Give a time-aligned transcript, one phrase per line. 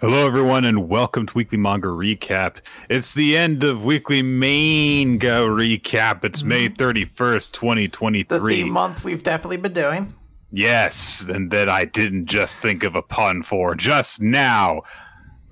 [0.00, 2.58] Hello, everyone, and welcome to Weekly Manga Recap.
[2.88, 6.22] It's the end of Weekly Manga Recap.
[6.22, 8.62] It's May 31st, 2023.
[8.62, 10.14] The month we've definitely been doing.
[10.52, 14.82] Yes, and that I didn't just think of a pun for just now.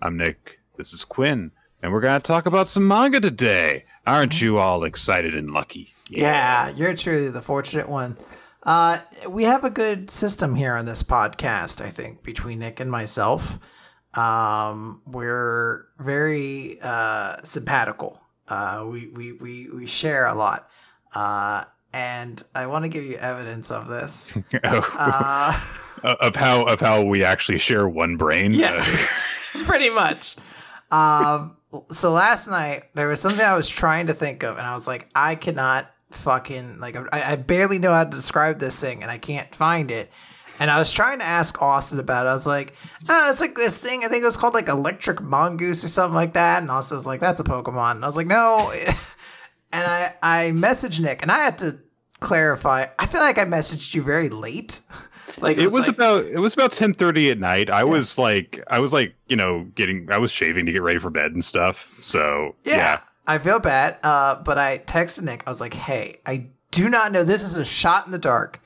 [0.00, 0.60] I'm Nick.
[0.76, 1.50] This is Quinn,
[1.82, 3.84] and we're going to talk about some manga today.
[4.06, 5.92] Aren't you all excited and lucky?
[6.08, 8.16] Yeah, you're truly the fortunate one.
[8.62, 12.92] Uh, we have a good system here on this podcast, I think, between Nick and
[12.92, 13.58] myself.
[14.16, 18.18] Um, we're very uh, simpatical.
[18.48, 20.68] Uh, we, we, we, we share a lot.
[21.14, 24.36] Uh, and I want to give you evidence of this.
[26.04, 28.52] Uh, of how of how we actually share one brain.
[28.52, 28.84] Yeah.
[28.86, 30.36] Uh, pretty much.
[30.90, 31.56] Um,
[31.90, 34.86] so last night there was something I was trying to think of, and I was
[34.86, 39.10] like, I cannot fucking like I, I barely know how to describe this thing, and
[39.10, 40.10] I can't find it.
[40.58, 42.30] And I was trying to ask Austin about it.
[42.30, 42.74] I was like,
[43.08, 44.04] oh, it's like this thing.
[44.04, 46.62] I think it was called like Electric Mongoose or something like that.
[46.62, 47.92] And Austin was like, that's a Pokemon.
[47.96, 48.70] And I was like, no.
[49.72, 51.78] and I I messaged Nick, and I had to
[52.20, 52.86] clarify.
[52.98, 54.80] I feel like I messaged you very late.
[55.38, 57.68] like it was like- about it was about 10:30 at night.
[57.70, 60.98] I was like I was like, you know, getting I was shaving to get ready
[60.98, 61.94] for bed and stuff.
[62.00, 63.00] So, Yeah, yeah.
[63.26, 63.98] I feel bad.
[64.02, 65.42] Uh, but I texted Nick.
[65.46, 67.24] I was like, "Hey, I do not know.
[67.24, 68.60] This is a shot in the dark,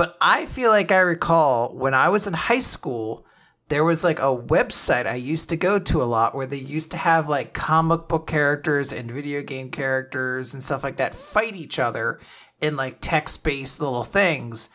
[0.00, 3.26] but I feel like I recall when I was in high school,
[3.68, 6.92] there was like a website I used to go to a lot where they used
[6.92, 11.54] to have like comic book characters and video game characters and stuff like that fight
[11.54, 12.18] each other
[12.62, 14.70] in like text based little things."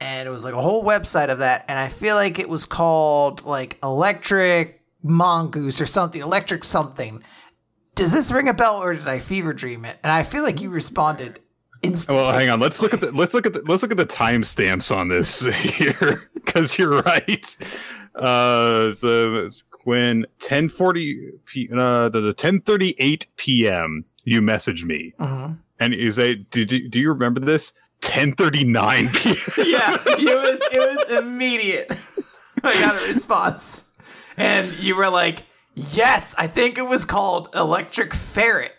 [0.00, 2.66] And it was like a whole website of that, and I feel like it was
[2.66, 7.22] called like Electric Mongoose or something, Electric something
[7.94, 9.98] does this ring a bell or did I fever dream it?
[10.04, 11.40] And I feel like you responded.
[12.08, 12.60] Well, hang on.
[12.60, 15.40] Let's look at the let's look at the let's look at the timestamps on this
[15.54, 17.56] here because you're right.
[18.14, 19.48] Uh, so
[20.40, 21.68] ten forty p.
[21.72, 24.04] Uh, the ten thirty eight p.m.
[24.24, 25.58] You message me, Mhm.
[25.80, 29.36] and you say, "Do do, do you remember this?" Ten thirty nine p.m.
[29.58, 31.90] Yeah, it was it was immediate.
[32.64, 33.84] I got a response,
[34.36, 35.44] and you were like,
[35.74, 38.72] "Yes, I think it was called Electric Ferret."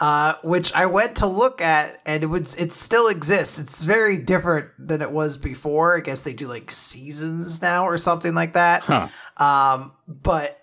[0.00, 3.58] Uh, which I went to look at, and it was it still exists.
[3.58, 5.94] It's very different than it was before.
[5.94, 8.80] I guess they do like seasons now or something like that.
[8.82, 9.08] Huh.
[9.36, 10.60] Um, but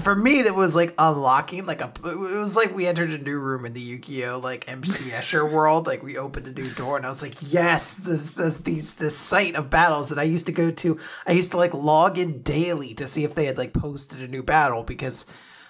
[0.00, 1.92] for me, that was like unlocking like a.
[2.04, 5.86] It was like we entered a new room in the Yu-Gi-Oh like MC Escher world.
[5.86, 9.16] Like we opened a new door, and I was like, yes, this this these this
[9.16, 10.98] site of battles that I used to go to.
[11.26, 14.28] I used to like log in daily to see if they had like posted a
[14.28, 15.26] new battle because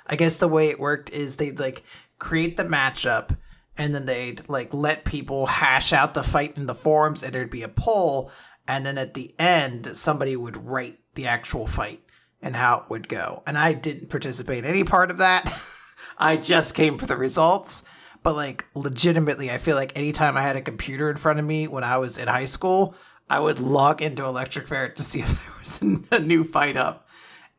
[0.06, 1.82] I guess the way it worked is they'd like
[2.24, 3.36] create the matchup
[3.76, 7.50] and then they'd like let people hash out the fight in the forums and there'd
[7.50, 8.32] be a poll
[8.66, 12.00] and then at the end somebody would write the actual fight
[12.40, 13.42] and how it would go.
[13.46, 15.52] And I didn't participate in any part of that.
[16.18, 17.84] I just came for the results.
[18.22, 21.68] But like legitimately, I feel like anytime I had a computer in front of me
[21.68, 22.94] when I was in high school,
[23.28, 27.06] I would log into Electric Ferret to see if there was a new fight up.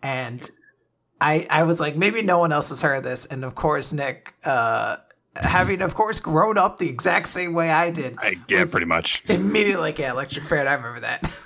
[0.01, 0.49] And
[1.25, 3.25] I I was like, maybe no one else has heard this.
[3.25, 4.97] And of course, Nick, uh,
[5.35, 9.23] having of course grown up the exact same way I did, I, yeah, pretty much.
[9.27, 10.67] immediately like, yeah, Electric Ferret.
[10.67, 11.29] I remember that.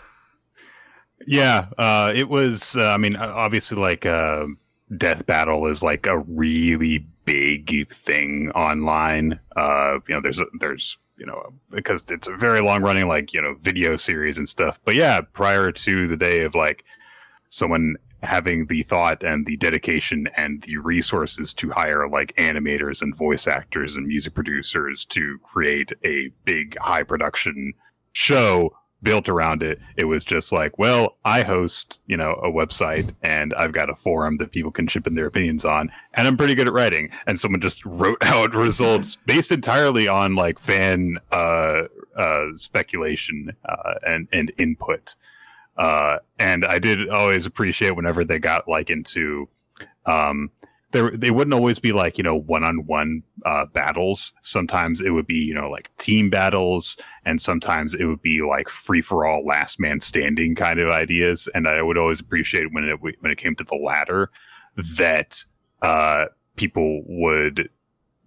[1.27, 2.75] Yeah, uh, it was.
[2.75, 4.45] Uh, I mean, obviously, like uh,
[4.97, 9.39] Death Battle is like a really big thing online.
[9.55, 13.33] Uh, you know, there's a, there's you know because it's a very long running like
[13.33, 14.79] you know video series and stuff.
[14.85, 16.85] But yeah, prior to the day of like
[17.49, 23.15] someone having the thought and the dedication and the resources to hire like animators and
[23.15, 27.73] voice actors and music producers to create a big high production
[28.11, 29.79] show built around it.
[29.95, 33.95] It was just like, well, I host, you know, a website and I've got a
[33.95, 37.09] forum that people can chip in their opinions on, and I'm pretty good at writing.
[37.27, 41.83] And someone just wrote out results based entirely on like fan uh,
[42.17, 45.15] uh, speculation uh, and and input.
[45.79, 49.47] Uh, and I did always appreciate whenever they got like into
[50.05, 50.51] um,
[50.91, 54.33] there they wouldn't always be like you know one-on-one uh, battles.
[54.41, 58.67] Sometimes it would be you know like team battles and sometimes it would be like
[58.67, 61.47] free-for-all last man standing kind of ideas.
[61.55, 64.29] And i would always appreciate when it when it came to the latter
[64.97, 65.43] that
[65.81, 66.25] uh,
[66.57, 67.69] people would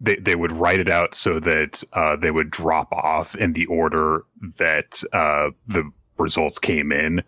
[0.00, 3.66] they, they would write it out so that uh, they would drop off in the
[3.66, 4.24] order
[4.58, 5.88] that uh, the
[6.18, 7.22] results came in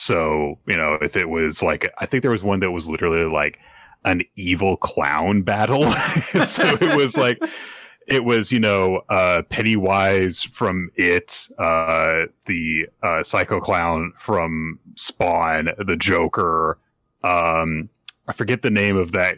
[0.00, 3.24] so you know if it was like i think there was one that was literally
[3.30, 3.58] like
[4.06, 5.92] an evil clown battle.
[6.46, 7.38] so it was like
[8.06, 15.68] it was, you know, uh Pennywise from It, uh the uh Psycho Clown from Spawn,
[15.86, 16.78] the Joker,
[17.22, 17.90] um
[18.26, 19.36] I forget the name of that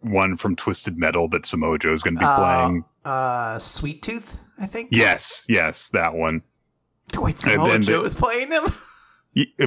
[0.00, 2.84] one from Twisted Metal that Samoa Joe is going to be Uh, playing.
[3.04, 4.88] Uh, Sweet Tooth, I think.
[4.90, 6.42] Yes, yes, that one.
[7.14, 8.64] Wait, Samoa Joe the- is playing him.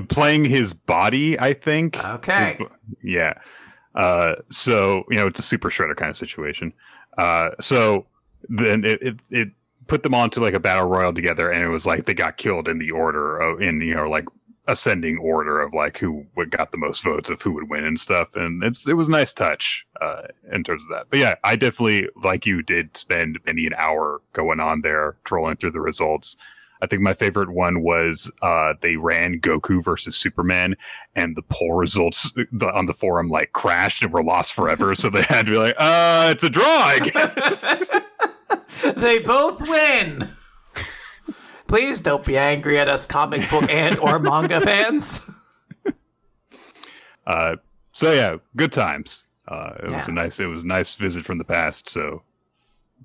[0.09, 2.03] Playing his body, I think.
[2.03, 2.57] Okay.
[2.57, 2.67] His-
[3.03, 3.33] yeah.
[3.95, 6.73] Uh, so you know, it's a super shredder kind of situation.
[7.17, 8.05] Uh, so
[8.49, 9.49] then it, it it
[9.87, 12.67] put them onto like a battle royal together, and it was like they got killed
[12.67, 14.25] in the order of in you know like
[14.67, 17.99] ascending order of like who would got the most votes of who would win and
[17.99, 18.35] stuff.
[18.35, 21.07] And it's it was a nice touch uh, in terms of that.
[21.09, 25.57] But yeah, I definitely like you did spend many an hour going on there trolling
[25.57, 26.37] through the results.
[26.81, 30.75] I think my favorite one was uh, they ran Goku versus Superman,
[31.15, 34.95] and the poll results the, on the forum like crashed and were lost forever.
[34.95, 37.87] so they had to be like, "Uh, it's a draw, I guess."
[38.95, 40.29] they both win.
[41.67, 45.29] Please don't be angry at us comic book and or manga fans.
[47.27, 47.55] uh,
[47.93, 49.25] so yeah, good times.
[49.47, 51.89] Uh, it was a nice, it was a nice visit from the past.
[51.89, 52.23] So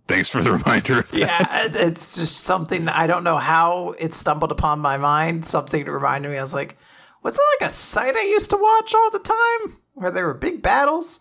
[0.07, 1.01] thanks for the reminder.
[1.01, 1.19] Of that.
[1.21, 5.47] Yeah, it's just something I don't know how it stumbled upon my mind.
[5.47, 6.39] Something that reminded me.
[6.39, 6.77] I was like,
[7.23, 10.35] was it like a site I used to watch all the time where there were
[10.35, 11.21] big battles?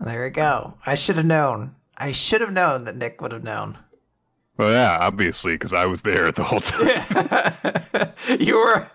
[0.00, 0.74] There we go.
[0.86, 1.74] I should have known.
[1.96, 3.78] I should have known that Nick would have known.
[4.56, 8.12] Well, yeah, obviously, because I was there the whole time.
[8.40, 8.90] you were.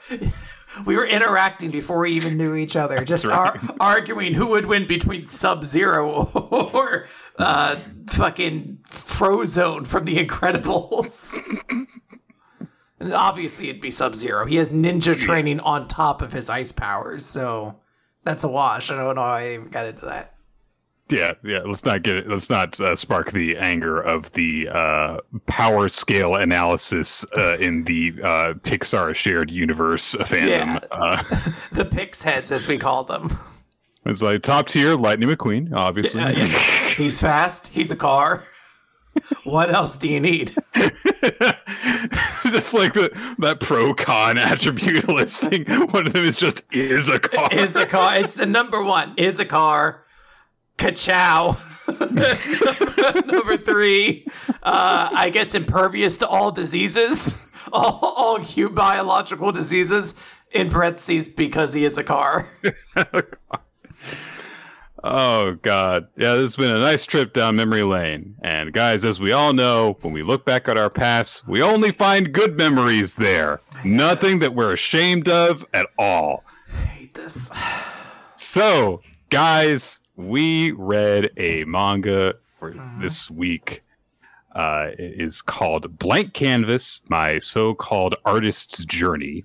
[0.86, 4.88] We were interacting before we even knew each other, just ar- arguing who would win
[4.88, 6.26] between Sub Zero
[6.74, 7.08] or
[7.38, 7.78] uh,
[8.08, 11.38] fucking Frozone from The Incredibles.
[13.00, 14.46] and obviously, it'd be Sub Zero.
[14.46, 17.80] He has ninja training on top of his ice powers, so
[18.24, 18.92] that's a wash.
[18.92, 20.35] I don't know how I even got into that.
[21.10, 21.60] Yeah, yeah.
[21.60, 22.28] Let's not get it.
[22.28, 28.14] Let's not uh, spark the anger of the uh, power scale analysis uh, in the
[28.24, 30.48] uh, Pixar shared universe fandom.
[30.48, 30.80] Yeah.
[30.92, 31.24] Uh,
[31.72, 33.38] The Pix heads, as we call them.
[34.06, 36.24] it's like top tier Lightning McQueen, obviously.
[37.04, 37.68] He's fast.
[37.68, 38.44] He's a car.
[39.44, 40.56] What else do you need?
[42.52, 45.66] just like the, that pro con attribute listing.
[45.66, 47.50] One of them is just is a car.
[47.54, 48.18] is a car.
[48.18, 49.14] It's the number one.
[49.18, 50.05] Is a car.
[50.78, 51.58] Ka-chow.
[51.88, 54.26] number three.
[54.64, 57.40] Uh, I guess impervious to all diseases,
[57.74, 60.16] all all hu- biological diseases.
[60.52, 62.48] In parentheses, because he is a car.
[65.08, 68.38] Oh God, yeah, this has been a nice trip down memory lane.
[68.42, 71.92] And guys, as we all know, when we look back at our past, we only
[71.92, 73.62] find good memories there.
[73.84, 76.44] Nothing that we're ashamed of at all.
[76.74, 77.52] I hate this.
[78.38, 83.84] So, guys, we read a manga for this week.
[84.54, 89.44] Uh, it is called Blank Canvas: My So-Called Artist's Journey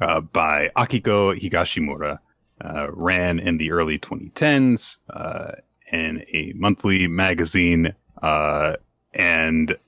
[0.00, 2.18] uh, by Akiko Higashimura.
[2.62, 5.52] Uh, ran in the early 2010s uh,
[5.92, 8.74] in a monthly magazine, uh,
[9.14, 9.78] and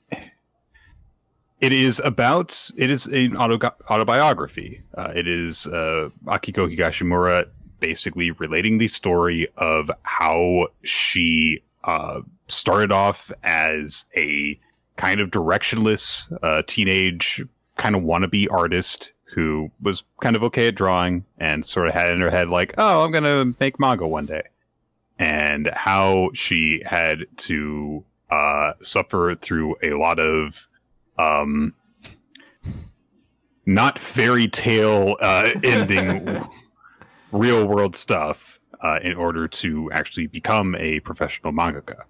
[1.61, 4.81] it is about it is an auto- autobiography.
[4.95, 7.47] Uh, it is uh, Akiko Higashimura
[7.83, 14.59] basically relating the story of how she uh, started off as a
[14.97, 17.43] kind of directionless uh, teenage
[17.77, 22.13] kind of wannabe artist who was kind of okay at drawing and sort of had
[22.13, 24.43] in her head like, oh, I'm gonna make manga one day,
[25.19, 30.69] and how she had to uh, suffer through a lot of
[31.19, 31.75] um,
[33.67, 36.45] not fairy tale uh, ending
[37.33, 42.03] real world stuff uh, in order to actually become a professional mangaka.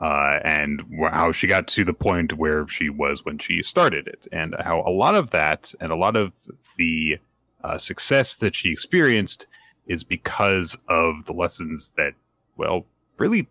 [0.00, 4.06] Uh, and wh- how she got to the point where she was when she started
[4.06, 6.32] it, and how a lot of that and a lot of
[6.78, 7.18] the
[7.62, 9.46] uh, success that she experienced
[9.86, 12.14] is because of the lessons that,
[12.56, 12.86] well,
[13.18, 13.46] really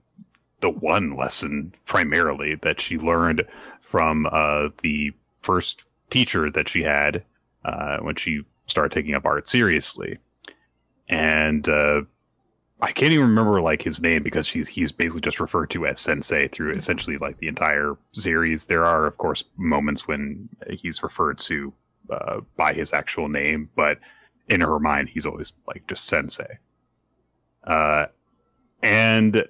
[0.61, 3.43] the one lesson primarily that she learned
[3.81, 7.23] from uh, the first teacher that she had
[7.63, 10.17] uh, when she started taking up art seriously.
[11.09, 12.01] And uh,
[12.81, 15.99] I can't even remember like his name because he's he's basically just referred to as
[15.99, 18.65] sensei through essentially like the entire series.
[18.65, 21.73] There are of course moments when he's referred to
[22.09, 23.99] uh, by his actual name, but
[24.47, 26.59] in her mind he's always like just sensei.
[27.65, 28.05] Uh,
[28.81, 29.45] and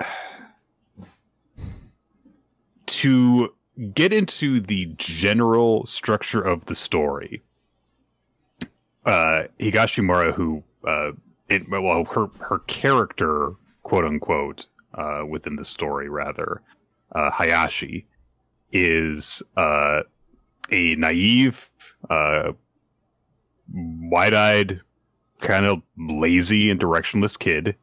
[2.86, 3.54] to
[3.94, 7.42] get into the general structure of the story,
[9.04, 11.12] uh, Higashimura, who uh,
[11.48, 16.62] it well her her character quote unquote uh, within the story rather
[17.14, 18.06] uh, Hayashi
[18.72, 20.02] is uh,
[20.70, 21.70] a naive,
[22.10, 22.52] uh,
[23.72, 24.80] wide eyed
[25.40, 27.76] kind of lazy and directionless kid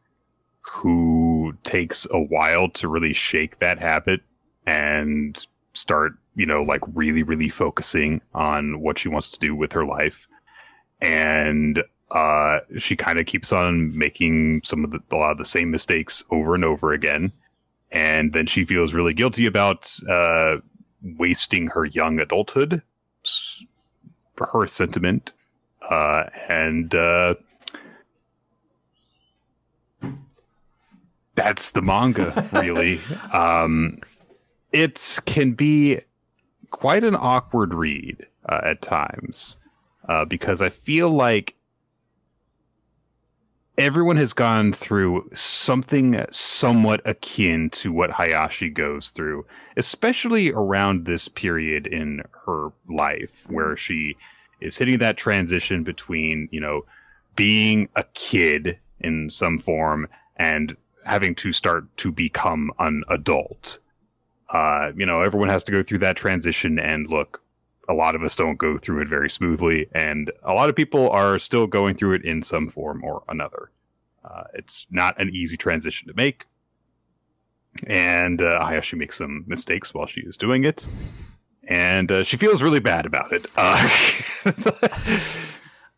[0.62, 4.22] who takes a while to really shake that habit
[4.66, 9.72] and start, you know, like really, really focusing on what she wants to do with
[9.72, 10.28] her life.
[11.02, 15.46] And uh, she kind of keeps on making some of the, a lot of the
[15.46, 17.32] same mistakes over and over again.
[17.92, 20.58] And then she feels really guilty about uh,
[21.18, 22.82] wasting her young adulthood
[24.36, 25.34] for her sentiment.
[25.90, 27.36] Uh, and uh,
[31.36, 33.00] that's the manga, really.
[33.34, 34.00] um,
[34.72, 36.00] it can be
[36.70, 39.58] quite an awkward read uh, at times
[40.10, 41.56] uh, because I feel like
[43.78, 49.46] everyone has gone through something somewhat akin to what Hayashi goes through,
[49.78, 54.18] especially around this period in her life where she
[54.60, 56.86] is hitting that transition between, you know,
[57.36, 60.76] being a kid in some form and
[61.06, 63.78] having to start to become an adult.
[64.50, 67.44] Uh, you know, everyone has to go through that transition and look,
[67.90, 71.10] a lot of us don't go through it very smoothly, and a lot of people
[71.10, 73.72] are still going through it in some form or another.
[74.24, 76.46] Uh, it's not an easy transition to make,
[77.88, 80.88] and uh, Hayashi makes some mistakes while she is doing it,
[81.68, 83.48] and uh, she feels really bad about it.
[83.58, 83.90] Uh,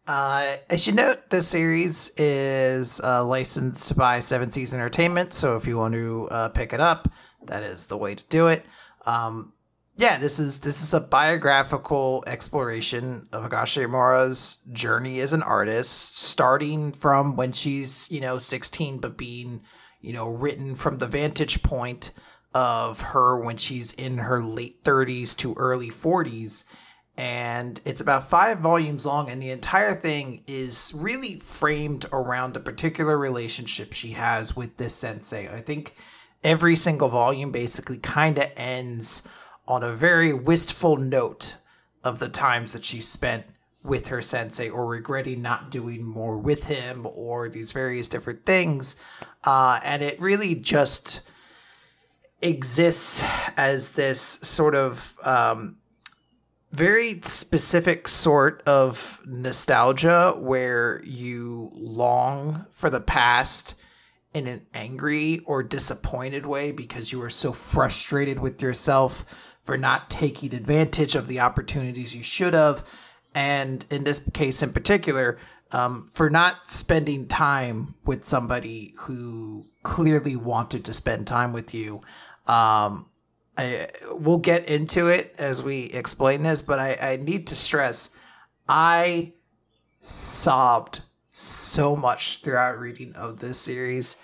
[0.08, 5.68] uh, I should note this series is uh, licensed by Seven Seas Entertainment, so if
[5.68, 7.12] you want to uh, pick it up,
[7.48, 8.66] that is the way to do it.
[9.06, 9.52] Um,
[9.98, 16.92] yeah, this is this is a biographical exploration of Amura's journey as an artist, starting
[16.92, 19.62] from when she's you know 16, but being
[20.00, 22.12] you know written from the vantage point
[22.54, 26.66] of her when she's in her late 30s to early 40s.
[27.18, 32.62] And it's about five volumes long, and the entire thing is really framed around a
[32.62, 35.54] particular relationship she has with this sensei.
[35.54, 35.96] I think
[36.44, 39.24] every single volume basically kind of ends
[39.68, 41.56] on a very wistful note
[42.04, 43.46] of the times that she spent
[43.84, 48.96] with her sensei or regretting not doing more with him or these various different things.
[49.44, 51.22] Uh, and it really just
[52.42, 53.24] exists
[53.58, 55.78] as this sort of um,
[56.72, 63.76] very specific sort of nostalgia where you long for the past
[64.34, 69.26] in an angry or disappointed way because you are so frustrated with yourself
[69.72, 72.84] for not taking advantage of the opportunities you should have.
[73.34, 75.40] And in this case in particular,
[75.72, 82.02] um, for not spending time with somebody who clearly wanted to spend time with you.
[82.48, 83.06] Um,
[83.58, 88.10] I, we'll get into it as we explain this, but I, I need to stress
[88.68, 89.32] I
[90.02, 91.00] sobbed
[91.32, 94.18] so much throughout reading of this series.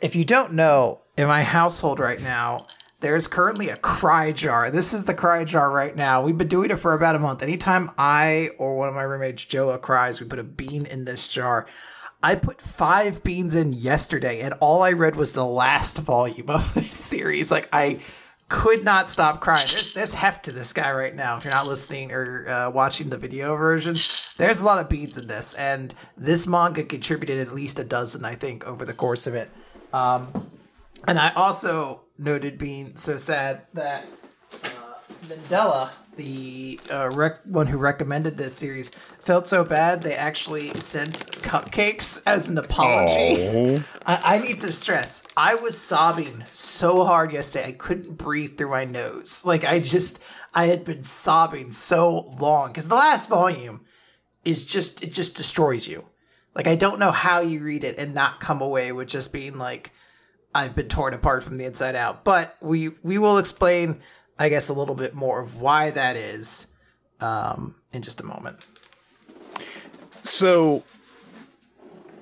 [0.00, 2.66] If you don't know, in my household right now,
[3.04, 4.70] there's currently a cry jar.
[4.70, 6.22] This is the cry jar right now.
[6.22, 7.42] We've been doing it for about a month.
[7.42, 11.28] Anytime I or one of my roommates, Joa, cries, we put a bean in this
[11.28, 11.66] jar.
[12.22, 16.72] I put five beans in yesterday, and all I read was the last volume of
[16.72, 17.50] this series.
[17.50, 17.98] Like, I
[18.48, 19.66] could not stop crying.
[19.70, 21.36] There's, there's heft to this guy right now.
[21.36, 23.96] If you're not listening or uh, watching the video version,
[24.38, 28.24] there's a lot of beans in this, and this manga contributed at least a dozen,
[28.24, 29.50] I think, over the course of it.
[29.92, 30.48] Um,
[31.06, 34.06] and I also noted being so sad that
[34.52, 34.68] uh,
[35.28, 38.90] Mandela, the uh, rec- one who recommended this series,
[39.20, 43.82] felt so bad they actually sent cupcakes as an apology.
[44.06, 48.70] I-, I need to stress, I was sobbing so hard yesterday I couldn't breathe through
[48.70, 49.44] my nose.
[49.44, 50.20] Like I just,
[50.52, 53.84] I had been sobbing so long because the last volume
[54.44, 56.04] is just it just destroys you.
[56.54, 59.56] Like I don't know how you read it and not come away with just being
[59.56, 59.90] like
[60.54, 62.24] I've been torn apart from the inside out.
[62.24, 64.00] But we we will explain,
[64.38, 66.68] I guess, a little bit more of why that is
[67.20, 68.58] um, in just a moment.
[70.22, 70.82] So,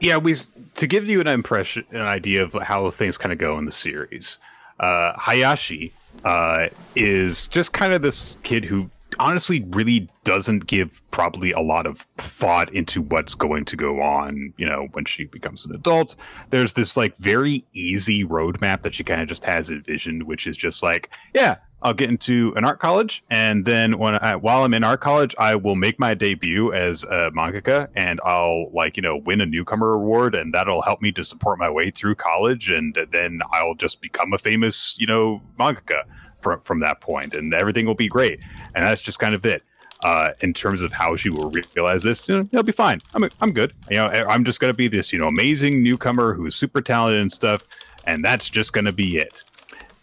[0.00, 0.34] yeah, we
[0.74, 3.72] to give you an impression, an idea of how things kind of go in the
[3.72, 4.38] series.
[4.80, 5.92] Uh, Hayashi
[6.24, 11.86] uh, is just kind of this kid who honestly really doesn't give probably a lot
[11.86, 16.16] of thought into what's going to go on, you know, when she becomes an adult.
[16.50, 20.56] There's this like very easy roadmap that she kind of just has envisioned, which is
[20.56, 24.72] just like, yeah, I'll get into an art college, and then when I, while I'm
[24.72, 29.02] in art college, I will make my debut as a mangaka, and I'll like you
[29.02, 32.70] know win a newcomer award, and that'll help me to support my way through college,
[32.70, 36.04] and then I'll just become a famous you know mangaka
[36.42, 38.40] from from that point, and everything will be great.
[38.74, 39.62] And that's just kind of it.
[40.04, 43.00] uh, in terms of how she will realize this, you know, it'll be fine.
[43.14, 43.72] I'm I'm good.
[43.88, 47.30] You know, I'm just gonna be this you know amazing newcomer who's super talented and
[47.32, 47.66] stuff,
[48.04, 49.44] and that's just gonna be it.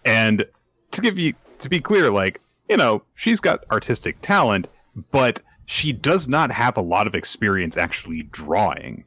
[0.06, 0.46] And
[0.92, 4.68] to give you to be clear, like you know, she's got artistic talent,
[5.12, 9.04] but she does not have a lot of experience actually drawing.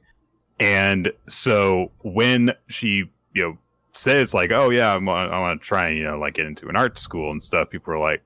[0.61, 3.59] And so when she you know
[3.93, 6.69] says like, "Oh yeah, I'm, I want to try and you know like get into
[6.69, 8.23] an art school and stuff," people are like,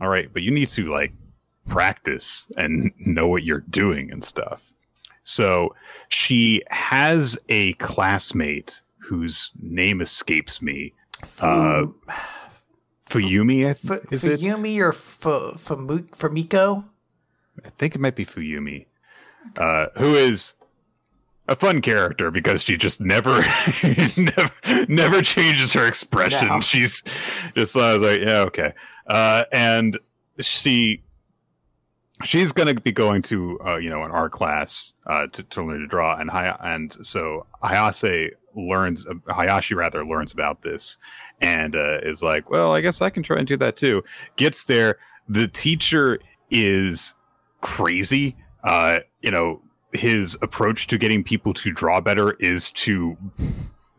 [0.00, 1.12] "All right, but you need to like
[1.66, 4.72] practice and know what you're doing and stuff."
[5.22, 5.74] So
[6.08, 10.92] she has a classmate whose name escapes me.
[11.40, 11.86] Uh,
[13.08, 14.40] Fuyumi, F- is Fuyumi it?
[14.40, 16.84] Fuyumi or F- Famu-?
[17.64, 18.86] I think it might be Fuyumi,
[19.56, 20.54] uh, who is
[21.48, 23.44] a fun character because she just never,
[24.16, 26.48] never, never changes her expression.
[26.48, 26.60] No.
[26.60, 27.02] She's
[27.56, 28.72] just I was like, yeah, okay,
[29.06, 29.98] uh, and
[30.40, 31.02] she
[32.22, 35.62] she's going to be going to uh, you know an art class uh, to, to
[35.62, 40.96] learn to draw, and Hay- and so Hayase learns Hayashi rather learns about this
[41.40, 44.02] and uh, is like, well, I guess I can try and do that too.
[44.36, 44.98] Gets there,
[45.28, 46.20] the teacher
[46.50, 47.14] is
[47.60, 48.36] crazy.
[48.62, 49.60] Uh, you know,
[49.94, 53.16] his approach to getting people to draw better is to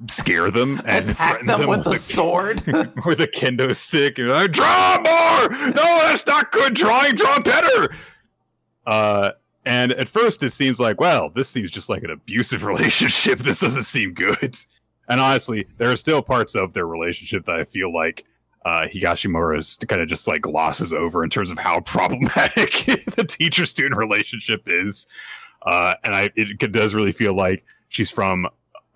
[0.08, 2.66] scare them and attack them, them, with, with a, sword?
[3.06, 5.58] with a kendo stick and like, draw more!
[5.70, 7.16] No that's not good drawing.
[7.16, 7.96] Draw better!
[8.86, 9.32] Uh
[9.66, 13.40] and at first it seems like well this seems just like an abusive relationship.
[13.40, 14.56] This doesn't seem good.
[15.08, 18.26] And honestly there are still parts of their relationship that i feel like
[18.66, 22.72] uh, Higashimura kind of just like glosses over in terms of how problematic
[23.16, 25.08] the teacher student relationship is.
[25.66, 28.48] Uh, and I it does really feel like she's from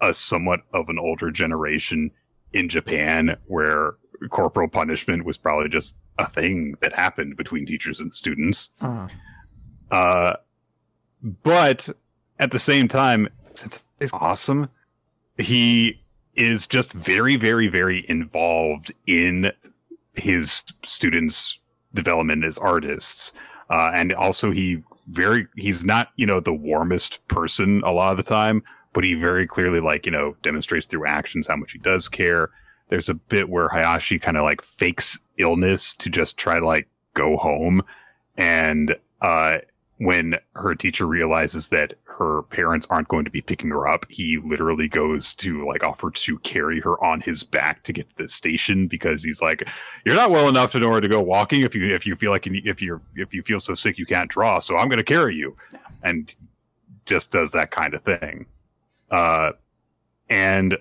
[0.01, 2.11] a somewhat of an older generation
[2.53, 3.95] in Japan where
[4.29, 8.71] corporal punishment was probably just a thing that happened between teachers and students.
[8.81, 9.07] Uh-huh.
[9.91, 10.35] Uh,
[11.43, 11.89] but
[12.39, 14.69] at the same time, since it's awesome,
[15.37, 16.01] he
[16.35, 19.51] is just very, very, very involved in
[20.13, 21.59] his students'
[21.93, 23.33] development as artists.
[23.69, 28.17] Uh, and also he very he's not you know the warmest person a lot of
[28.17, 31.79] the time but he very clearly like you know demonstrates through actions how much he
[31.79, 32.49] does care.
[32.87, 36.87] There's a bit where hayashi kind of like fakes illness to just try to like
[37.13, 37.83] go home.
[38.37, 39.57] And uh
[39.99, 44.37] when her teacher realizes that her parents aren't going to be picking her up, he
[44.37, 48.27] literally goes to like offer to carry her on his back to get to the
[48.29, 49.67] station because he's like,
[50.05, 52.31] "You're not well enough to know where to go walking if you if you feel
[52.31, 54.99] like you, if you're if you feel so sick you can't draw, so I'm going
[54.99, 55.55] to carry you,"
[56.01, 56.33] and
[57.05, 58.45] just does that kind of thing.
[59.11, 59.51] Uh,
[60.29, 60.77] and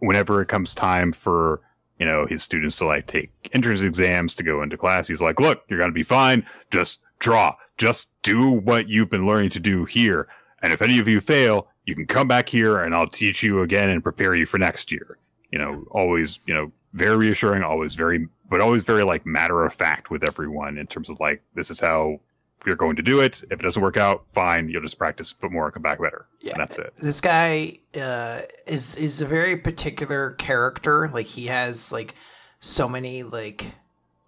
[0.00, 1.62] whenever it comes time for
[1.98, 5.40] you know his students to like take entrance exams to go into class, he's like,
[5.40, 6.46] "Look, you're going to be fine.
[6.70, 10.28] Just draw." Just do what you've been learning to do here.
[10.62, 13.62] And if any of you fail, you can come back here and I'll teach you
[13.62, 15.16] again and prepare you for next year.
[15.50, 19.72] You know, always, you know, very reassuring, always very, but always very like matter of
[19.72, 22.20] fact with everyone in terms of like, this is how
[22.66, 23.42] you're going to do it.
[23.50, 24.68] If it doesn't work out, fine.
[24.68, 26.26] You'll just practice, put more, come back better.
[26.42, 26.92] Yeah, and that's it.
[26.98, 31.08] This guy uh, is is a very particular character.
[31.08, 32.14] Like he has like
[32.60, 33.72] so many like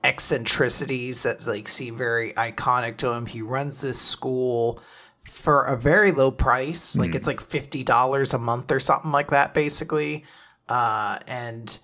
[0.04, 3.26] eccentricities that like seem very iconic to him.
[3.26, 4.80] He runs this school
[5.24, 6.96] for a very low price.
[6.96, 7.14] Like mm.
[7.14, 10.24] it's like fifty dollars a month or something like that, basically.
[10.68, 11.78] Uh, and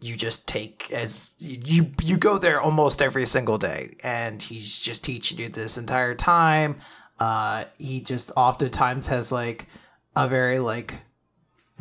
[0.00, 5.04] you just take as you you go there almost every single day, and he's just
[5.04, 6.80] teaching you this entire time.
[7.18, 9.68] Uh, he just oftentimes has like
[10.16, 10.94] a very like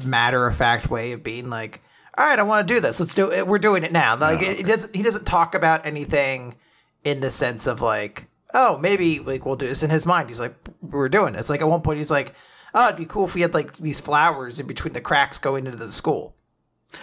[0.03, 1.81] matter of fact way of being like
[2.17, 2.99] all right, I want to do this.
[2.99, 3.47] Let's do it.
[3.47, 4.17] We're doing it now.
[4.17, 4.95] Like it, it doesn't.
[4.95, 6.55] He doesn't talk about anything
[7.03, 10.29] in the sense of like, oh, maybe like we'll do this in his mind.
[10.29, 11.49] He's like, we're doing this.
[11.49, 12.35] Like at one point, he's like,
[12.73, 15.65] oh, it'd be cool if we had like these flowers in between the cracks going
[15.65, 16.35] into the school.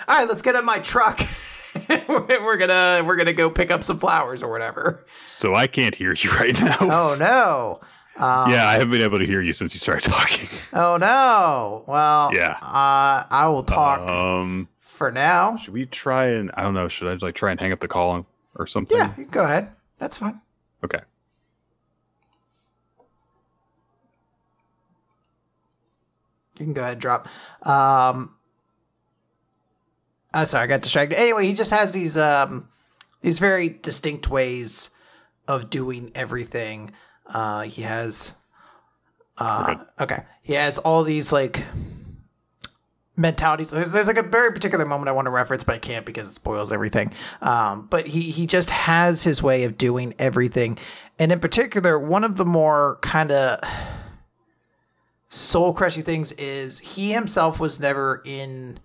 [0.06, 1.20] All right, let's get in my truck.
[2.08, 5.04] we're gonna we're gonna go pick up some flowers or whatever.
[5.24, 6.78] So I can't hear you right now.
[6.80, 7.80] Oh no.
[8.22, 10.48] Um, yeah, I haven't been able to hear you since you started talking.
[10.72, 11.84] Oh no.
[11.86, 12.58] Well, yeah.
[12.60, 14.00] Uh, I will talk.
[14.00, 14.68] Um,
[14.98, 15.56] for now.
[15.56, 16.88] Should we try and I don't know?
[16.88, 18.98] Should I like try and hang up the call or something?
[18.98, 19.70] Yeah, you go ahead.
[19.98, 20.40] That's fine.
[20.84, 21.00] Okay.
[26.58, 27.28] You can go ahead and drop.
[27.62, 28.34] Um,
[30.34, 31.18] oh, sorry, I got distracted.
[31.18, 32.68] Anyway, he just has these um,
[33.22, 34.90] these very distinct ways
[35.46, 36.90] of doing everything.
[37.26, 38.32] Uh, he has.
[39.38, 40.24] Uh, okay.
[40.42, 41.64] He has all these like
[43.18, 43.70] mentalities.
[43.70, 46.28] There's, there's like a very particular moment I want to reference, but I can't because
[46.28, 47.12] it spoils everything.
[47.42, 50.78] Um, but he he just has his way of doing everything,
[51.18, 53.60] and in particular, one of the more kind of
[55.28, 58.78] soul crushing things is he himself was never in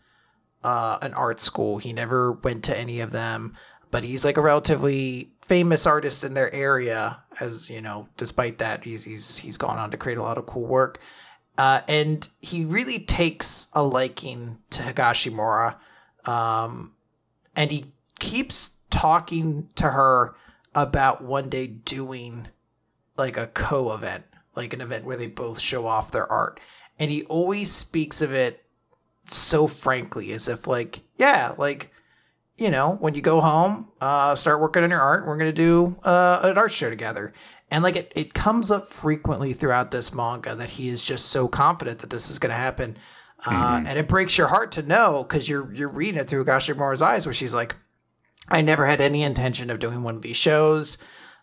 [0.64, 1.78] uh, an art school.
[1.78, 3.56] He never went to any of them,
[3.92, 7.22] but he's like a relatively famous artist in their area.
[7.40, 10.46] As you know, despite that, he's he's he's gone on to create a lot of
[10.46, 11.00] cool work.
[11.58, 15.76] Uh, and he really takes a liking to Higashimura.
[16.26, 16.94] Um,
[17.56, 20.36] and he keeps talking to her
[20.74, 22.48] about one day doing
[23.18, 24.24] like a co event,
[24.56, 26.60] like an event where they both show off their art.
[27.00, 28.64] And he always speaks of it
[29.26, 31.92] so frankly, as if, like, yeah, like,
[32.58, 35.54] you know, when you go home, uh, start working on your art, we're going to
[35.54, 37.34] do uh, an art show together.
[37.74, 41.48] And like it, it comes up frequently throughout this manga that he is just so
[41.48, 42.98] confident that this is going to happen.
[43.44, 43.88] Uh, mm-hmm.
[43.88, 47.26] and it breaks your heart to know because you're you're reading it through Higashimura's eyes,
[47.26, 47.76] where she's like,
[48.48, 51.00] "I never had any intention of doing one of these shows."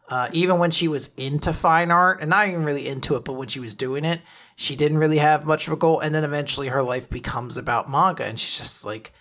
[0.09, 3.33] Uh, even when she was into fine art, and not even really into it, but
[3.33, 4.21] when she was doing it,
[4.55, 5.99] she didn't really have much of a goal.
[5.99, 9.13] And then eventually, her life becomes about manga, and she's just like,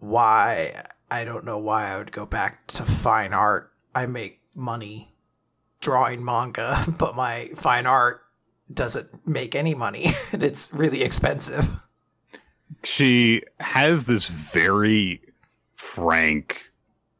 [0.00, 0.86] "Why?
[1.08, 3.72] I don't know why I would go back to fine art.
[3.94, 5.14] I make money
[5.80, 8.22] drawing manga, but my fine art
[8.72, 11.66] doesn't make any money and it's really expensive.
[12.84, 15.22] She has this very
[15.74, 16.70] frank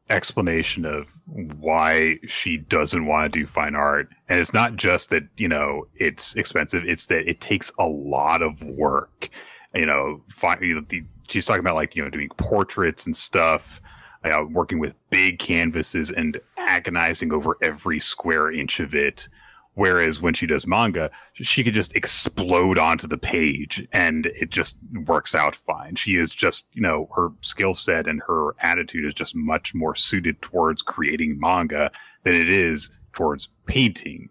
[0.09, 4.09] explanation of why she doesn't want to do fine art.
[4.27, 8.41] And it's not just that, you know, it's expensive, it's that it takes a lot
[8.41, 9.29] of work.
[9.73, 13.81] You know, fine, the, she's talking about like, you know, doing portraits and stuff
[14.23, 19.27] uh, working with big canvases and agonizing over every square inch of it.
[19.75, 24.75] Whereas when she does manga, she could just explode onto the page and it just
[25.05, 25.95] works out fine.
[25.95, 29.95] She is just, you know, her skill set and her attitude is just much more
[29.95, 31.91] suited towards creating manga
[32.23, 34.29] than it is towards painting.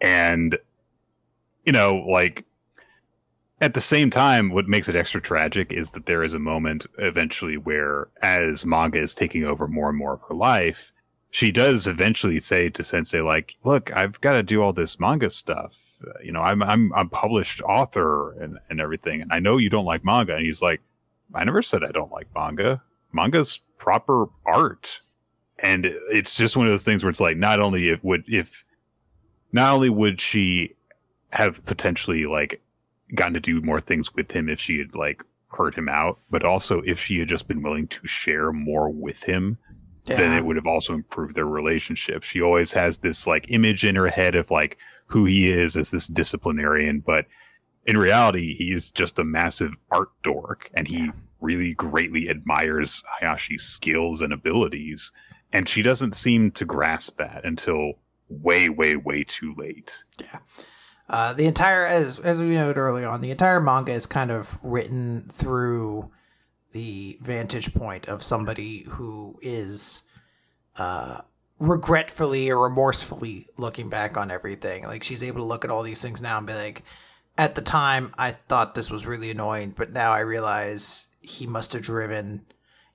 [0.00, 0.58] And,
[1.66, 2.46] you know, like
[3.60, 6.86] at the same time, what makes it extra tragic is that there is a moment
[6.98, 10.92] eventually where, as manga is taking over more and more of her life,
[11.30, 15.30] she does eventually say to Sensei, like, "Look, I've got to do all this manga
[15.30, 15.98] stuff.
[16.22, 19.84] You know, I'm I'm a published author and and everything, and I know you don't
[19.84, 20.80] like manga." And he's like,
[21.34, 22.82] "I never said I don't like manga.
[23.12, 25.00] Manga's proper art."
[25.62, 28.64] And it's just one of those things where it's like, not only if would if,
[29.52, 30.74] not only would she
[31.30, 32.60] have potentially like
[33.14, 36.44] gotten to do more things with him if she had like heard him out, but
[36.44, 39.58] also if she had just been willing to share more with him,
[40.04, 40.16] yeah.
[40.16, 42.22] then it would have also improved their relationship.
[42.22, 45.90] She always has this like image in her head of like who he is as
[45.90, 47.26] this disciplinarian, but
[47.84, 53.62] in reality, he is just a massive art dork and he really greatly admires Hayashi's
[53.62, 55.12] skills and abilities.
[55.52, 57.92] And she doesn't seem to grasp that until
[58.28, 60.04] way, way, way too late.
[60.20, 60.38] Yeah.
[61.08, 64.58] Uh, the entire, as as we noted early on, the entire manga is kind of
[64.62, 66.10] written through
[66.72, 70.02] the vantage point of somebody who is
[70.76, 71.20] uh,
[71.58, 74.84] regretfully or remorsefully looking back on everything.
[74.84, 76.82] Like she's able to look at all these things now and be like,
[77.38, 81.72] at the time, I thought this was really annoying, but now I realize he must
[81.72, 82.46] have driven.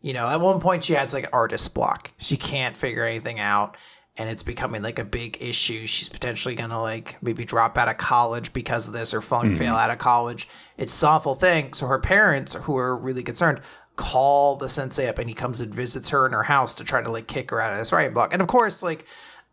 [0.01, 2.11] You know, at one point she has like artist block.
[2.17, 3.77] She can't figure anything out
[4.17, 5.87] and it's becoming like a big issue.
[5.87, 9.57] She's potentially gonna like maybe drop out of college because of this or flunk mm-hmm.
[9.57, 10.47] fail out of college.
[10.77, 11.73] It's an awful thing.
[11.73, 13.61] So her parents, who are really concerned,
[13.95, 17.01] call the sensei up and he comes and visits her in her house to try
[17.01, 18.33] to like kick her out of this writing block.
[18.33, 19.05] And of course, like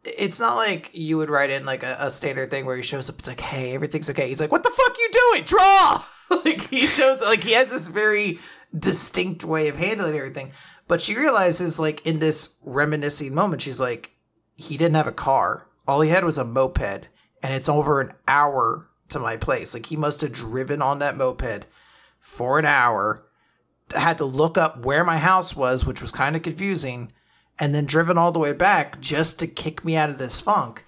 [0.04, 3.08] it's not like you would write in like a, a standard thing where he shows
[3.08, 3.18] up.
[3.18, 4.28] It's like, hey, everything's okay.
[4.28, 5.44] He's like, what the fuck you doing?
[5.44, 6.04] Draw.
[6.44, 8.38] like he shows like he has this very
[8.76, 10.52] distinct way of handling everything.
[10.86, 14.12] But she realizes like in this reminiscing moment, she's like,
[14.58, 15.68] he didn't have a car.
[15.86, 17.08] All he had was a moped,
[17.42, 19.72] and it's over an hour to my place.
[19.72, 21.64] Like he must have driven on that moped
[22.20, 23.24] for an hour,
[23.94, 27.12] had to look up where my house was, which was kind of confusing,
[27.58, 30.84] and then driven all the way back just to kick me out of this funk.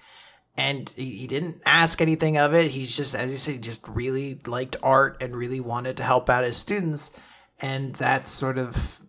[0.57, 2.71] And he, didn't ask anything of it.
[2.71, 6.29] He's just, as you said, he just really liked art and really wanted to help
[6.29, 7.17] out his students.
[7.61, 9.01] And that's sort of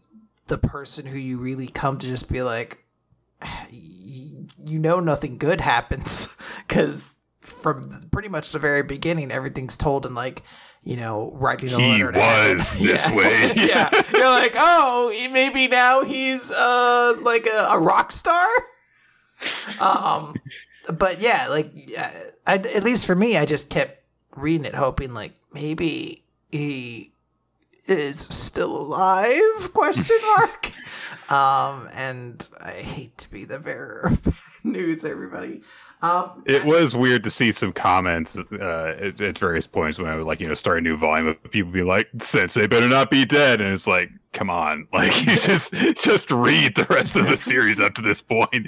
[0.46, 2.83] the person who you really come to just be like,
[4.64, 6.37] you know nothing good happens
[6.68, 10.42] because from pretty much the very beginning everything's told in like
[10.85, 13.16] you know writing a he letter was this yeah.
[13.16, 18.48] way yeah you're like oh maybe now he's uh like a, a rock star
[19.81, 20.35] um
[20.92, 21.72] but yeah like
[22.46, 24.05] I, at least for me i just kept
[24.37, 27.12] reading it hoping like maybe he
[27.87, 29.72] is still alive?
[29.72, 30.70] Question mark.
[31.33, 35.62] Um, and I hate to be the bearer of news, everybody.
[36.03, 40.16] Um, it was weird to see some comments uh, at, at, various points when I
[40.16, 43.09] would like you know start a new volume of people be like, "Sensei better not
[43.09, 47.29] be dead," and it's like, come on, like you just just read the rest of
[47.29, 48.66] the series up to this point.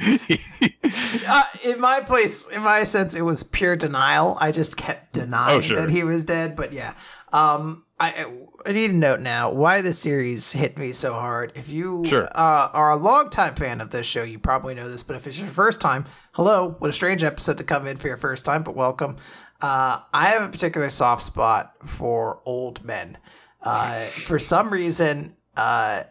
[1.29, 4.39] uh, in my place, in my sense, it was pure denial.
[4.41, 5.81] I just kept denying oh, sure.
[5.81, 6.55] that he was dead.
[6.55, 6.95] But yeah,
[7.33, 8.27] um, I
[8.67, 11.53] I need to note now why the series hit me so hard.
[11.55, 12.25] If you sure.
[12.35, 15.03] uh, are a longtime fan of this show, you probably know this.
[15.03, 16.75] But if it's your first time, hello!
[16.79, 19.17] What a strange episode to come in for your first time, but welcome.
[19.61, 23.19] Uh, I have a particular soft spot for old men.
[23.63, 26.05] Uh, for some reason, uh,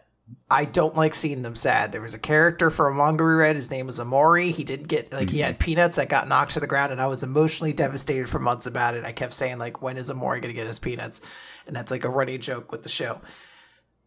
[0.48, 1.90] I don't like seeing them sad.
[1.90, 3.56] There was a character for a manga we read.
[3.56, 4.52] His name was Amori.
[4.52, 5.64] He didn't get like he had mm-hmm.
[5.64, 8.94] peanuts that got knocked to the ground, and I was emotionally devastated for months about
[8.94, 9.04] it.
[9.04, 11.20] I kept saying like, when is Amori gonna get his peanuts?
[11.66, 13.20] And that's like a running joke with the show.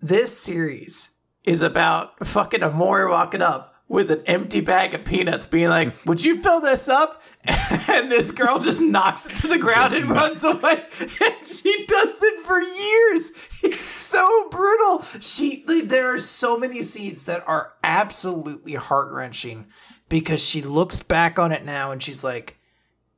[0.02, 1.12] This series
[1.43, 6.24] is about fucking Amori walking up with an empty bag of peanuts, being like, "Would
[6.24, 7.24] you fill this up?"
[7.89, 10.84] And this girl just knocks it to the ground and runs away.
[11.00, 13.32] And she does it for years.
[13.63, 15.06] It's so brutal.
[15.22, 19.67] She there are so many scenes that are absolutely heart wrenching
[20.10, 22.60] because she looks back on it now and she's like,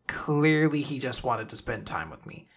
[0.07, 2.47] clearly he just wanted to spend time with me.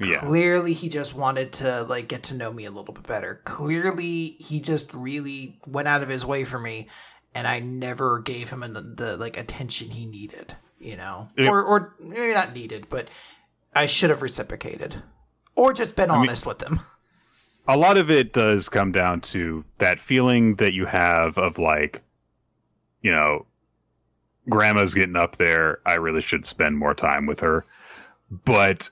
[0.00, 0.20] Yeah.
[0.20, 3.40] Clearly he just wanted to like get to know me a little bit better.
[3.44, 6.88] Clearly he just really went out of his way for me
[7.34, 11.28] and I never gave him the, the like attention he needed, you know.
[11.36, 13.08] It, or or maybe not needed, but
[13.74, 15.02] I should have reciprocated
[15.54, 16.80] or just been I honest mean, with them.
[17.68, 22.02] A lot of it does come down to that feeling that you have of like
[23.02, 23.46] you know,
[24.48, 27.66] grandma's getting up there, I really should spend more time with her.
[28.44, 28.90] But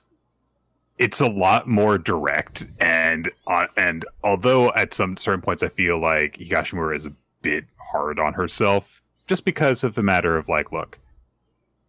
[1.01, 5.99] it's a lot more direct and uh, and although at some certain points I feel
[5.99, 10.71] like Higashimura is a bit hard on herself just because of the matter of like
[10.71, 10.99] look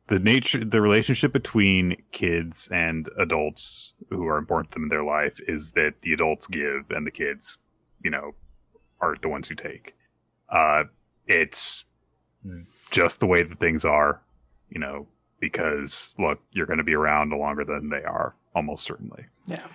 [0.06, 5.04] the nature the relationship between kids and adults who are important to them in their
[5.04, 7.58] life is that the adults give and the kids
[8.02, 8.34] you know
[9.02, 9.94] aren't the ones who take
[10.48, 10.84] uh
[11.26, 11.84] it's
[12.46, 12.64] mm.
[12.90, 14.22] just the way that things are
[14.70, 15.06] you know
[15.38, 19.26] because look you're going to be around longer than they are almost certainly.
[19.46, 19.66] Yeah.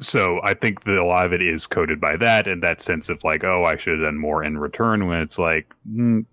[0.00, 3.08] So I think that a lot of it is coded by that and that sense
[3.08, 5.06] of like, oh, I should have done more in return.
[5.06, 6.24] When it's like, mm,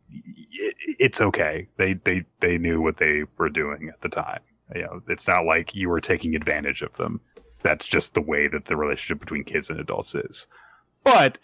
[1.00, 1.68] it's okay.
[1.78, 4.40] They they they knew what they were doing at the time.
[4.74, 7.22] You know, it's not like you were taking advantage of them.
[7.62, 10.48] That's just the way that the relationship between kids and adults is.
[11.04, 11.38] But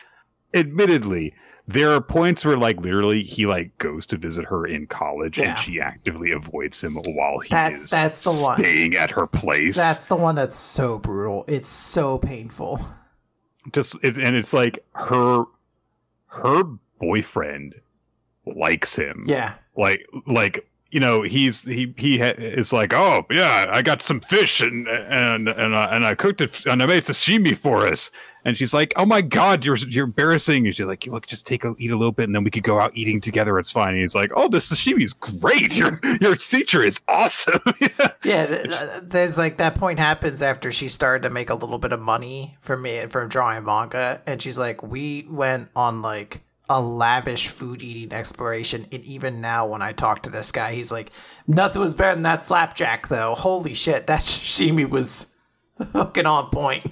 [0.53, 1.35] admittedly,
[1.67, 5.49] there are points where like literally he like goes to visit her in college yeah.
[5.49, 8.57] and she actively avoids him while he that's, is that's the one.
[8.57, 9.75] staying at her place.
[9.75, 11.43] That's the one that's so brutal.
[11.47, 12.79] It's so painful.
[13.73, 15.43] Just it's, and it's like her
[16.27, 16.63] her
[16.99, 17.75] boyfriend
[18.45, 19.25] likes him.
[19.27, 19.55] Yeah.
[19.75, 24.21] Like like you know he's he he ha- is like oh yeah I got some
[24.21, 28.09] fish and and and I, and I cooked it and I made sashimi for us
[28.47, 31.65] and she's like, "Oh my god, you're you're embarrassing." And she's like, "Look, just take
[31.65, 33.59] a eat a little bit, and then we could go out eating together.
[33.59, 35.77] It's fine." And he's like, "Oh, this sashimi is great.
[35.77, 37.59] Your your teacher is awesome."
[38.23, 41.99] yeah, there's like that point happens after she started to make a little bit of
[41.99, 47.47] money from me from drawing manga, and she's like, "We went on like." a lavish
[47.47, 48.87] food eating exploration.
[48.91, 51.13] And even now, when I talk to this guy, he's like,
[51.47, 53.35] nothing was better than that slapjack, though.
[53.35, 55.33] Holy shit, that sashimi was
[55.93, 56.91] fucking on point.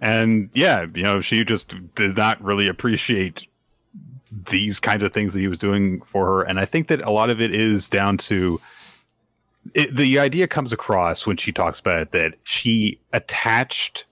[0.00, 3.46] And yeah, you know, she just did not really appreciate
[4.50, 6.42] these kind of things that he was doing for her.
[6.42, 8.60] And I think that a lot of it is down to
[9.74, 14.06] it, the idea comes across when she talks about it that she attached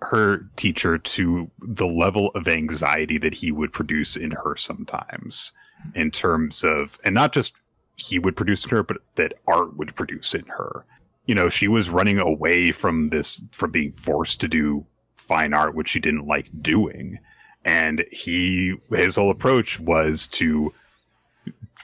[0.00, 5.52] her teacher to the level of anxiety that he would produce in her sometimes
[5.94, 7.56] in terms of and not just
[7.96, 10.84] he would produce in her but that art would produce in her
[11.26, 14.86] you know she was running away from this from being forced to do
[15.28, 17.18] fine art, which she didn't like doing.
[17.64, 20.72] And he, his whole approach was to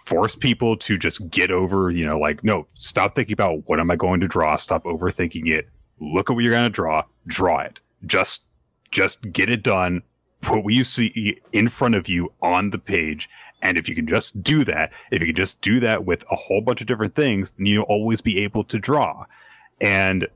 [0.07, 3.91] force people to just get over, you know, like, no, stop thinking about what am
[3.91, 4.57] I going to draw?
[4.57, 5.69] Stop overthinking it.
[6.01, 7.05] Look at what you're going to draw.
[7.27, 7.81] Draw it.
[8.07, 8.45] Just,
[8.91, 10.03] just get it done.
[10.41, 13.29] Put what you see in front of you on the page.
[13.63, 16.37] And if you can just do that, if you can just do that with a
[16.37, 19.25] whole bunch of different things, then you'll always be able to draw.
[19.81, 20.29] And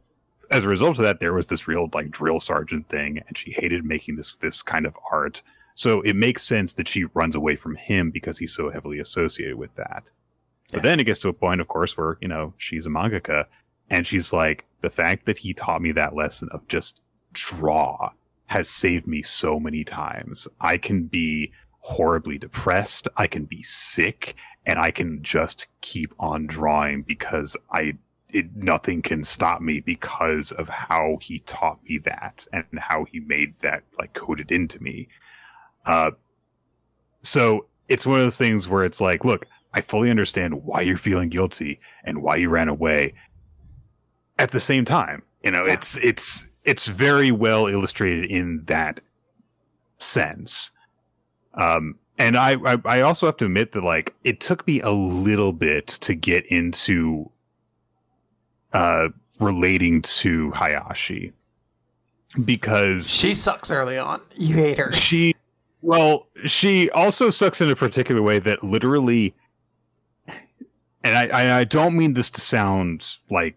[0.50, 3.52] as a result of that, there was this real like drill sergeant thing, and she
[3.52, 5.42] hated making this this kind of art.
[5.74, 9.56] So it makes sense that she runs away from him because he's so heavily associated
[9.56, 10.11] with that.
[10.72, 13.46] But then it gets to a point, of course, where you know she's a mangaka,
[13.90, 17.00] and she's like, the fact that he taught me that lesson of just
[17.32, 18.11] draw
[18.46, 20.48] has saved me so many times.
[20.61, 24.34] I can be horribly depressed, I can be sick,
[24.66, 27.96] and I can just keep on drawing because I
[28.30, 33.20] it, nothing can stop me because of how he taught me that and how he
[33.20, 35.08] made that like coded into me.
[35.86, 36.10] Uh,
[37.22, 40.96] so it's one of those things where it's like, look, I fully understand why you're
[40.96, 43.14] feeling guilty and why you ran away.
[44.38, 45.72] At the same time, you know, yeah.
[45.72, 49.00] it's it's it's very well illustrated in that
[49.98, 50.70] sense.
[51.54, 54.90] Um, and I, I, I also have to admit that like it took me a
[54.90, 57.30] little bit to get into
[58.72, 59.09] uh
[59.40, 61.33] relating to Hayashi
[62.44, 64.20] because she sucks early on.
[64.35, 64.92] You hate her.
[64.92, 65.35] She
[65.81, 69.35] well, she also sucks in a particular way that literally
[71.04, 73.57] and I, I, don't mean this to sound like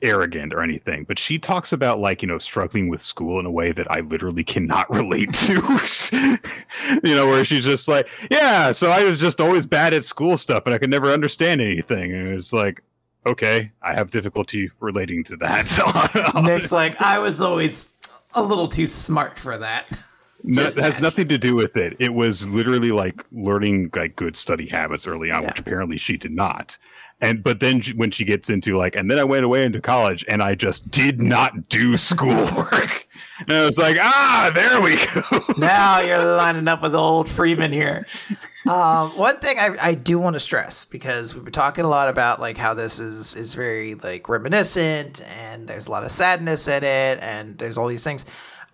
[0.00, 3.50] arrogant or anything, but she talks about like, you know, struggling with school in a
[3.50, 5.54] way that I literally cannot relate to.
[7.04, 10.36] you know, where she's just like, Yeah, so I was just always bad at school
[10.36, 12.12] stuff and I could never understand anything.
[12.14, 12.82] And it's like,
[13.26, 16.34] okay, I have difficulty relating to that.
[16.42, 17.92] Nick's like, I was always
[18.34, 19.86] a little too smart for that.
[20.42, 21.96] No, it has nothing to do with it.
[21.98, 25.48] It was literally like learning like good study habits early on, yeah.
[25.48, 26.78] which apparently she did not
[27.20, 29.80] and but then she, when she gets into like and then i went away into
[29.80, 33.06] college and i just did not do schoolwork
[33.40, 37.72] and i was like ah there we go now you're lining up with old freeman
[37.72, 38.06] here
[38.68, 42.08] um, one thing I, I do want to stress because we've been talking a lot
[42.08, 46.68] about like how this is is very like reminiscent and there's a lot of sadness
[46.68, 48.24] in it and there's all these things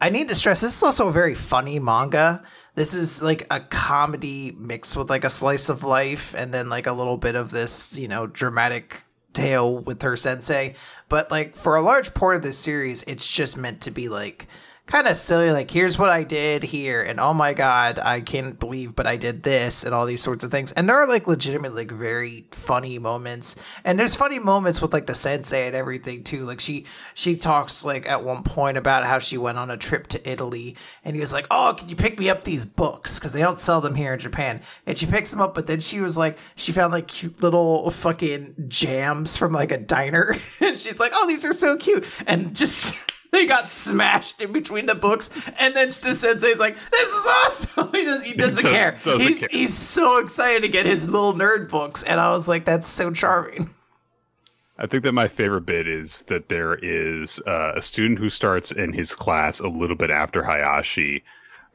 [0.01, 2.43] i need to stress this is also a very funny manga
[2.77, 6.87] this is like a comedy mixed with like a slice of life and then like
[6.87, 10.75] a little bit of this, you know, dramatic tale with her sensei.
[11.09, 14.47] But like for a large part of this series, it's just meant to be like
[14.87, 18.61] kind of silly like here's what i did here and oh my god i can't
[18.61, 20.73] believe but i did this and all these sorts of things.
[20.73, 23.57] And there are like legitimate like very funny moments.
[23.85, 26.45] And there's funny moments with like the sensei and everything too.
[26.45, 30.07] Like she she talks like at one point about how she went on a trip
[30.09, 33.19] to italy and he was like oh can you pick me up these books?
[33.19, 34.61] Because they don't sell them here in japan.
[34.87, 37.91] And she picks them up but then she was like she found like cute little
[37.91, 40.37] fucking jams from like a diner.
[40.61, 42.05] And she's like oh these are so cute.
[42.27, 42.95] And just
[43.37, 47.91] they got smashed in between the books, and then the sensei's like, "This is awesome."
[47.95, 48.99] he, does, he doesn't so, care.
[49.05, 49.49] Doesn't he's care.
[49.53, 53.11] he's so excited to get his little nerd books, and I was like, "That's so
[53.13, 53.71] charming."
[54.79, 58.71] I think that my favorite bit is that there is uh, a student who starts
[58.71, 61.25] in his class a little bit after Hayashi,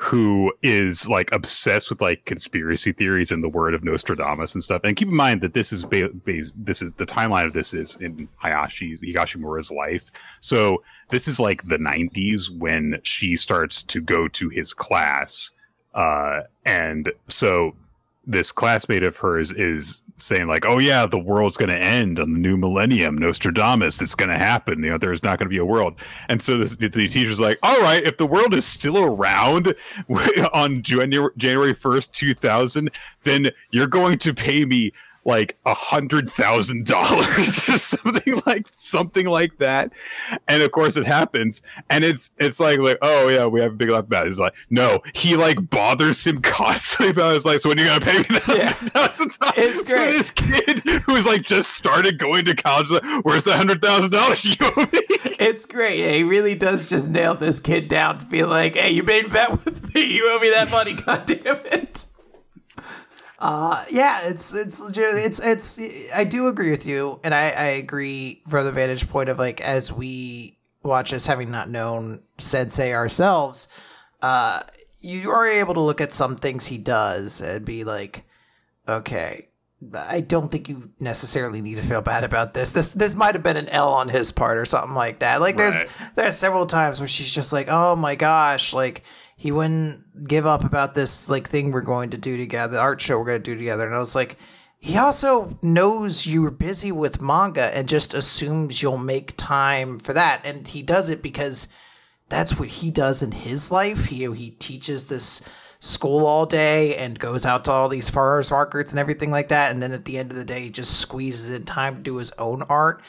[0.02, 4.82] who is like obsessed with like conspiracy theories and the word of Nostradamus and stuff.
[4.84, 7.72] And keep in mind that this is ba- ba- this is the timeline of this
[7.72, 10.12] is in Hayashi Higashimura's life.
[10.40, 15.52] So this is like the 90s when she starts to go to his class.
[15.94, 17.76] Uh, and so
[18.26, 22.34] this classmate of hers is saying like, "Oh yeah, the world's going to end on
[22.34, 24.02] the new millennium, Nostradamus.
[24.02, 24.84] It's going to happen.
[24.84, 25.96] You know, there's not going to be a world."
[26.30, 29.74] And so the, the teacher's like, "All right, if the world is still around
[30.54, 32.92] on January January first, two thousand,
[33.24, 34.94] then you're going to pay me."
[35.26, 39.92] Like a hundred thousand dollars something like something like that.
[40.48, 41.62] And of course it happens.
[41.90, 44.30] And it's it's like like oh yeah we have a big laugh about it.
[44.30, 47.38] It's like no he like bothers him constantly about it.
[47.38, 48.74] it's like so when are you gonna pay me that yeah.
[48.74, 50.06] thousand dollars it's great.
[50.06, 54.12] for this kid who's like just started going to college like, where's the hundred thousand
[54.12, 54.46] dollars?
[54.46, 55.00] You owe me
[55.40, 56.00] it's great.
[56.00, 59.26] Yeah, he really does just nail this kid down to be like hey you made
[59.26, 60.02] a bet with me.
[60.02, 60.94] You owe me that money.
[60.94, 62.06] God damn it
[63.42, 65.16] uh, yeah, it's it's legit.
[65.16, 65.80] It's it's.
[66.14, 69.60] I do agree with you, and I I agree from the vantage point of like
[69.62, 73.68] as we watch this, having not known Sensei ourselves,
[74.22, 74.62] uh,
[75.00, 78.26] you are able to look at some things he does and be like,
[78.88, 79.48] okay,
[79.92, 82.74] I don't think you necessarily need to feel bad about this.
[82.74, 85.42] This this might have been an L on his part or something like that.
[85.42, 85.90] Like there's right.
[86.14, 89.04] there's several times where she's just like, "Oh my gosh, like
[89.42, 93.02] he wouldn't give up about this like thing we're going to do together, the art
[93.02, 93.88] show we're going to do together.
[93.88, 94.38] And I was like,
[94.78, 100.46] he also knows you're busy with manga and just assumes you'll make time for that.
[100.46, 101.70] And he does it because
[102.30, 104.06] that's what he does in his life.
[104.06, 105.42] He he teaches this
[105.80, 109.72] school all day and goes out to all these farmers markets and everything like that.
[109.72, 112.18] And then at the end of the day, he just squeezes in time to do
[112.18, 113.02] his own art.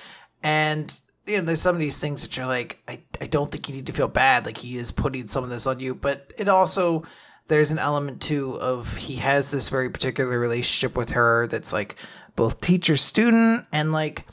[0.43, 3.69] And you know, there's some of these things that you're like, I, I don't think
[3.69, 4.45] you need to feel bad.
[4.45, 7.05] Like he is putting some of this on you, but it also,
[7.49, 11.97] there's an element too of he has this very particular relationship with her that's like
[12.35, 14.25] both teacher student and like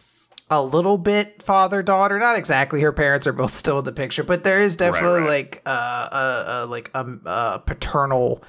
[0.49, 2.81] a little bit father daughter, not exactly.
[2.81, 5.29] Her parents are both still in the picture, but there is definitely right.
[5.29, 8.43] like uh, a, a like a, a paternal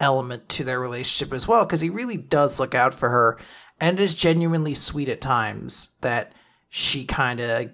[0.00, 3.38] element to their relationship as well because he really does look out for her
[3.80, 6.32] and is genuinely sweet at times that
[6.70, 7.70] she kind of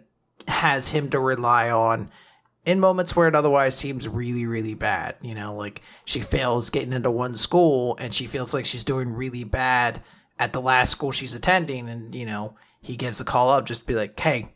[0.49, 2.11] has him to rely on
[2.65, 6.93] in moments where it otherwise seems really really bad you know like she fails getting
[6.93, 10.03] into one school and she feels like she's doing really bad
[10.39, 13.83] at the last school she's attending and you know he gives a call up just
[13.83, 14.49] to be like hey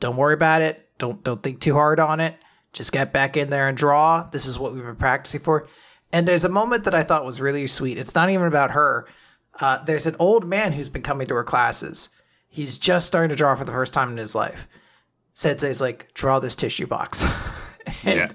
[0.00, 0.88] don't worry about it.
[0.98, 2.34] Don't don't think too hard on it.
[2.72, 4.24] Just get back in there and draw.
[4.24, 5.66] This is what we've been practicing for.
[6.12, 7.98] And there's a moment that i thought was really sweet.
[7.98, 9.06] It's not even about her.
[9.60, 12.10] Uh, there's an old man who's been coming to her classes.
[12.48, 14.68] He's just starting to draw for the first time in his life
[15.34, 17.22] Sensei's like, draw this tissue box.
[18.04, 18.28] and Yeah.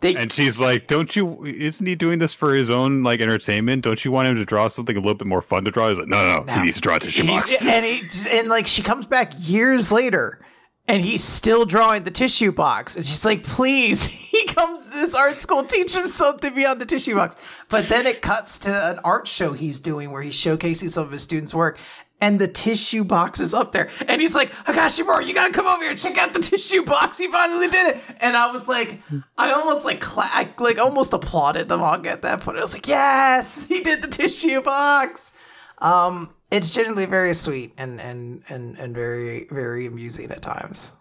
[0.00, 1.44] they And she's like, "Don't you?
[1.44, 3.82] Isn't he doing this for his own like entertainment?
[3.84, 5.98] Don't you want him to draw something a little bit more fun to draw?" He's
[5.98, 6.42] like, "No, no, no.
[6.44, 6.52] No.
[6.54, 8.02] he needs to draw a tissue box." and he
[8.38, 10.40] and like she comes back years later
[10.88, 12.94] and he's still drawing the tissue box.
[12.94, 16.86] And she's like, please, he comes to this art school, teach him something beyond the
[16.86, 17.34] tissue box.
[17.68, 21.10] But then it cuts to an art show he's doing where he's showcasing some of
[21.10, 21.78] his students' work.
[22.20, 23.90] And the tissue box is up there.
[24.08, 27.18] And he's like, Higashimura, you gotta come over here and check out the tissue box.
[27.18, 28.02] He finally did it.
[28.20, 29.00] And I was like,
[29.36, 32.56] I almost like, cla- I like almost applauded the manga at that point.
[32.56, 35.32] I was like, yes, he did the tissue box.
[35.78, 40.92] Um, it's genuinely very sweet and and and and very very amusing at times.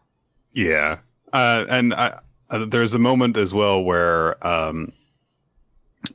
[0.53, 0.99] Yeah,
[1.33, 4.91] uh, and I, uh, there's a moment as well where um,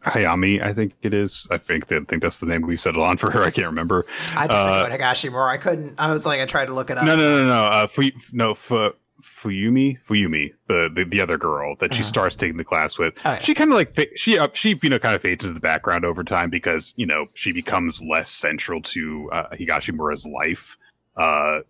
[0.05, 1.47] Hayami, I think it is.
[1.51, 3.43] I think that I think that's the name we settled on for her.
[3.43, 4.07] I can't remember.
[4.37, 5.49] I just Uh, think about Higashimura.
[5.49, 5.95] I couldn't.
[5.99, 7.05] I was like, I tried to look it up.
[7.05, 7.65] No, no, no, no.
[7.67, 8.91] Uh, Fu, no, Fu,
[9.23, 13.19] Fuyumi, Fuyumi, the, the the other girl that she starts taking the class with.
[13.19, 13.29] Uh-huh.
[13.31, 13.39] Oh, yeah.
[13.41, 15.61] She kind of like fa- she uh, she you know kind of fades into the
[15.61, 20.77] background over time because you know she becomes less central to uh, Higashimura's life
[21.17, 21.61] uh,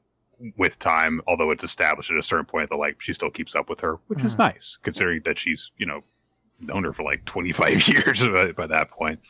[0.57, 1.21] with time.
[1.27, 3.99] Although it's established at a certain point that like she still keeps up with her,
[4.07, 4.39] which is Mhm.
[4.39, 6.03] nice considering that she's you know
[6.61, 9.21] known her for like 25 years by, that point.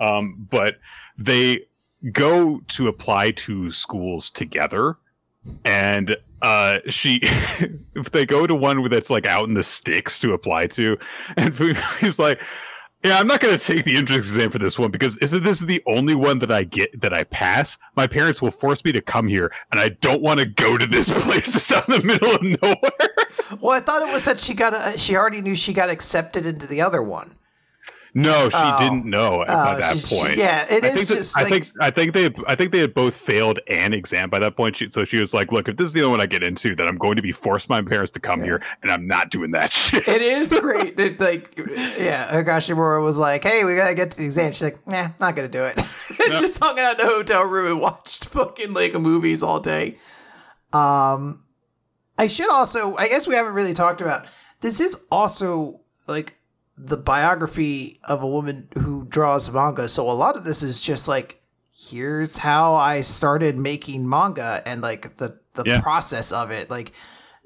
[0.00, 0.76] Um, but
[1.18, 1.66] they
[2.12, 4.96] go to apply to schools together
[5.64, 7.20] and uh she
[7.94, 10.98] if they go to one that's like out in the sticks to apply to
[11.36, 11.54] and
[12.00, 12.40] he's like
[13.02, 15.60] yeah i'm not going to take the entrance exam for this one because if this
[15.60, 18.92] is the only one that i get that i pass my parents will force me
[18.92, 22.00] to come here and i don't want to go to this place that's out in
[22.00, 23.25] the middle of nowhere
[23.60, 24.74] Well, I thought it was that she got.
[24.74, 27.34] A, she already knew she got accepted into the other one.
[28.18, 28.78] no she Oh.
[28.78, 31.36] didn't know at Oh, that she- she- point yeah, it I is think that- just
[31.36, 34.56] I think I think they I think they had both failed an exam by that
[34.56, 34.76] point.
[34.76, 36.74] She, so she was like, "Look, if this is the only one I get into,
[36.74, 39.30] then I'm going to be forced by my parents to come here, and I'm not
[39.30, 40.96] doing that shit." It is great.
[40.96, 41.58] That, like,
[41.98, 45.36] yeah, Higashimura was like, "Hey, we gotta get to the exam." She's like, "Nah, not
[45.36, 45.76] gonna do it."
[46.40, 49.98] Just hung out in a hotel room and watched fucking like movies all day.
[50.72, 51.42] Um,
[52.18, 54.26] I should also, I guess we haven't really talked about.
[54.60, 56.36] This is also like
[56.78, 59.88] the biography of a woman who draws manga.
[59.88, 61.42] So a lot of this is just like,
[61.74, 65.80] here's how I started making manga and like the the Yeah.
[65.80, 66.68] process of it.
[66.70, 66.92] Like,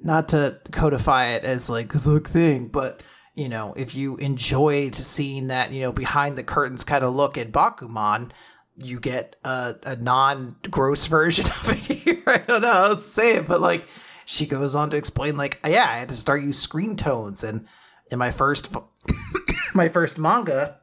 [0.02, 3.02] not to codify it as like the thing, but
[3.34, 7.38] you know, if you enjoyed seeing that, you know, behind the curtains kind of look
[7.38, 8.30] at Bakuman,
[8.76, 12.22] you get a, a non gross version of it here.
[12.26, 13.86] I don't know how else to say it, but like
[14.26, 17.66] she goes on to explain, like, yeah, I had to start use screen tones, and
[18.10, 18.74] in my first
[19.74, 20.78] my first manga,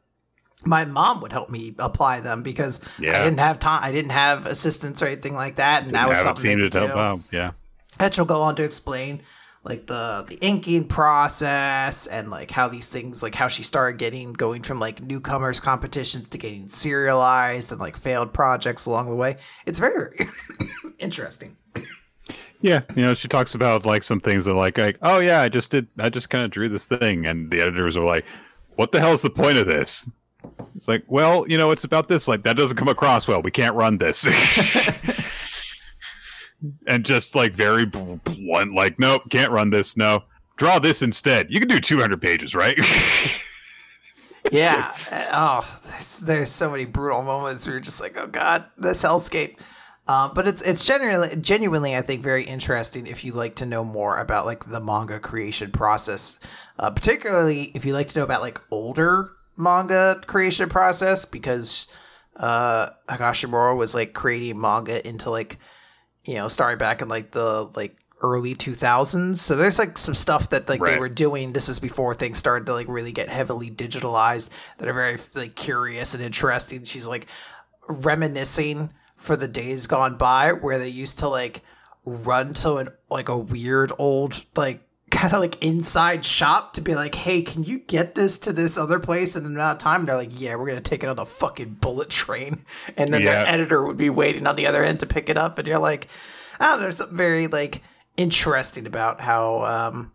[0.66, 3.84] my mom would help me apply them because I didn't have time.
[3.84, 6.72] I didn't have assistants or anything like that, and that was something seen they it.
[6.72, 7.20] could Help out.
[7.32, 7.52] Yeah,
[8.00, 9.22] And she'll go on to explain
[9.68, 14.32] like the the inking process and like how these things like how she started getting
[14.32, 19.38] going from like newcomers competitions to getting serialized and like failed projects along the way.
[19.66, 20.32] It's very, very
[21.00, 21.58] interesting.
[22.62, 22.82] Yeah.
[22.96, 25.72] You know, she talks about like some things that like, like, oh yeah, I just
[25.72, 28.26] did, I just kind of drew this thing, and the editors were like,
[28.76, 30.10] "What the hell's the point of this?"
[30.76, 32.28] It's like, well, you know, it's about this.
[32.28, 33.42] Like that doesn't come across well.
[33.42, 34.26] We can't run this.
[36.88, 39.98] and just like very blunt, like, nope, can't run this.
[39.98, 40.24] No,
[40.56, 41.52] draw this instead.
[41.52, 42.78] You can do 200 pages, right?
[44.52, 44.94] Yeah.
[45.12, 49.04] Eh, oh, there's, there's so many brutal moments where you're just like, oh god, this
[49.04, 49.58] hellscape.
[50.08, 53.84] Uh, but it's it's genuinely genuinely I think very interesting if you like to know
[53.84, 56.40] more about like the manga creation process,
[56.80, 61.88] uh, particularly if you like to know about like older manga creation process because
[62.38, 65.58] uh, Higashimura was like creating manga into like
[66.24, 70.50] you know starting back in like the like early 2000s so there's like some stuff
[70.50, 71.52] that like they were doing.
[71.52, 75.56] This is before things started to like really get heavily digitalized that are very like
[75.56, 76.86] curious and interesting.
[76.86, 77.28] She's like
[77.90, 81.62] reminiscing for the days gone by where they used to like
[82.06, 86.94] run to an like a weird old like kind of like inside shop to be
[86.94, 90.02] like, hey, can you get this to this other place in an amount of time?
[90.02, 92.66] And they're like, yeah, we're gonna take it on the fucking bullet train,
[92.98, 93.44] and then Yeah.
[93.44, 95.80] the editor would be waiting on the other end to pick it up, and you're
[95.80, 96.08] like,
[96.60, 97.82] I don't know, there's something very like
[98.18, 100.12] interesting about how um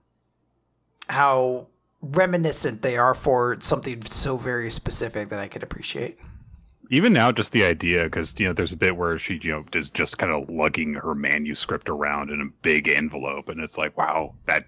[1.08, 1.66] how
[2.00, 6.18] reminiscent they are for something so very specific that I could appreciate.
[6.90, 9.64] Even now just the idea because you know there's a bit where she you know
[9.72, 13.96] is just kind of lugging her manuscript around in a big envelope and it's like
[13.96, 14.66] wow that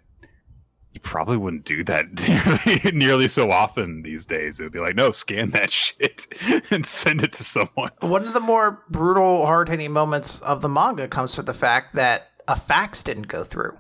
[0.93, 4.95] you probably wouldn't do that nearly, nearly so often these days it would be like
[4.95, 6.27] no scan that shit
[6.71, 10.69] and send it to someone One of the more brutal, hard hitting moments of the
[10.69, 13.77] manga comes from the fact that a fax didn't go through.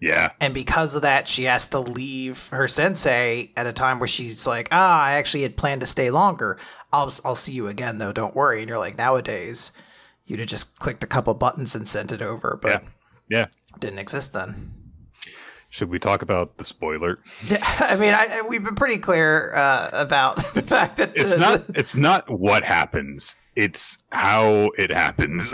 [0.00, 4.08] yeah And because of that, she has to leave her sensei at a time where
[4.08, 6.58] she's like, ah, I actually had planned to stay longer.
[6.92, 8.12] I'll, I'll see you again, though.
[8.12, 8.60] Don't worry.
[8.60, 9.72] And you're like, nowadays,
[10.26, 12.88] you'd have just clicked a couple buttons and sent it over, but yeah
[13.30, 13.46] yeah
[13.78, 14.72] didn't exist then.
[15.68, 19.90] should we talk about the spoiler Yeah, I mean, I, we've been pretty clear uh,
[19.92, 25.52] about the fact that it's the- not it's not what happens it's how it happens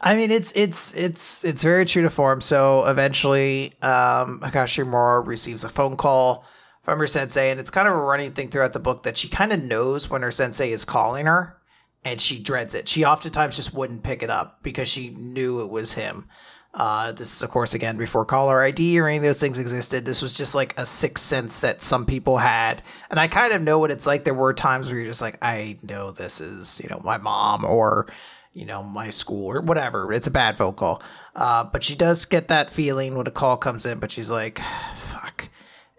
[0.00, 2.40] I mean, it's it's it's it's very true to form.
[2.40, 6.44] So eventually, um, Higashimura receives a phone call
[6.82, 9.28] from her sensei, and it's kind of a running thing throughout the book that she
[9.28, 11.56] kind of knows when her sensei is calling her,
[12.04, 12.88] and she dreads it.
[12.88, 16.28] She oftentimes just wouldn't pick it up because she knew it was him.
[16.72, 20.04] Uh, this is, of course, again before caller ID or any of those things existed.
[20.04, 23.60] This was just like a sixth sense that some people had, and I kind of
[23.60, 24.24] know what it's like.
[24.24, 27.64] There were times where you're just like, I know this is, you know, my mom
[27.64, 28.06] or
[28.52, 30.12] you know, my school or whatever.
[30.12, 31.02] It's a bad phone call.
[31.36, 34.60] Uh, but she does get that feeling when a call comes in, but she's like,
[34.96, 35.48] fuck.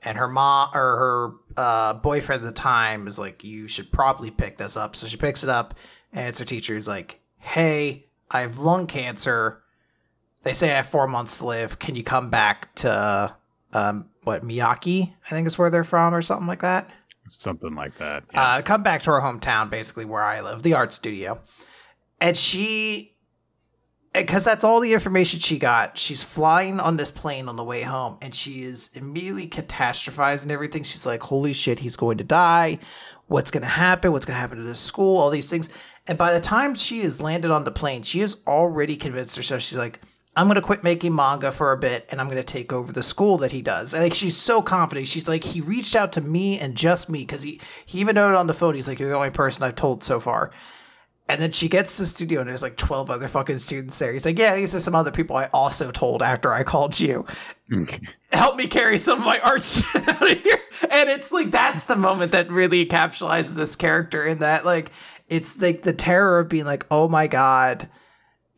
[0.04, 4.32] And her mom or her uh, boyfriend at the time is like, you should probably
[4.32, 4.96] pick this up.
[4.96, 5.76] So she picks it up,
[6.12, 9.62] and it's her teacher who's like, hey, I have lung cancer.
[10.44, 11.78] They say I have four months to live.
[11.78, 13.36] Can you come back to,
[13.74, 15.14] um, what, Miyazaki?
[15.26, 16.90] I think is where they're from or something like that.
[17.28, 18.56] something like that yeah.
[18.56, 21.40] Uh, come back to her hometown, basically where I live, the art studio.
[22.20, 23.16] And she,
[24.14, 25.98] because that's all the information she got.
[25.98, 30.84] She's flying on this plane on the way home, and she is immediately catastrophizing everything.
[30.84, 32.80] She's like, "Holy shit, he's going to die!
[33.28, 34.12] What's going to happen?
[34.12, 35.18] What's going to happen to this school?
[35.18, 35.70] All these things."
[36.08, 39.62] And by the time she is landed on the plane, she has already convinced herself.
[39.62, 40.00] She's like,
[40.36, 43.38] I'm gonna quit making manga for a bit and I'm gonna take over the school
[43.40, 43.94] that he does.
[43.94, 45.08] And like she's so confident.
[45.08, 48.38] She's like, he reached out to me and just me because he he even noted
[48.38, 48.76] on the phone.
[48.76, 50.52] He's like, you're the only person I've told so far.
[51.28, 54.12] And then she gets to the studio and there's like 12 other fucking students there.
[54.12, 57.26] He's like, yeah, these are some other people I also told after I called you.
[58.32, 60.60] Help me carry some of my art out of here.
[60.90, 64.92] And it's like that's the moment that really encapsulates this character in that like
[65.30, 67.88] it's like the terror of being like, oh my god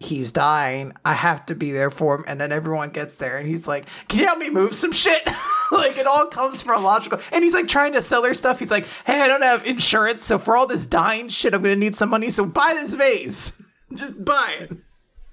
[0.03, 0.93] he's dying.
[1.05, 2.25] I have to be there for him.
[2.27, 5.27] And then everyone gets there and he's like, Can you help me move some shit?
[5.77, 7.19] like it all comes from a logical.
[7.31, 8.59] And he's like trying to sell her stuff.
[8.59, 10.25] He's like, Hey, I don't have insurance.
[10.25, 12.29] So for all this dying shit, I'm going to need some money.
[12.29, 13.61] So buy this vase.
[13.93, 14.71] Just buy it.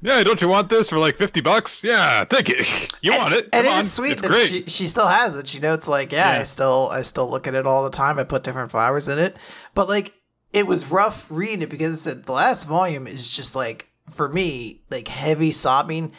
[0.02, 2.66] yeah don't you want this for like 50 bucks yeah take it
[3.02, 3.80] you want it And Come it on.
[3.80, 5.46] is sweet it's that great she, she still has it.
[5.48, 8.18] She notes like, yeah, I still I still look at it all the time.
[8.18, 9.36] I put different flowers in it.
[9.74, 10.14] But like
[10.52, 14.28] it was rough reading it because it said the last volume is just like for
[14.28, 16.12] me, like heavy sobbing,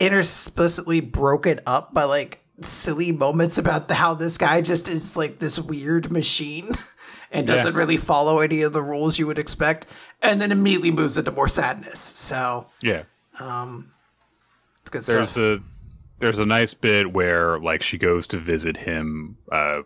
[0.00, 5.58] interspersely broken up by like silly moments about how this guy just is like this
[5.58, 6.70] weird machine
[7.30, 9.86] and doesn't really follow any of the rules you would expect,
[10.22, 12.00] and then immediately moves into more sadness.
[12.00, 13.02] So yeah
[14.82, 15.60] it's good there's stuff.
[15.60, 15.62] a
[16.18, 19.82] there's a nice bit where like she goes to visit him uh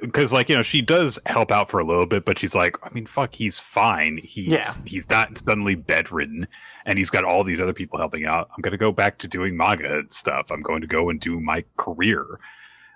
[0.00, 2.76] because like you know she does help out for a little bit but she's like
[2.82, 4.18] i mean fuck he's fine.
[4.18, 4.70] He's Yeah.
[4.84, 6.46] he's not suddenly bedridden
[6.84, 8.48] and he's got all these other people helping out.
[8.54, 10.50] I'm gonna go back to doing manga stuff.
[10.50, 12.24] I'm going to go and do my career.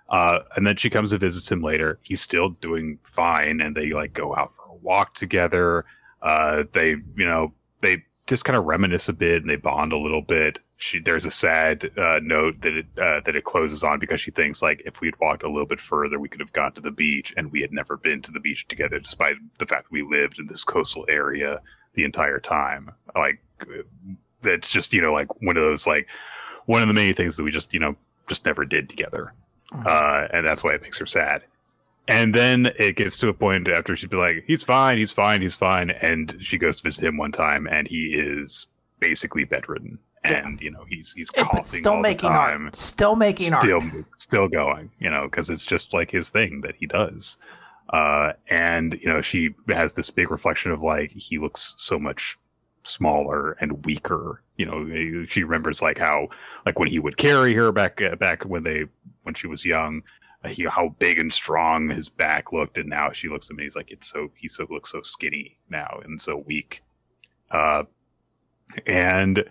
[0.08, 1.98] Uh and then she comes and visits him later.
[2.02, 5.84] He's still doing fine and they like go out for a walk together.
[6.22, 9.96] Uh they you know they just kind of reminisce a bit and they bond a
[9.98, 10.58] little bit.
[10.80, 14.30] She there's a sad uh, note that it uh, that it closes on because she
[14.30, 16.80] thinks like if we had walked a little bit further, we could have gone to
[16.80, 19.92] the beach, and we had never been to the beach together, despite the fact that
[19.92, 21.60] we lived in this coastal area
[21.92, 22.90] the entire time.
[23.14, 23.42] Like
[24.40, 26.08] that's just you know like one of those like
[26.64, 27.94] one of the many things that we just you know
[28.26, 29.34] just never did together,
[29.84, 31.42] uh, and that's why it makes her sad.
[32.08, 35.42] And then it gets to a point after she'd be like, he's fine, he's fine,
[35.42, 35.90] he's fine.
[35.90, 38.66] And she goes to visit him one time and he is
[38.98, 39.98] basically bedridden.
[40.22, 42.64] And, you know, he's he's coughing still all making the time.
[42.66, 42.76] art.
[42.76, 44.04] Still making Still, art.
[44.16, 47.38] still going, you know, because it's just like his thing that he does.
[47.88, 52.38] Uh, and, you know, she has this big reflection of like, he looks so much
[52.82, 54.42] smaller and weaker.
[54.56, 56.28] You know, she remembers like how
[56.66, 58.84] like when he would carry her back uh, back when they
[59.22, 60.02] when she was young,
[60.44, 63.62] uh, he, how big and strong his back looked, and now she looks at me.
[63.62, 66.82] He's like, it's so he so looks so skinny now and so weak.
[67.50, 67.84] Uh,
[68.86, 69.44] and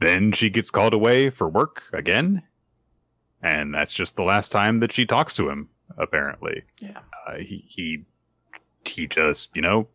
[0.00, 2.42] then she gets called away for work again,
[3.42, 5.68] and that's just the last time that she talks to him.
[5.98, 7.00] Apparently, yeah.
[7.26, 8.04] Uh, he he
[8.84, 9.88] he just you know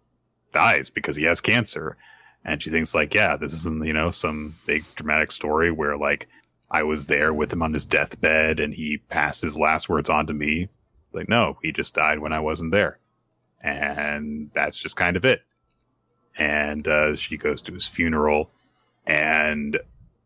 [0.52, 1.98] dies because he has cancer,
[2.44, 6.28] and she thinks like, yeah, this isn't you know some big dramatic story where like
[6.72, 10.26] I was there with him on his deathbed and he passed his last words on
[10.28, 10.70] to me.
[11.14, 12.98] Like, no, he just died when I wasn't there.
[13.62, 15.42] And that's just kind of it.
[16.38, 18.52] And uh, she goes to his funeral.
[19.06, 19.78] And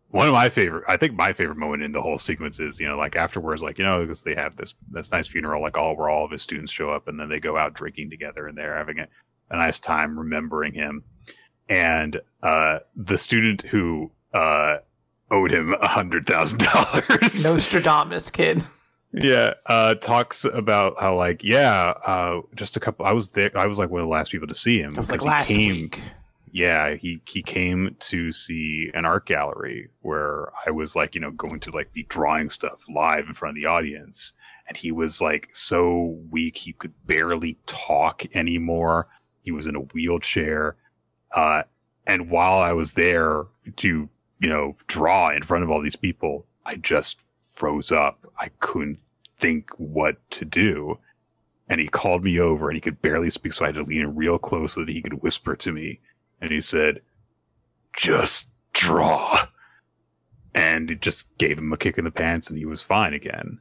[0.10, 2.88] one of my favorite, I think my favorite moment in the whole sequence is, you
[2.88, 5.96] know, like afterwards, like, you know, because they have this, this nice funeral, like all
[5.96, 8.58] where all of his students show up and then they go out drinking together and
[8.58, 9.08] they're having a,
[9.50, 11.04] a nice time remembering him.
[11.68, 14.78] And uh, the student who uh,
[15.32, 17.44] owed him a hundred thousand dollars.
[17.44, 18.64] Nostradamus kid.
[19.12, 23.06] Yeah, uh, talks about how like yeah, uh, just a couple.
[23.06, 23.52] I was there.
[23.56, 24.92] I was like one of the last people to see him.
[24.92, 26.02] It was like last came, week.
[26.56, 31.32] Yeah, he he came to see an art gallery where I was like you know
[31.32, 34.34] going to like be drawing stuff live in front of the audience,
[34.68, 39.08] and he was like so weak he could barely talk anymore.
[39.42, 40.78] He was in a wheelchair,
[41.36, 41.64] uh,
[42.08, 43.44] and while I was there
[43.78, 47.22] to you know, draw in front of all these people, I just
[47.56, 48.32] froze up.
[48.40, 49.00] I couldn't
[49.38, 51.00] think what to do.
[51.68, 54.02] And he called me over and he could barely speak, so I had to lean
[54.02, 56.00] in real close so that he could whisper to me.
[56.42, 57.02] And he said,
[57.96, 59.48] Just draw.
[60.54, 63.60] And it just gave him a kick in the pants and he was fine again.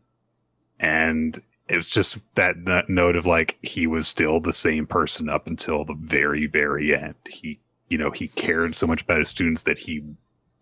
[0.78, 5.28] And it was just that, that note of like he was still the same person
[5.28, 7.14] up until the very, very end.
[7.28, 7.58] He,
[7.88, 10.04] you know, he cared so much about his students that he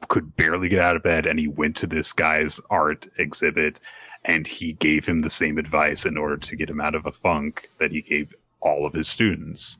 [0.08, 3.78] could barely get out of bed and he went to this guy's art exhibit
[4.24, 7.12] and he gave him the same advice in order to get him out of a
[7.12, 9.78] funk that he gave all of his students.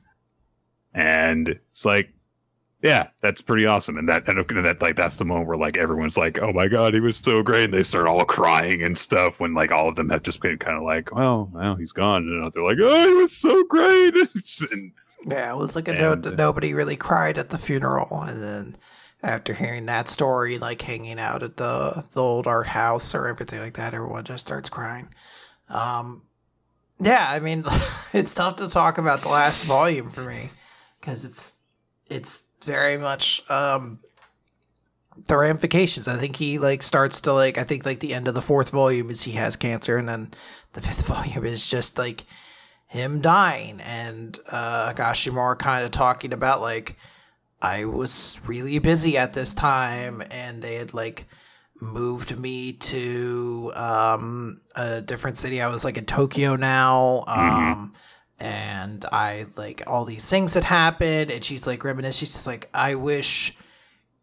[0.93, 2.09] And it's like,
[2.83, 3.97] yeah, that's pretty awesome.
[3.97, 6.93] And that, and that, like, that's the moment where like everyone's like, oh my God,
[6.93, 7.65] he was so great.
[7.65, 10.57] And they start all crying and stuff when like all of them have just been
[10.57, 12.23] kind of like, oh, well, he's gone.
[12.23, 14.13] And they're like, oh, he was so great.
[14.71, 14.91] and,
[15.25, 18.21] yeah, it was like a and, note that nobody really cried at the funeral.
[18.21, 18.77] And then
[19.23, 23.59] after hearing that story, like hanging out at the the old art house or everything
[23.59, 25.07] like that, everyone just starts crying.
[25.69, 26.23] Um,
[26.99, 27.63] yeah, I mean,
[28.13, 30.49] it's tough to talk about the last volume for me
[30.99, 31.59] because it's
[32.07, 33.99] it's very much um,
[35.27, 36.07] the ramifications.
[36.07, 38.69] I think he like starts to like I think like the end of the fourth
[38.71, 40.33] volume is he has cancer, and then
[40.73, 42.25] the fifth volume is just like
[42.87, 46.97] him dying, and uh, Gashimura kind of talking about like
[47.61, 51.25] I was really busy at this time, and they had like
[51.79, 55.61] moved me to um, a different city.
[55.61, 57.23] I was like in Tokyo now.
[57.27, 57.39] Mm-hmm.
[57.39, 57.95] Um, mm-hmm.
[58.43, 62.27] And I like all these things that happened, and she's like reminiscing.
[62.27, 63.55] She's just like, I wish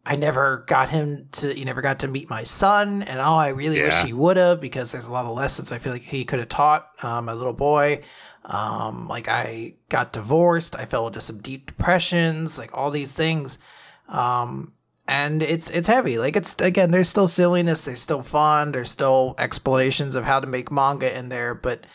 [0.04, 3.48] I never got him to, you never got to meet my son, and oh, I
[3.48, 3.84] really yeah.
[3.84, 6.38] wish he would have because there's a lot of lessons I feel like he could
[6.38, 8.02] have taught um, my little boy.
[8.44, 13.58] Um, like I got divorced, I fell into some deep depressions, like all these things.
[14.06, 14.74] Um,
[15.08, 16.18] and it's it's heavy.
[16.18, 20.46] Like it's again, there's still silliness, there's still fun, there's still explanations of how to
[20.46, 21.86] make manga in there, but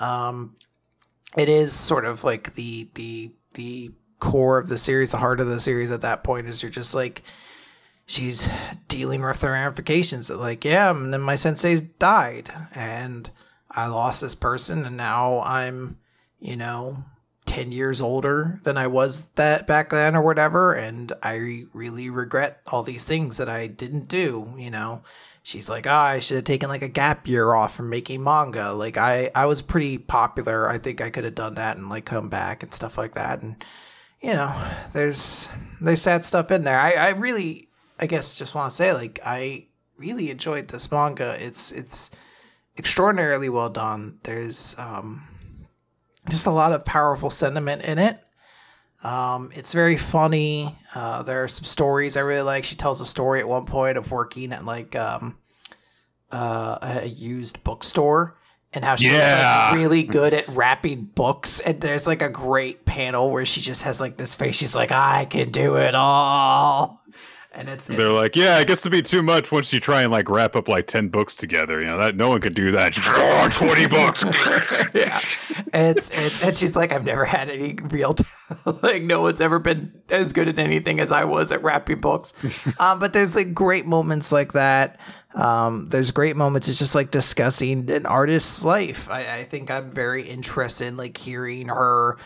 [0.00, 0.56] um,
[1.36, 5.46] it is sort of like the the the core of the series, the heart of
[5.46, 7.22] the series at that point is you're just like
[8.06, 8.48] she's
[8.88, 13.30] dealing with the ramifications of like, yeah, and then my sensei's died and
[13.70, 15.98] I lost this person and now I'm,
[16.40, 17.04] you know,
[17.46, 22.60] 10 years older than I was that back then or whatever and I really regret
[22.66, 25.02] all these things that I didn't do, you know.
[25.44, 28.72] She's like, "Oh, I should have taken like a gap year off from making manga.
[28.72, 30.68] Like I I was pretty popular.
[30.68, 33.42] I think I could have done that and like come back and stuff like that
[33.42, 33.64] and
[34.24, 34.54] you know,
[34.94, 35.50] there's
[35.82, 36.78] there's sad stuff in there.
[36.78, 37.68] I I really
[37.98, 39.66] I guess just want to say like I
[39.98, 41.36] really enjoyed this manga.
[41.38, 42.10] It's it's
[42.78, 44.18] extraordinarily well done.
[44.22, 45.28] There's um,
[46.30, 48.23] just a lot of powerful sentiment in it.
[49.04, 50.76] Um, it's very funny.
[50.94, 52.64] Uh, there are some stories I really like.
[52.64, 55.36] She tells a story at one point of working at like um,
[56.32, 58.38] uh, a used bookstore
[58.72, 59.68] and how she's yeah.
[59.70, 61.60] like really good at wrapping books.
[61.60, 64.56] And there's like a great panel where she just has like this face.
[64.56, 67.03] She's like, I can do it all
[67.54, 70.10] and it's, They're like, yeah, it gets to be too much once you try and
[70.12, 71.80] like wrap up like ten books together.
[71.80, 72.98] You know that no one could do that.
[73.06, 74.24] oh, 20 books.
[74.94, 75.20] yeah,
[75.72, 78.24] it's it's and she's like, I've never had any real t-
[78.82, 82.32] like no one's ever been as good at anything as I was at wrapping books.
[82.78, 84.98] um, but there's like great moments like that.
[85.34, 86.68] Um, there's great moments.
[86.68, 89.10] It's just like discussing an artist's life.
[89.10, 92.18] I, I think I'm very interested in like hearing her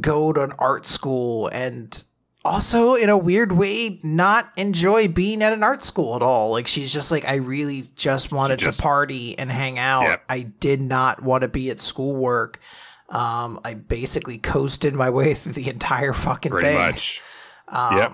[0.00, 2.04] go to an art school and
[2.46, 6.66] also in a weird way not enjoy being at an art school at all like
[6.66, 10.24] she's just like i really just wanted just- to party and hang out Yep.
[10.28, 12.58] i did not want to be at schoolwork
[13.08, 17.20] um i basically coasted my way through the entire fucking Pretty thing much.
[17.68, 18.12] um, Yep.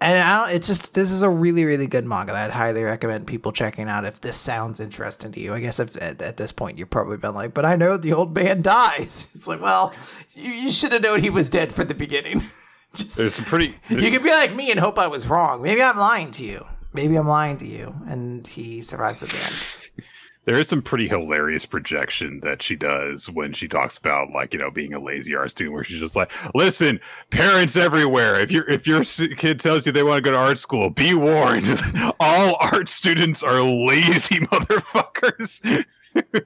[0.00, 2.82] and I don't, it's just this is a really really good manga that I'd highly
[2.82, 5.54] recommend people checking out if this sounds interesting to you.
[5.54, 8.12] I guess if at, at this point you've probably been like, but I know the
[8.12, 9.28] old man dies.
[9.34, 9.92] It's like, well,
[10.34, 12.42] you, you should have known he was dead from the beginning.
[12.96, 13.74] just, There's some pretty.
[13.88, 15.62] you could be like me and hope I was wrong.
[15.62, 16.66] Maybe I'm lying to you.
[16.92, 20.06] Maybe I'm lying to you, and he survives at the end.
[20.46, 24.58] there is some pretty hilarious projection that she does when she talks about like you
[24.60, 26.98] know being a lazy art student where she's just like listen
[27.30, 29.02] parents everywhere if your if your
[29.36, 31.66] kid tells you they want to go to art school be warned
[32.20, 35.84] all art students are lazy motherfuckers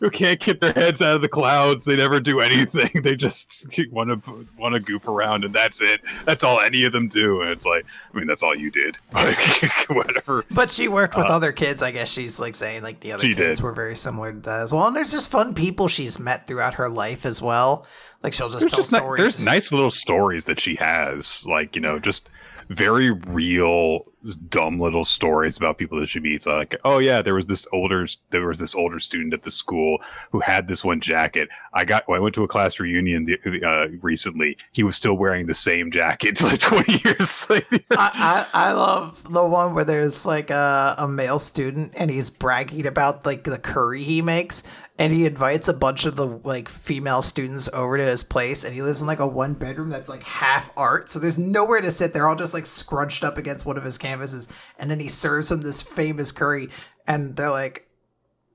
[0.00, 3.66] who can't get their heads out of the clouds they never do anything they just
[3.90, 7.40] want to want to goof around and that's it that's all any of them do
[7.42, 8.96] and it's like i mean that's all you did
[9.88, 11.82] whatever But she worked with other kids.
[11.82, 13.60] I guess she's like saying like the other Uh, kids did.
[13.60, 14.86] were very similar to that as well.
[14.86, 17.86] And there's just fun people she's met throughout her life as well.
[18.22, 19.18] Like she'll just there's tell just ni- stories.
[19.20, 22.28] there's nice little stories that she has like you know just
[22.68, 24.06] very real
[24.48, 28.06] dumb little stories about people that she meets like oh yeah there was this older
[28.30, 30.00] there was this older student at the school
[30.30, 31.48] who had this one jacket.
[31.72, 34.56] I got when i went to a class reunion the, uh, recently.
[34.72, 37.84] He was still wearing the same jacket like 20 years later.
[37.90, 42.30] I, I, I love the one where there's like a, a male student and he's
[42.30, 44.62] bragging about like the curry he makes
[44.98, 48.74] and he invites a bunch of the like female students over to his place and
[48.74, 51.90] he lives in like a one bedroom that's like half art so there's nowhere to
[51.90, 52.12] sit.
[52.12, 55.48] They're all just like scrunched up against one of his canvases and then he serves
[55.48, 56.68] them this famous curry
[57.06, 57.88] and they're like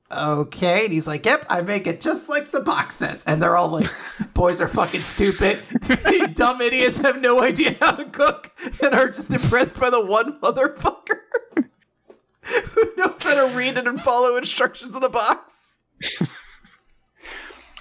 [0.09, 3.57] okay and he's like yep i make it just like the box says and they're
[3.57, 3.89] all like
[4.33, 5.63] boys are fucking stupid.
[6.09, 10.05] These dumb idiots have no idea how to cook and are just impressed by the
[10.05, 11.19] one motherfucker
[12.41, 15.66] who knows how to read it and follow instructions in a box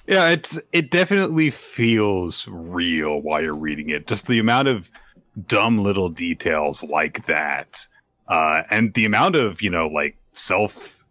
[0.07, 4.07] Yeah, it's it definitely feels real while you're reading it.
[4.07, 4.91] Just the amount of
[5.47, 7.87] dumb little details like that,
[8.29, 11.05] uh, and the amount of you know like self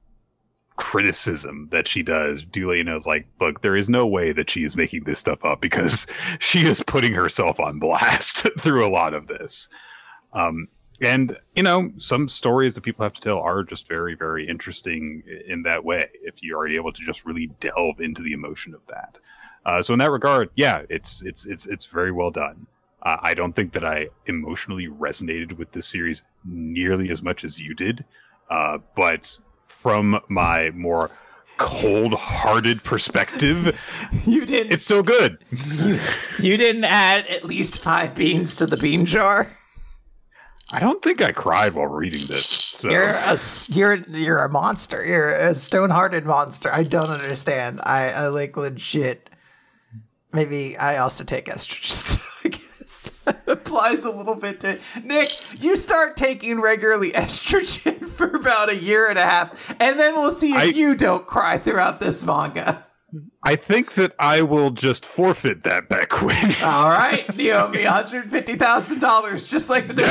[0.77, 2.41] criticism that she does.
[2.43, 5.59] Dula knows like, look, there is no way that she is making this stuff up
[5.61, 6.07] because
[6.39, 9.67] she is putting herself on blast through a lot of this.
[10.31, 10.67] Um,
[11.01, 15.23] and you know, some stories that people have to tell are just very, very interesting
[15.45, 16.09] in that way.
[16.21, 19.17] If you're able to just really delve into the emotion of that.
[19.65, 22.67] Uh, so in that regard, yeah, it's it's it's it's very well done.
[23.01, 27.59] Uh, I don't think that I emotionally resonated with this series nearly as much as
[27.59, 28.05] you did,
[28.49, 31.11] uh, but from my more
[31.57, 33.79] cold-hearted perspective,
[34.25, 35.39] you didn't it's so good.
[36.39, 39.49] you didn't add at least five beans to the bean jar
[40.73, 42.45] I don't think I cried while reading this.
[42.45, 42.89] So.
[42.89, 43.37] you're a
[43.69, 49.29] you're you're a monster you're a stone-hearted monster i don't understand i i like legit
[50.33, 55.29] maybe i also take estrogen so i guess that applies a little bit to nick
[55.63, 60.31] you start taking regularly estrogen for about a year and a half and then we'll
[60.31, 62.84] see if I- you don't cry throughout this manga
[63.43, 66.51] I think that I will just forfeit that bet, Quinn.
[66.63, 70.05] all right you owe me $150000 just like the new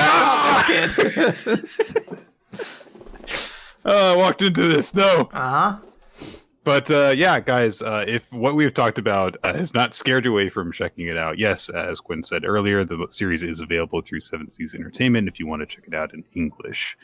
[1.47, 2.19] kid
[3.87, 4.95] Oh, I walked into this.
[4.95, 5.29] No.
[5.33, 5.79] uh-huh
[6.65, 10.33] But uh, yeah, guys, uh, if what we've talked about uh, has not scared you
[10.33, 14.21] away from checking it out, yes, as Quinn said earlier, the series is available through
[14.21, 16.97] Seven Seas Entertainment if you want to check it out in English.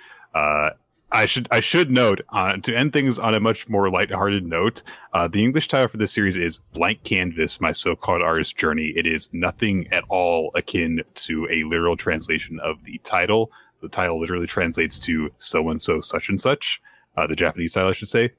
[1.12, 4.82] I should I should note uh, to end things on a much more lighthearted note.
[5.12, 8.92] Uh, the English title for this series is Blank Canvas: My So-Called Artist Journey.
[8.96, 13.50] It is nothing at all akin to a literal translation of the title.
[13.82, 16.80] The title literally translates to "so and so, such and such."
[17.16, 18.32] Uh, the Japanese title, I should say.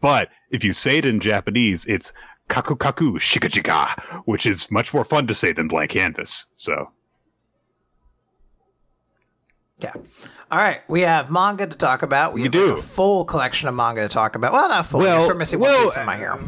[0.00, 2.12] But if you say it in Japanese, it's
[2.48, 6.46] kaku kaku shikajika, which is much more fun to say than blank canvas.
[6.56, 6.90] So
[9.78, 9.94] Yeah.
[10.54, 12.32] All right, we have manga to talk about.
[12.32, 12.76] We, We have do.
[12.76, 14.52] a full collection of manga to talk about.
[14.52, 15.00] Well, not full.
[15.00, 16.38] Well, we're missing well, one piece in my here.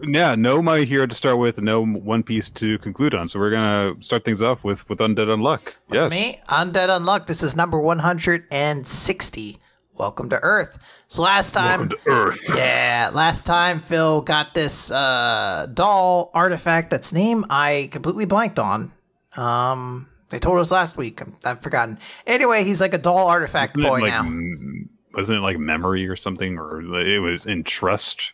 [0.00, 3.26] yeah, no My Hero to start with, no One Piece to conclude on.
[3.26, 5.72] So we're gonna start things off with with Undead Unluck.
[5.90, 7.26] Yes, Me, Undead Unluck.
[7.26, 9.58] This is number 160.
[9.94, 10.78] Welcome to Earth.
[11.08, 12.48] So last time, Welcome to Earth.
[12.54, 18.92] yeah, last time Phil got this uh, doll artifact that's name I completely blanked on.
[19.36, 21.20] Um, they told us last week.
[21.44, 21.98] I've forgotten.
[22.26, 24.20] Anyway, he's like a doll artifact Wasn't boy like, now.
[24.20, 28.32] m- Wasn't it like memory or something, or it was in trust?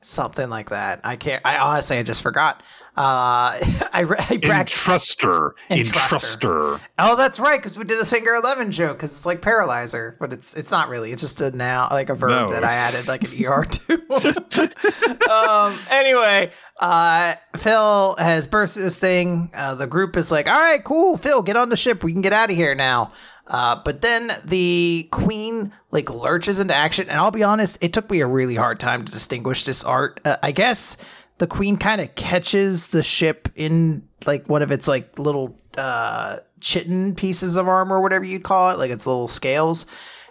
[0.00, 1.00] Something like that.
[1.02, 1.40] I can't.
[1.46, 2.62] I honestly, I just forgot.
[2.96, 3.58] Uh,
[3.92, 4.70] I, re- I bragged.
[4.70, 5.54] Entruster.
[5.70, 6.14] Entruster.
[6.14, 6.80] Entruster.
[6.98, 8.98] Oh, that's right, because we did a finger eleven joke.
[8.98, 11.10] Because it's like paralyzer, but it's it's not really.
[11.12, 12.52] It's just a now like a verb No.
[12.52, 15.30] that I added like an er to.
[15.30, 15.78] um.
[15.90, 19.50] Anyway, uh, Phil has burst this thing.
[19.54, 22.04] Uh, the group is like, "All right, cool, Phil, get on the ship.
[22.04, 23.12] We can get out of here now."
[23.46, 28.08] Uh, but then the queen like lurches into action, and I'll be honest, it took
[28.10, 30.20] me a really hard time to distinguish this art.
[30.24, 30.96] Uh, I guess
[31.38, 36.38] the queen kind of catches the ship in like one of its like little uh
[36.60, 39.86] chitin pieces of armor, whatever you'd call it, like its little scales,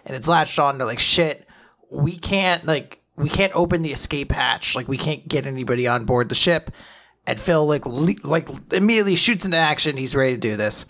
[0.06, 1.48] and it's latched on to like shit.
[1.92, 4.76] We can't like we can't open the escape hatch.
[4.76, 6.72] Like we can't get anybody on board the ship.
[7.26, 9.98] And Phil like le- like immediately shoots into action.
[9.98, 10.86] He's ready to do this.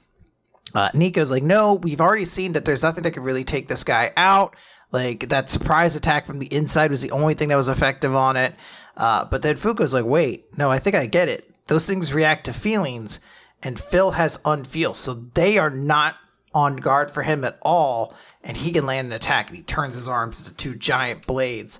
[0.73, 3.83] Uh, Nico's like, no, we've already seen that there's nothing that can really take this
[3.83, 4.55] guy out.
[4.91, 8.37] Like that surprise attack from the inside was the only thing that was effective on
[8.37, 8.55] it.
[8.95, 11.49] Uh, but then Fuko's like, wait, no, I think I get it.
[11.67, 13.19] Those things react to feelings,
[13.61, 16.15] and Phil has unfeel, so they are not
[16.53, 18.13] on guard for him at all,
[18.43, 19.47] and he can land an attack.
[19.47, 21.79] And he turns his arms into two giant blades,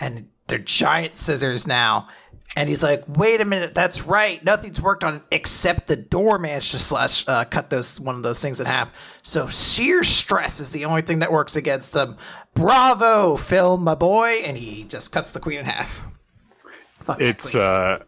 [0.00, 2.08] and they're giant scissors now.
[2.56, 4.42] And he's like, "Wait a minute, that's right.
[4.44, 8.22] Nothing's worked on it except the door managed to slash uh, cut those one of
[8.22, 8.92] those things in half.
[9.22, 12.16] So sheer stress is the only thing that works against them.
[12.54, 16.02] Bravo, Phil, my boy!" And he just cuts the queen in half.
[17.04, 18.02] Fuck It's uh,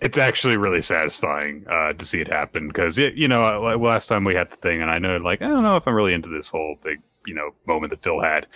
[0.00, 4.24] it's actually really satisfying uh, to see it happen because you know uh, last time
[4.24, 6.28] we had the thing, and I know like I don't know if I'm really into
[6.28, 8.46] this whole big you know moment that Phil had.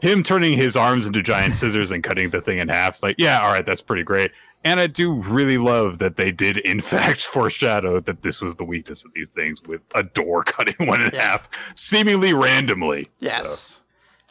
[0.00, 2.94] Him turning his arms into giant scissors and cutting the thing in half.
[2.94, 4.32] It's like, yeah, all right, that's pretty great.
[4.64, 8.64] And I do really love that they did, in fact, foreshadow that this was the
[8.64, 11.22] weakness of these things with a door cutting one in Yeah.
[11.22, 13.04] half, seemingly randomly.
[13.04, 13.82] So, Yes.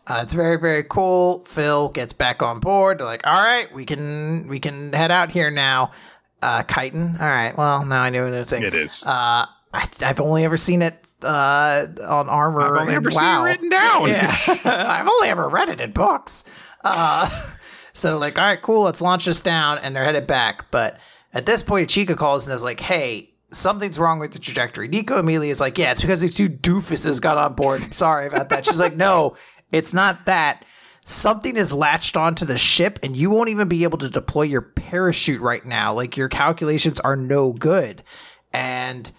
[0.06, 1.46] Uh, it's very very cool.
[1.46, 3.00] Phil gets back on board.
[3.00, 5.92] They're like, "All right, we can we can head out here now."
[6.42, 7.16] Uh, chitin.
[7.22, 7.56] All right.
[7.58, 8.64] Well, now I know another thing.
[8.64, 9.04] it is.
[9.06, 12.62] Uh, I, I've only ever seen it uh, on armor.
[12.62, 13.44] I've only and ever seen it WoW.
[13.46, 14.10] written down.
[14.10, 14.36] Yeah,
[14.66, 16.44] I've only ever read it in books.
[16.84, 17.30] Uh,
[17.94, 18.84] so like, all right, cool.
[18.84, 20.70] Let's launch this down, and they're headed back.
[20.70, 20.98] But
[21.34, 24.88] at this point, Chica calls and is like, "Hey." Something's wrong with the trajectory.
[24.88, 27.82] Nico immediately is like, Yeah, it's because these two doofuses got on board.
[27.82, 28.66] Sorry about that.
[28.66, 29.36] She's like, No,
[29.74, 30.64] it's not that.
[31.06, 34.62] Something is latched onto the ship, and you won't even be able to deploy your
[34.62, 35.94] parachute right now.
[35.94, 38.04] Like, your calculations are no good.
[38.54, 39.12] And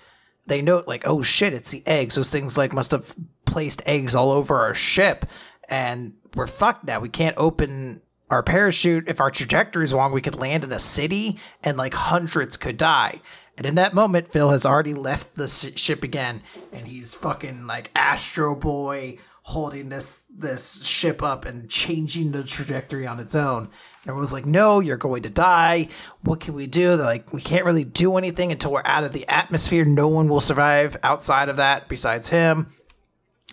[0.47, 2.15] they note like, oh shit, it's the eggs.
[2.15, 5.27] Those things like must have placed eggs all over our ship,
[5.69, 7.01] and we're fucked now.
[7.01, 8.01] We can't open
[8.31, 9.09] our parachute.
[9.09, 12.77] If our trajectory is wrong, we could land in a city, and like hundreds could
[12.77, 13.21] die.
[13.57, 16.43] And in that moment, Phil has already left the s- ship again,
[16.73, 23.07] and he's fucking like Astro Boy holding this this ship up and changing the trajectory
[23.07, 23.65] on its own.
[23.65, 25.89] And everyone's like, "No, you're going to die.
[26.23, 29.13] What can we do?" They're like, "We can't really do anything until we're out of
[29.13, 29.85] the atmosphere.
[29.85, 32.73] No one will survive outside of that besides him."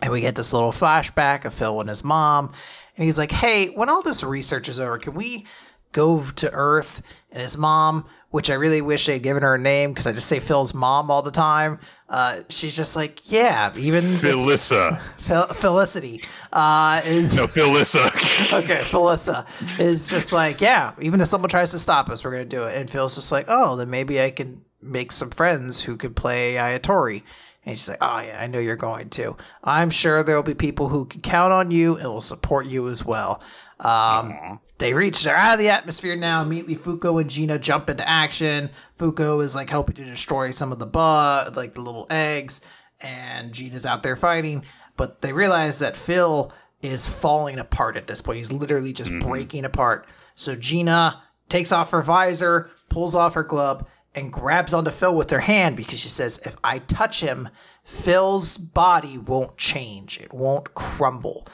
[0.02, 2.54] And we get this little flashback of Phil and his mom.
[2.98, 5.46] And he's like, hey, when all this research is over, can we
[5.92, 7.02] go to Earth?
[7.32, 10.28] And his mom, which I really wish they'd given her a name because I just
[10.28, 11.80] say Phil's mom all the time.
[12.10, 15.00] Uh, she's just like, yeah, even Felissa.
[15.20, 18.54] Fel- Felicity uh, is No, Felissa.
[18.64, 18.82] okay.
[18.84, 19.46] Felissa
[19.80, 22.78] is just like, yeah, even if someone tries to stop us, we're gonna do it.
[22.78, 26.56] And Phil's just like, oh, then maybe I can make some friends who could play
[26.56, 27.24] Ayatori.
[27.66, 29.38] And she's like, oh yeah, I know you're going to.
[29.64, 32.90] I'm sure there will be people who can count on you and will support you
[32.90, 33.42] as well.
[33.82, 36.42] Um, they reach, they're out of the atmosphere now.
[36.42, 38.70] Immediately, Fuko and Gina jump into action.
[38.98, 42.62] Fuko is like helping to destroy some of the bug, like the little eggs,
[43.00, 44.64] and Gina's out there fighting.
[44.98, 48.38] But they realize that Phil is falling apart at this point.
[48.38, 50.08] He's literally just breaking apart.
[50.36, 55.30] So Gina takes off her visor, pulls off her glove, and grabs onto Phil with
[55.30, 57.50] her hand because she says, If I touch him,
[57.84, 61.48] Phil's body won't change, it won't crumble.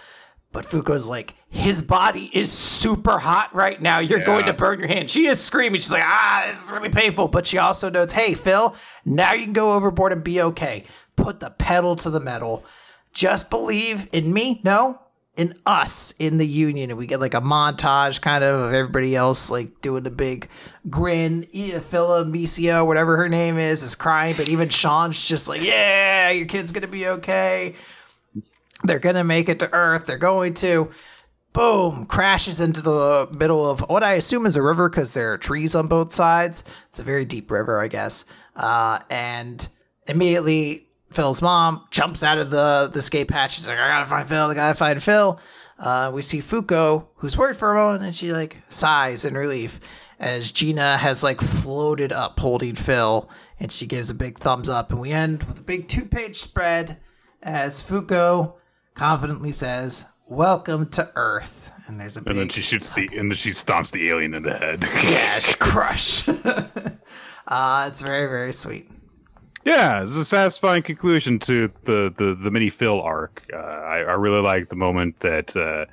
[0.51, 4.00] But Fuko's like, his body is super hot right now.
[4.00, 5.10] You're going to burn your hand.
[5.10, 5.80] She is screaming.
[5.80, 7.30] She's like, ah, this is really painful.
[7.30, 8.76] But she also notes, hey, Phil,
[9.06, 10.84] now you can go overboard and be okay.
[11.16, 12.66] Put the pedal to the metal.
[13.14, 14.62] Just believe in me.
[14.64, 15.00] No,
[15.38, 19.16] in us in the union and we get like a montage kind of of everybody
[19.16, 20.50] else like doing the big
[20.89, 26.32] grin phila Amicia, whatever her name is is crying but even sean's just like yeah
[26.32, 27.76] your kid's gonna be okay
[28.84, 30.89] they're gonna make it to earth they're going to
[31.58, 35.38] boom crashes into the middle of what i assume is a river because there are
[35.38, 39.68] trees on both sides it's a very deep river i guess uh, and
[40.08, 43.53] immediately Phil's mom jumps out of the, the escape hatch.
[43.55, 45.39] She's like, I gotta find Phil, I gotta find Phil.
[45.80, 49.80] Uh, we see Fuko, who's worried for a moment, and she like sighs in relief
[50.20, 53.30] as Gina has like floated up holding Phil,
[53.60, 54.91] and she gives a big thumbs up.
[54.91, 56.97] And we end with a big two page spread
[57.43, 58.55] as Fuko
[58.95, 61.71] confidently says, Welcome to Earth.
[61.88, 62.32] And there's a big.
[62.32, 64.84] And then she shoots the, and then she stomps the alien in the head.
[65.05, 66.28] yeah, crush.
[67.47, 68.91] uh, it's very, very sweet.
[69.63, 73.45] Yeah, it's a satisfying conclusion to the the, the mini Phil arc.
[73.53, 75.86] Uh, I, I really like the moment that uh,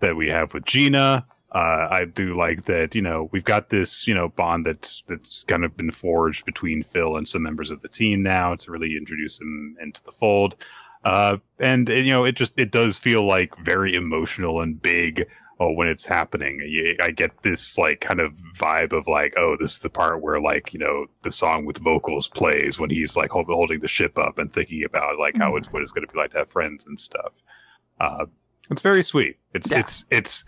[0.00, 1.24] that we have with Gina.
[1.52, 2.96] Uh, I do like that.
[2.96, 6.82] You know, we've got this you know bond that's that's kind of been forged between
[6.82, 10.56] Phil and some members of the team now to really introduce him into the fold.
[11.08, 15.26] Uh, and, and you know, it just it does feel like very emotional and big
[15.60, 19.74] oh, when it's happening, I get this like kind of vibe of like, oh, this
[19.74, 23.30] is the part where like you know the song with vocals plays when he's like
[23.30, 26.18] holding the ship up and thinking about like how it's what it's going to be
[26.18, 27.42] like to have friends and stuff.
[28.00, 28.26] Uh,
[28.70, 29.38] it's very sweet.
[29.54, 29.80] It's yeah.
[29.80, 30.44] it's it's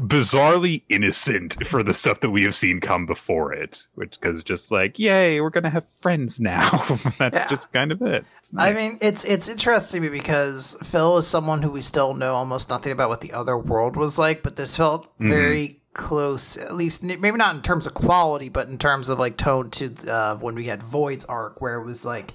[0.00, 4.70] bizarrely innocent for the stuff that we have seen come before it, which because just
[4.70, 6.70] like, yay, we're gonna have friends now.
[7.18, 7.48] That's yeah.
[7.48, 8.24] just kind of it.
[8.52, 8.70] Nice.
[8.70, 12.92] I mean, it's it's interesting because Phil is someone who we still know almost nothing
[12.92, 15.30] about what the other world was like, but this felt mm-hmm.
[15.30, 19.36] very close, at least maybe not in terms of quality, but in terms of like
[19.36, 22.34] tone to uh, when we had Void's arc, where it was like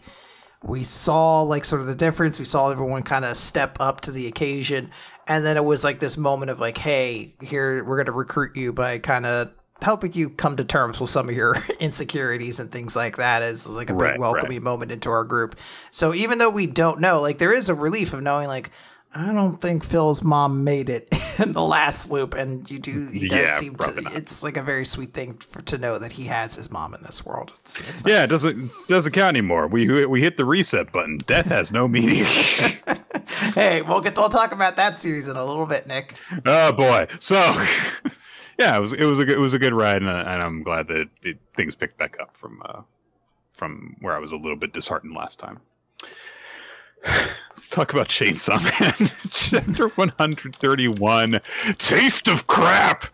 [0.63, 2.39] we saw like sort of the difference.
[2.39, 4.91] We saw everyone kind of step up to the occasion,
[5.28, 8.55] and then it was like this moment of like, hey, here we're going to recruit
[8.55, 9.51] you by kind of
[9.82, 13.67] helping you come to terms with some of your insecurities and things like that is
[13.67, 14.61] like a big welcoming right.
[14.61, 15.55] moment into our group.
[15.91, 18.71] So even though we don't know, like there is a relief of knowing like
[19.18, 21.07] I don't think Phil's mom made it
[21.39, 23.07] in the last loop, and you do.
[23.07, 24.01] He does yeah, seem to.
[24.01, 24.13] Not.
[24.13, 27.01] It's like a very sweet thing for, to know that he has his mom in
[27.01, 27.53] this world.
[27.61, 28.11] It's, it's nice.
[28.11, 29.68] Yeah, it doesn't doesn't count anymore.
[29.68, 31.18] We we hit the reset button.
[31.20, 32.26] Death has no meaning.
[33.53, 34.18] hey, we'll get.
[34.18, 36.16] We'll talk about that series in a little bit, Nick.
[36.45, 37.07] Oh boy.
[37.20, 37.36] So.
[38.59, 40.88] yeah, it was it was a it was a good ride, and, and I'm glad
[40.89, 42.82] that it, things picked back up from uh,
[43.53, 45.61] from where I was a little bit disheartened last time.
[47.05, 49.09] Let's talk about Chainsaw Man.
[49.31, 51.39] Chapter 131
[51.77, 53.05] Taste of Crap.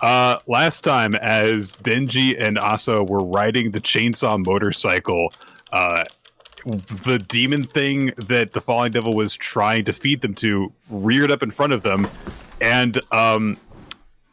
[0.00, 5.32] Uh, last time, as Denji and Asa were riding the chainsaw motorcycle,
[5.72, 6.04] uh,
[6.66, 11.42] the demon thing that the Falling Devil was trying to feed them to reared up
[11.42, 12.06] in front of them.
[12.60, 13.56] And um,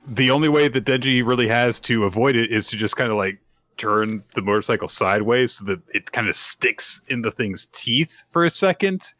[0.05, 3.17] the only way that Denji really has to avoid it is to just kind of
[3.17, 3.39] like
[3.81, 8.45] turn the motorcycle sideways so that it kind of sticks in the thing's teeth for
[8.45, 9.13] a second.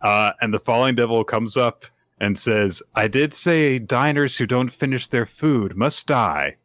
[0.00, 1.86] Uh, and the falling devil comes up
[2.18, 6.56] and says, I did say diners who don't finish their food must die,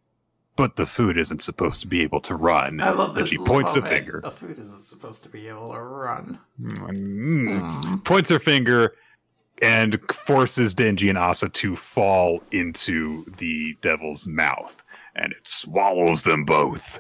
[0.56, 2.82] but the food isn't supposed to be able to run.
[2.82, 3.30] I love this.
[3.32, 4.22] And she points a finger.
[4.24, 6.40] The food isn't supposed to be able to run.
[6.60, 7.82] Mm.
[7.84, 8.04] Mm.
[8.04, 8.96] Points her finger
[9.62, 14.84] and forces Denji and Asa to fall into the devil's mouth,
[15.16, 17.00] and it swallows them both.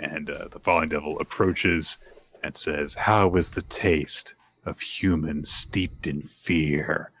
[0.00, 1.98] And uh, the falling devil approaches
[2.42, 4.34] and says, How is the taste
[4.64, 7.12] of humans steeped in fear?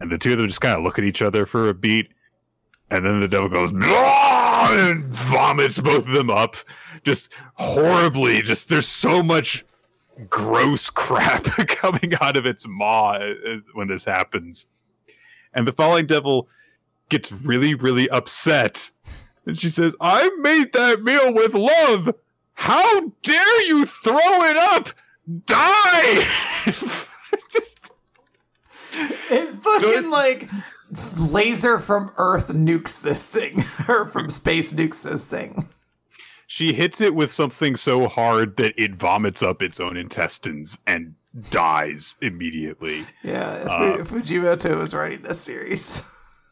[0.00, 2.12] And the two of them just kind of look at each other for a beat.
[2.90, 6.56] And then the devil goes, and vomits both of them up
[7.04, 8.42] just horribly.
[8.42, 9.64] Just there's so much
[10.28, 13.18] gross crap coming out of its maw
[13.74, 14.66] when this happens.
[15.54, 16.48] And the falling devil
[17.08, 18.90] gets really, really upset
[19.46, 22.14] and she says, I made that meal with love.
[22.54, 24.88] How dare you throw it up?
[25.46, 26.26] Die!
[27.50, 27.90] Just.
[29.30, 30.50] It fucking like
[31.16, 35.68] laser from Earth nukes this thing, or from space nukes this thing.
[36.46, 41.14] She hits it with something so hard that it vomits up its own intestines and
[41.48, 43.06] dies immediately.
[43.22, 46.04] Yeah, uh, Fujimoto was writing this series.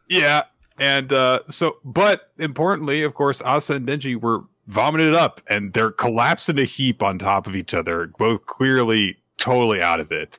[0.09, 0.45] Yeah,
[0.81, 5.93] and uh, so, but importantly, of course, Asa and Denji were vomited up and they're
[5.93, 10.39] collapsed in a heap on top of each other, both clearly totally out of it.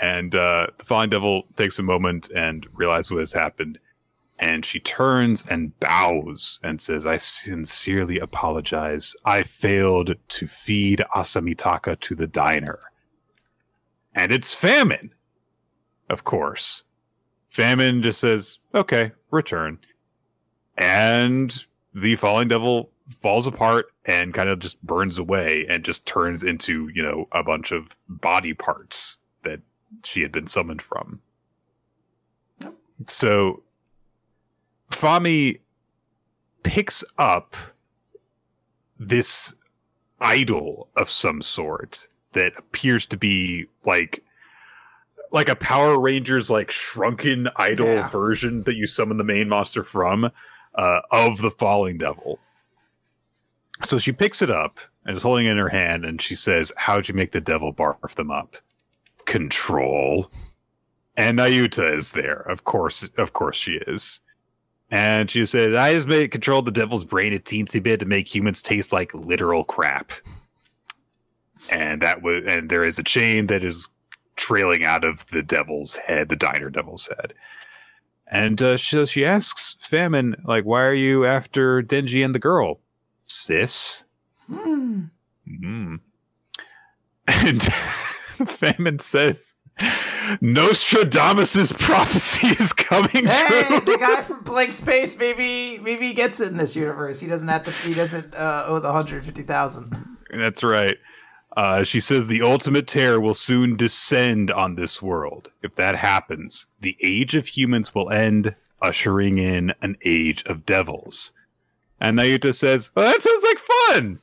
[0.00, 3.78] And uh, the Falling Devil takes a moment and realizes what has happened.
[4.38, 9.14] And she turns and bows and says, I sincerely apologize.
[9.24, 12.80] I failed to feed Asa Mitaka to the diner.
[14.14, 15.14] And it's famine.
[16.10, 16.82] of course.
[17.54, 19.78] Famine just says, okay, return.
[20.76, 26.42] And the falling devil falls apart and kind of just burns away and just turns
[26.42, 29.60] into, you know, a bunch of body parts that
[30.02, 31.20] she had been summoned from.
[33.06, 33.62] So
[34.90, 35.60] Fami
[36.64, 37.54] picks up
[38.98, 39.54] this
[40.20, 44.23] idol of some sort that appears to be like
[45.34, 48.08] like a Power Rangers like shrunken idol Yeah.
[48.08, 50.30] version that you summon the main monster from
[50.76, 52.38] uh, of the falling devil.
[53.82, 56.72] So she picks it up and is holding it in her hand, and she says,
[56.76, 58.56] "How'd you make the devil barf them up?"
[59.26, 60.30] Control.
[61.16, 63.08] And Nayuta is there, of course.
[63.18, 64.20] Of course, she is.
[64.90, 68.32] And she says, "I just made control the devil's brain a teensy bit to make
[68.32, 70.12] humans taste like literal crap."
[71.70, 73.88] And that was, and there is a chain that is
[74.36, 77.34] trailing out of the devil's head, the diner devil's head.
[78.26, 82.80] And uh, she, she asks Famine, like, why are you after Denji and the girl?
[83.22, 84.04] Sis?
[84.46, 85.04] Hmm.
[85.48, 86.00] Mm.
[87.28, 87.62] And
[88.48, 89.56] Famine says,
[90.40, 93.80] Nostradamus's prophecy is coming Hey, true.
[93.80, 97.20] the guy from Blank Space, maybe maybe he gets it in this universe.
[97.20, 97.70] He doesn't have to.
[97.70, 99.94] He doesn't uh, owe the hundred fifty thousand.
[100.30, 100.96] That's right.
[101.56, 105.50] Uh, she says the ultimate terror will soon descend on this world.
[105.62, 111.32] If that happens, the age of humans will end, ushering in an age of devils.
[112.00, 114.20] And Nayuta says, well, that sounds like fun.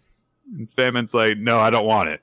[0.57, 2.21] And Famine's like, no, I don't want it.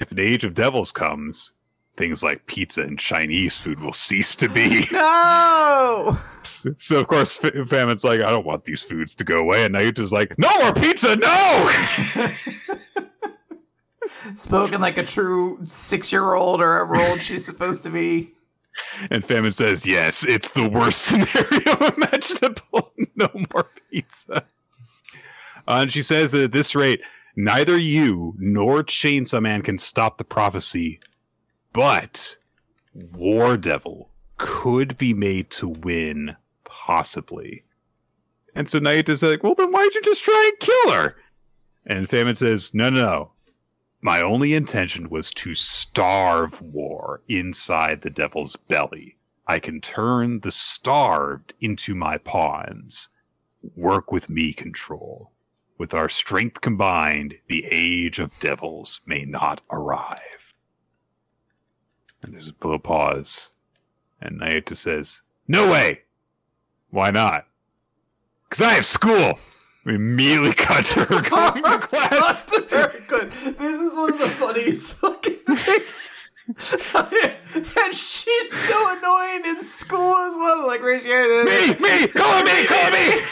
[0.00, 1.52] If an age of devils comes,
[1.96, 4.86] things like pizza and Chinese food will cease to be.
[4.92, 6.18] No.
[6.42, 9.64] so, of course, F- Famine's like, I don't want these foods to go away.
[9.64, 11.70] And Nayuta's like, no more pizza, no!
[14.36, 18.34] Spoken like a true six-year-old or however old she's supposed to be.
[19.10, 22.92] And Famine says, Yes, it's the worst scenario imaginable.
[23.16, 24.44] no more pizza.
[25.66, 27.00] Uh, and she says that at this rate,
[27.36, 31.00] neither you nor Chainsaw Man can stop the prophecy,
[31.72, 32.36] but
[32.94, 37.64] War Devil could be made to win, possibly.
[38.54, 41.16] And so Nayuta's like, Well, then why'd you just try and kill her?
[41.86, 43.30] And Famine says, No, no, no.
[44.00, 49.16] My only intention was to starve war inside the devil's belly.
[49.46, 53.08] I can turn the starved into my pawns.
[53.74, 55.32] Work with me, control.
[55.78, 60.54] With our strength combined, the age of devils may not arrive.
[62.22, 63.52] And there's a little pause.
[64.20, 66.02] And Nayuta says, No way!
[66.90, 67.46] Why not?
[68.48, 69.38] Because I have school!
[69.88, 72.10] We immediately cut to her going to class.
[72.20, 73.30] Busted her good.
[73.30, 76.10] This is one of the funniest fucking things.
[77.74, 80.66] and she's so annoying in school as well.
[80.66, 81.80] Like raise your hand.
[81.80, 83.22] me, me, call me, call me.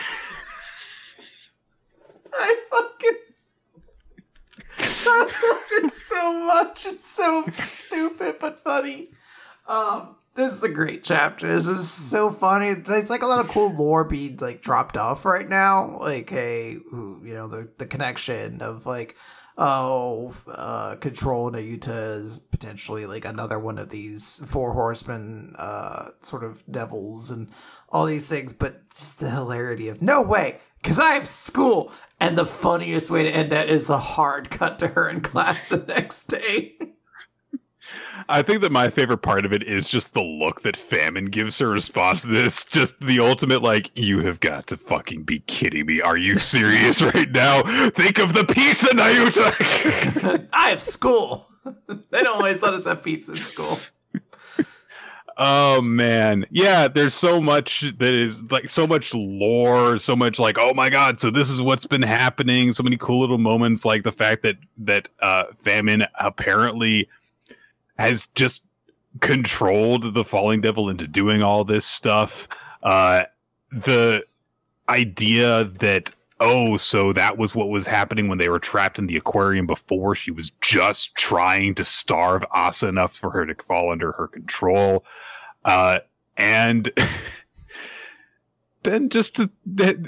[2.33, 3.19] I fucking.
[4.79, 6.87] I love it so much.
[6.87, 9.09] It's so stupid but funny.
[9.69, 11.53] Um, this is a great chapter.
[11.53, 12.75] This is so funny.
[12.75, 15.99] There's like a lot of cool lore being like dropped off right now.
[15.99, 19.17] Like, hey, you know, the the connection of like,
[19.57, 26.45] oh, uh, Control Nayuta is potentially like another one of these four horsemen, uh, sort
[26.45, 27.49] of devils and
[27.89, 28.53] all these things.
[28.53, 31.91] But just the hilarity of no way, because I have school.
[32.19, 35.69] And the funniest way to end that is a hard cut to her in class
[35.69, 36.79] the next day.
[38.29, 41.59] I think that my favorite part of it is just the look that Famine gives
[41.59, 42.65] her response to this.
[42.65, 46.01] Just the ultimate, like, you have got to fucking be kidding me.
[46.01, 47.63] Are you serious right now?
[47.91, 50.49] Think of the pizza, Nayuta!
[50.53, 51.49] I have school.
[52.11, 53.79] they don't always let us have pizza in school.
[55.37, 56.47] oh, man.
[56.51, 60.91] Yeah, there's so much that is like so much lore, so much like, oh my
[60.91, 62.73] god, so this is what's been happening.
[62.73, 67.09] So many cool little moments, like the fact that, that, uh, Famine apparently
[67.99, 68.65] has just
[69.21, 72.49] controlled the falling devil into doing all this stuff.
[72.83, 73.25] Uh
[73.73, 74.25] the
[74.89, 79.17] idea that oh so that was what was happening when they were trapped in the
[79.17, 80.15] aquarium before.
[80.15, 85.05] She was just trying to starve asa enough for her to fall under her control.
[85.65, 86.01] Uh
[86.37, 86.93] and
[88.83, 89.51] then just to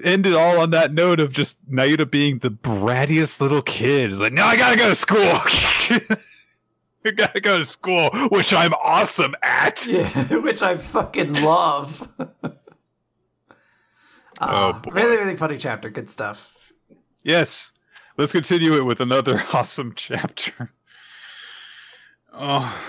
[0.05, 4.11] end it all on that note of just Nayuta being the brattiest little kid.
[4.11, 5.39] Is like, no, I gotta go to school.
[7.05, 9.87] I gotta go to school, which I'm awesome at.
[9.87, 12.09] Yeah, which I fucking love.
[14.41, 14.93] Oh, Uh, boy.
[14.93, 15.91] really, really funny chapter.
[15.91, 16.53] Good stuff.
[17.25, 17.73] Yes.
[18.17, 20.71] Let's continue it with another awesome chapter.
[22.33, 22.81] Oh,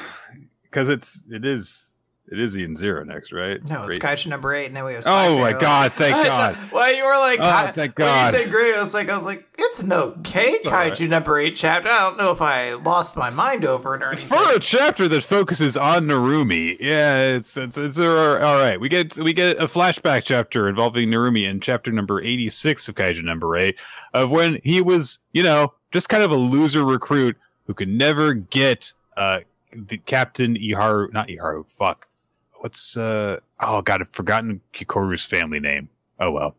[0.62, 1.89] because it's it is
[2.32, 3.64] It is Eden Zero next, right?
[3.68, 3.98] No, it's.
[3.98, 5.04] Kaiju number eight, and then we have.
[5.04, 5.94] Spy Oh my god!
[5.94, 6.56] Thank God.
[6.72, 8.34] Well, you were like, Oh, thank when God.
[8.34, 10.94] you said great, I was like, I was like, it's an okay right.
[10.94, 11.90] Kaiju number eight chapter.
[11.90, 14.28] I don't know if I lost my mind over it or anything.
[14.28, 18.80] For a chapter that focuses on Narumi, yeah, it's it's, it's all right.
[18.80, 22.94] We get we get a flashback chapter involving Narumi in chapter number eighty six of
[22.94, 23.76] Kaiju number eight,
[24.14, 28.36] of when he was, you know, just kind of a loser recruit who could never
[28.36, 29.40] get uh
[29.72, 32.08] the Captain Iharu, not Iharu, fuck,
[32.60, 35.90] what's uh oh god, I've forgotten Kikoru's family name.
[36.20, 36.56] Oh well,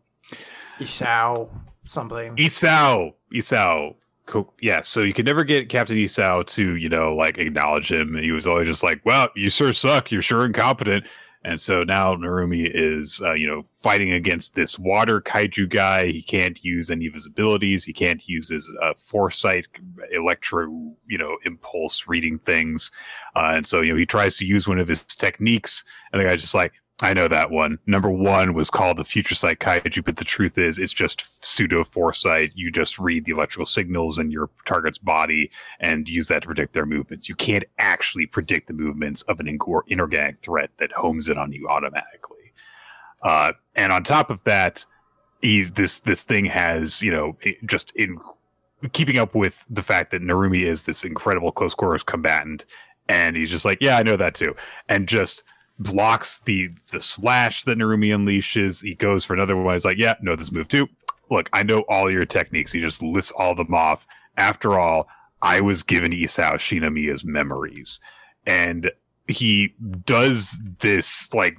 [0.79, 1.49] Isao
[1.85, 2.35] something.
[2.35, 3.95] Isao, Isao.
[4.27, 4.53] Cool.
[4.61, 8.15] Yeah, so you could never get Captain Isao to, you know, like acknowledge him.
[8.15, 10.11] He was always just like, "Well, you sure suck.
[10.11, 11.05] You're sure incompetent."
[11.43, 16.11] And so now Narumi is, uh, you know, fighting against this water kaiju guy.
[16.11, 17.83] He can't use any of his abilities.
[17.83, 19.67] He can't use his uh, foresight,
[20.11, 20.65] electro,
[21.07, 22.91] you know, impulse reading things.
[23.35, 26.25] Uh, and so, you know, he tries to use one of his techniques, and the
[26.25, 26.73] guy's just like,
[27.03, 27.79] I know that one.
[27.85, 32.51] Number one was called the Future Kaiju, but the truth is, it's just pseudo foresight.
[32.55, 36.73] You just read the electrical signals in your target's body and use that to predict
[36.73, 37.27] their movements.
[37.27, 39.47] You can't actually predict the movements of an
[39.87, 42.53] inorganic threat that homes in on you automatically.
[43.23, 44.85] Uh, and on top of that,
[45.41, 48.19] he's this this thing has you know just in
[48.93, 52.65] keeping up with the fact that Narumi is this incredible close quarters combatant,
[53.07, 54.55] and he's just like, yeah, I know that too,
[54.89, 55.43] and just
[55.83, 58.81] blocks the the slash that Narumi unleashes.
[58.81, 59.75] He goes for another one.
[59.75, 60.87] He's like, yeah, know this move too.
[61.29, 62.71] Look, I know all your techniques.
[62.71, 64.05] He just lists all them off.
[64.37, 65.07] After all,
[65.41, 67.99] I was given Isao Shinomiya's memories,
[68.45, 68.91] and
[69.27, 69.73] he
[70.05, 71.57] does this like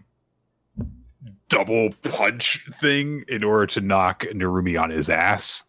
[1.49, 5.65] double punch thing in order to knock Narumi on his ass.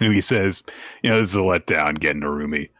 [0.00, 0.62] And he says,
[1.02, 2.70] you know, this is a letdown, Gen Narumi.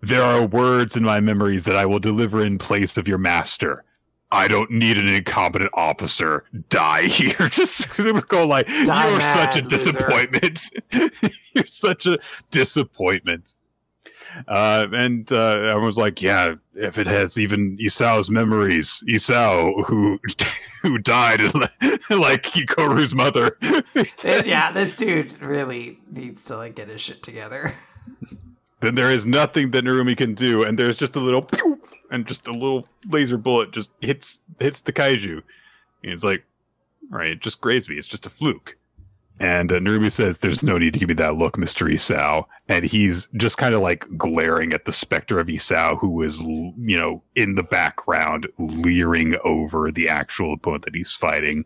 [0.00, 3.84] There are words in my memories that I will deliver in place of your master.
[4.32, 6.44] I don't need an incompetent officer.
[6.68, 7.48] Die here.
[7.48, 10.70] Just going like Die you're such a loser." disappointment.
[11.54, 12.18] you're such a
[12.50, 13.54] disappointment.
[14.46, 20.20] Uh, and uh, everyone's like, yeah, if it has even Isao's memories, Isao who
[20.82, 21.40] who died
[22.10, 23.56] like Kikoru's mother.
[24.24, 27.74] Yeah, this dude really needs to like get his shit together.
[28.80, 31.79] then there is nothing that Narumi can do, and there's just a little pew,
[32.10, 35.42] and just a little laser bullet just hits hits the kaiju.
[36.02, 36.44] And it's like,
[37.12, 37.96] all right, it just grazed me.
[37.96, 38.76] It's just a fluke.
[39.38, 43.26] And uh, says, "There's no need to give me that look, Mister Isao." And he's
[43.36, 47.54] just kind of like glaring at the specter of Isao, who is, you know, in
[47.54, 51.64] the background, leering over the actual opponent that he's fighting.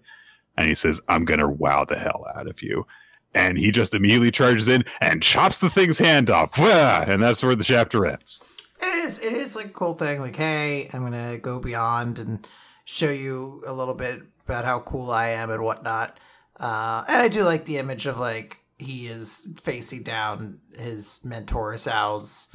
[0.57, 2.87] And he says, "I'm gonna wow the hell out of you."
[3.35, 6.57] and he just immediately charges in and chops the thing's hand off.
[6.57, 8.41] And that's where the chapter ends.
[8.85, 9.19] It is.
[9.19, 10.21] It is like a cool thing.
[10.21, 12.47] Like, hey, I'm gonna go beyond and
[12.85, 16.19] show you a little bit about how cool I am and whatnot.
[16.61, 21.77] Uh, and I do like the image of like he is facing down his mentor
[21.77, 22.49] Sal's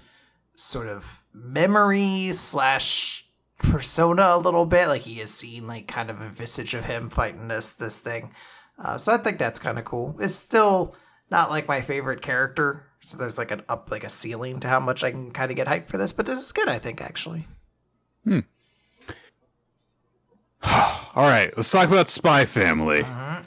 [0.56, 3.26] sort of memory slash
[3.57, 4.88] persona a little bit.
[4.88, 8.34] Like he has seen like kind of a visage of him fighting this this thing.
[8.77, 10.15] Uh, so I think that's kind of cool.
[10.19, 10.95] It's still
[11.31, 12.85] not like my favorite character.
[13.01, 15.56] So there's like an up like a ceiling to how much I can kind of
[15.57, 17.47] get hyped for this, but this is good, I think actually.
[21.15, 23.01] All right, let's talk about Spy Family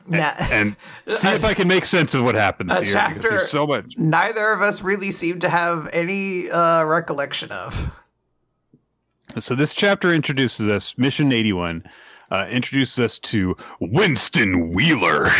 [0.07, 3.49] Now, and see if I can make sense of what happens A here because there's
[3.49, 3.97] so much.
[3.99, 7.93] neither of us really seem to have any uh, recollection of.
[9.39, 10.97] So this chapter introduces us.
[10.99, 11.85] Mission 81
[12.31, 15.29] uh, introduces us to Winston Wheeler,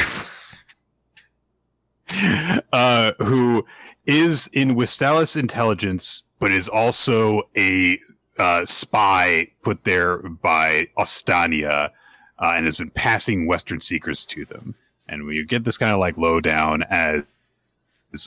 [2.73, 3.65] uh, who
[4.07, 7.99] is in Westalis intelligence, but is also a
[8.39, 11.91] uh, spy put there by Ostania,
[12.39, 14.75] uh, and has been passing Western secrets to them.
[15.09, 17.23] And we get this kind of like lowdown as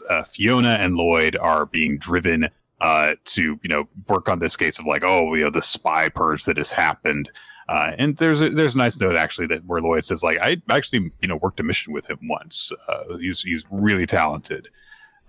[0.09, 2.49] uh, Fiona and Lloyd are being driven
[2.81, 6.09] uh, to you know work on this case of like oh you know the spy
[6.09, 7.31] purge that has happened.
[7.67, 10.61] Uh, and there's a, there's a nice note actually that where Lloyd says like I
[10.69, 12.71] actually you know worked a mission with him once.
[12.87, 14.67] Uh, he's he's really talented.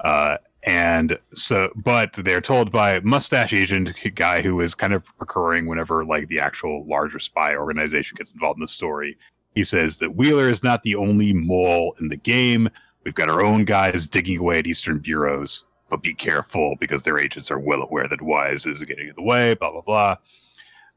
[0.01, 0.37] Uh,
[0.67, 6.05] and so, but they're told by mustache agent guy who is kind of recurring whenever
[6.05, 9.17] like the actual larger spy organization gets involved in the story.
[9.55, 12.69] He says that Wheeler is not the only mole in the game.
[13.05, 17.19] We've got our own guys digging away at Eastern bureaus, but be careful because their
[17.19, 19.55] agents are well aware that Wise is getting in the way.
[19.55, 20.17] Blah blah blah.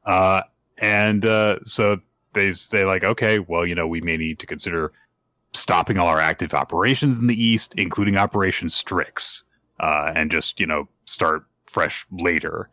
[0.04, 0.42] Uh,
[0.80, 2.00] and uh, so
[2.34, 4.92] they say like, okay, well, you know, we may need to consider
[5.54, 9.44] stopping all our active operations in the east, including Operation Strix,
[9.80, 12.70] uh, and just you know start fresh later.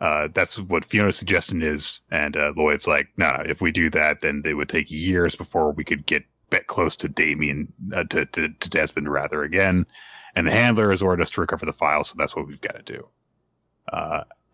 [0.00, 2.00] uh, that's what Fiona's suggestion is.
[2.10, 5.36] And uh, Lloyd's like, no, no, if we do that, then it would take years
[5.36, 9.86] before we could get back close to Damien, uh, to, to, to Desmond rather again.
[10.34, 12.76] And the handler has ordered us to recover the file, so that's what we've got
[12.76, 13.06] to do.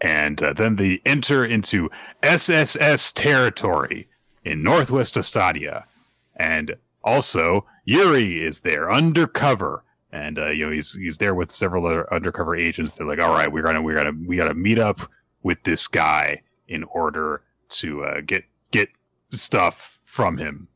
[0.01, 1.91] And uh, then they enter into
[2.23, 4.09] SSS territory
[4.45, 5.85] in Northwest Estadia.
[6.37, 9.83] And also, Yuri is there undercover.
[10.13, 12.93] And uh, you know he's he's there with several other undercover agents.
[12.93, 15.01] They're like, "All right, we're gonna we're gonna we gotta meet up
[15.43, 18.89] with this guy in order to uh, get get
[19.33, 20.69] stuff from him."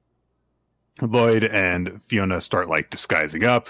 [1.00, 3.68] Lloyd and Fiona start like disguising up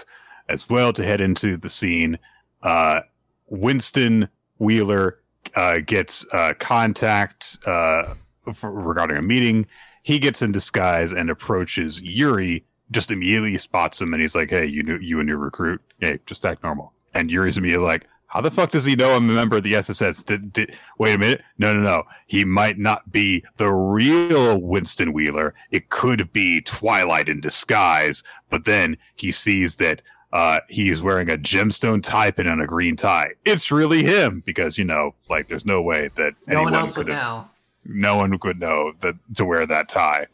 [0.48, 2.18] as well to head into the scene.
[2.62, 3.02] Uh,
[3.48, 4.28] Winston
[4.59, 5.18] Wheeler
[5.55, 8.15] uh, gets uh, contact uh,
[8.53, 9.67] for, regarding a meeting.
[10.03, 12.65] He gets in disguise and approaches Yuri.
[12.91, 15.81] Just immediately spots him and he's like, "Hey, you new, you a new recruit?
[16.01, 19.31] Hey, just act normal." And Yuri's immediately like, "How the fuck does he know I'm
[19.31, 20.25] a member of the SSS?
[20.25, 22.03] Did, did, wait a minute, no, no, no.
[22.27, 25.55] He might not be the real Winston Wheeler.
[25.71, 31.36] It could be Twilight in disguise." But then he sees that uh, he's wearing a
[31.36, 33.32] gemstone tie pin and a green tie.
[33.44, 36.93] It's really him because you know, like, there's no way that No one anyone else
[36.93, 37.48] could would know.
[37.85, 40.27] no one could know that to wear that tie.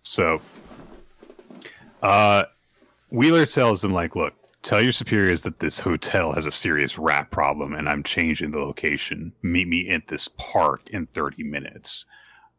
[0.00, 0.40] So,
[2.02, 2.44] uh,
[3.10, 7.30] Wheeler tells him, like, look, tell your superiors that this hotel has a serious rat
[7.30, 9.32] problem, and I'm changing the location.
[9.42, 12.06] Meet me at this park in 30 minutes.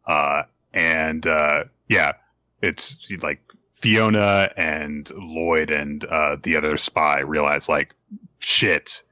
[0.05, 0.43] Uh,
[0.73, 2.13] and uh, yeah,
[2.61, 3.41] it's like
[3.81, 7.95] Fiona and Lloyd and uh, the other spy realize, like,
[8.39, 9.03] shit,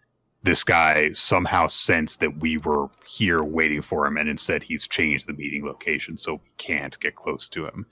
[0.43, 5.27] this guy somehow sensed that we were here waiting for him, and instead he's changed
[5.27, 7.85] the meeting location, so we can't get close to him.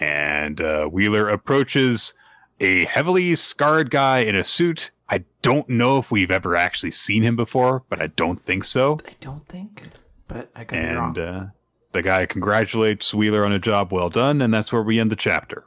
[0.00, 2.14] And uh, Wheeler approaches
[2.60, 4.90] a heavily scarred guy in a suit.
[5.08, 9.00] I don't know if we've ever actually seen him before, but I don't think so.
[9.06, 9.84] I don't think,
[10.26, 11.08] but I could be wrong.
[11.08, 11.44] And uh,
[11.92, 15.16] the guy congratulates Wheeler on a job well done, and that's where we end the
[15.16, 15.64] chapter.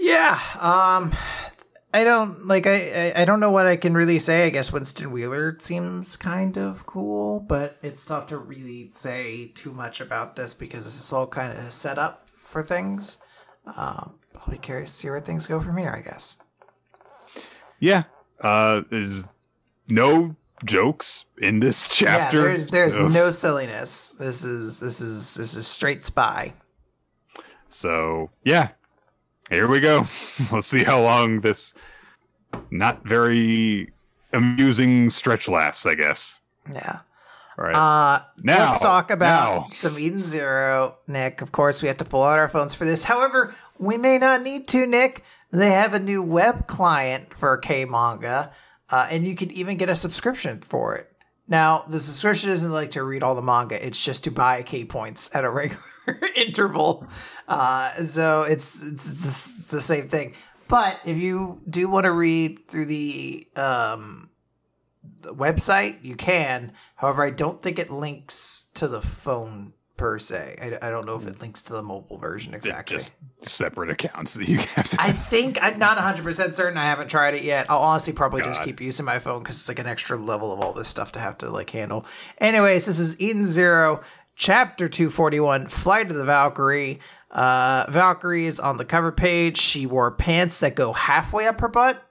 [0.00, 1.12] Yeah, um
[1.92, 4.46] I don't like I, I don't know what I can really say.
[4.46, 9.72] I guess Winston Wheeler seems kind of cool, but it's tough to really say too
[9.72, 13.18] much about this because this is all kind of set up for things.
[13.66, 15.92] Um, I'll be curious to see where things go from here.
[15.94, 16.36] I guess.
[17.80, 18.04] Yeah,
[18.40, 19.28] uh, there's
[19.88, 22.38] no jokes in this chapter.
[22.38, 23.10] Yeah, there's there's Ugh.
[23.10, 24.14] no silliness.
[24.18, 26.54] This is this is this is straight spy.
[27.68, 28.68] So yeah,
[29.50, 30.06] here we go.
[30.52, 31.74] Let's see how long this
[32.70, 33.92] not very
[34.32, 35.86] amusing stretch lasts.
[35.86, 36.38] I guess.
[36.72, 37.00] Yeah.
[37.58, 37.74] All right.
[37.74, 39.66] Uh, Now, let's talk about now.
[39.70, 41.42] some Eden Zero, Nick.
[41.42, 43.04] Of course, we have to pull out our phones for this.
[43.04, 45.24] However, we may not need to, Nick.
[45.52, 48.52] They have a new web client for K manga,
[48.88, 51.12] uh, and you can even get a subscription for it.
[51.48, 54.84] Now, the subscription isn't like to read all the manga; it's just to buy K
[54.84, 55.82] points at a regular
[56.36, 57.06] interval.
[57.48, 60.34] Uh, so it's, it's the same thing.
[60.68, 64.30] But if you do want to read through the um,
[65.22, 66.72] the website, you can.
[66.94, 70.56] However, I don't think it links to the phone per se.
[70.62, 72.96] I, I don't know if it links to the mobile version They're exactly.
[72.96, 74.96] Just separate accounts that you have to.
[74.98, 76.78] I think I'm not 100% certain.
[76.78, 77.66] I haven't tried it yet.
[77.68, 80.60] I'll honestly probably just keep using my phone because it's like an extra level of
[80.60, 82.06] all this stuff to have to like handle.
[82.38, 84.00] Anyways, this is Eden Zero,
[84.36, 87.00] chapter 241, Flight of the Valkyrie.
[87.30, 89.58] Uh, Valkyrie is on the cover page.
[89.58, 92.02] She wore pants that go halfway up her butt.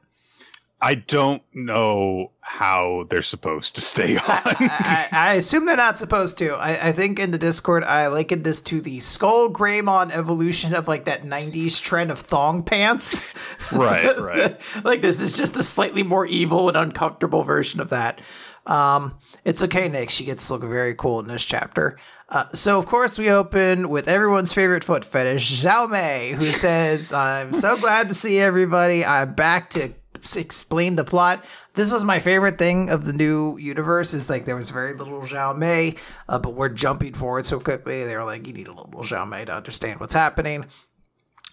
[0.81, 4.21] I don't know how they're supposed to stay on.
[4.27, 6.53] I, I assume they're not supposed to.
[6.53, 10.87] I, I think in the Discord I likened this to the Skull Greymon evolution of
[10.87, 13.25] like that '90s trend of thong pants.
[13.73, 14.59] right, right.
[14.85, 18.21] like this is just a slightly more evil and uncomfortable version of that.
[18.65, 19.17] Um,
[19.49, 20.11] it's okay, Nick.
[20.11, 21.97] She gets to look very cool in this chapter.
[22.29, 27.55] Uh, so of course we open with everyone's favorite foot fetish, Xiaomei, who says, "I'm
[27.55, 29.03] so glad to see everybody.
[29.03, 29.91] I'm back to
[30.35, 31.43] explain the plot."
[31.73, 35.21] This was my favorite thing of the new universe is like there was very little
[35.21, 35.97] Xiaomei,
[36.27, 38.03] uh, but we're jumping forward so quickly.
[38.03, 40.65] They were like, "You need a little Xiaomei to understand what's happening."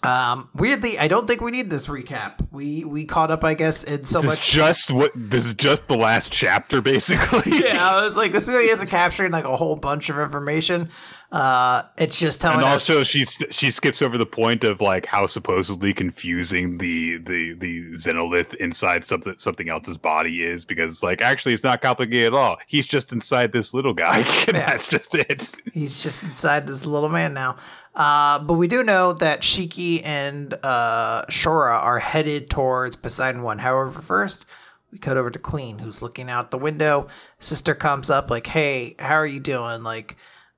[0.03, 2.47] Um, weirdly, I don't think we need this recap.
[2.53, 4.49] We we caught up, I guess, in so this much.
[4.49, 7.59] is just what this is just the last chapter, basically.
[7.65, 10.91] yeah, I was like, this really isn't capturing like a whole bunch of information.
[11.33, 12.89] Uh, it's just telling and us.
[12.89, 17.85] also she she skips over the point of like how supposedly confusing the the the
[17.91, 22.59] xenolith inside something something else's body is because like actually it's not complicated at all
[22.69, 24.67] he's just inside this little guy and Yeah.
[24.67, 27.57] that's just it He's just inside this little man now.
[27.97, 33.59] Uh, but we do know that Shiki and uh, Shura are headed towards Poseidon One.
[33.59, 34.45] However, first
[34.93, 37.09] We cut over to Kleene, who's looking out the window.
[37.41, 39.83] Sister comes up, like, hey, how are you doing?
[39.83, 40.17] Like,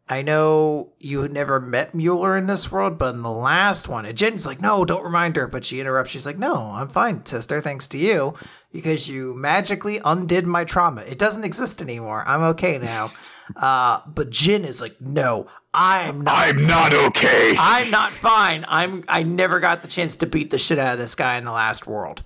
[0.08, 4.04] I know you had never met Mueller in this world, but in the last one,
[4.04, 5.46] and Jin's like, no, don't remind her.
[5.46, 6.10] But she interrupts.
[6.10, 8.34] She's like, no, I'm fine, sister, thanks to you,
[8.72, 11.02] because you magically undid my trauma.
[11.02, 12.24] It doesn't exist anymore.
[12.26, 13.12] I'm okay now.
[13.56, 16.34] Uh, but Jin is like, no, I'm not.
[16.34, 17.54] I'm not okay.
[17.58, 18.64] I'm not fine.
[18.68, 19.04] I'm.
[19.08, 21.52] I never got the chance to beat the shit out of this guy in the
[21.52, 22.22] last world.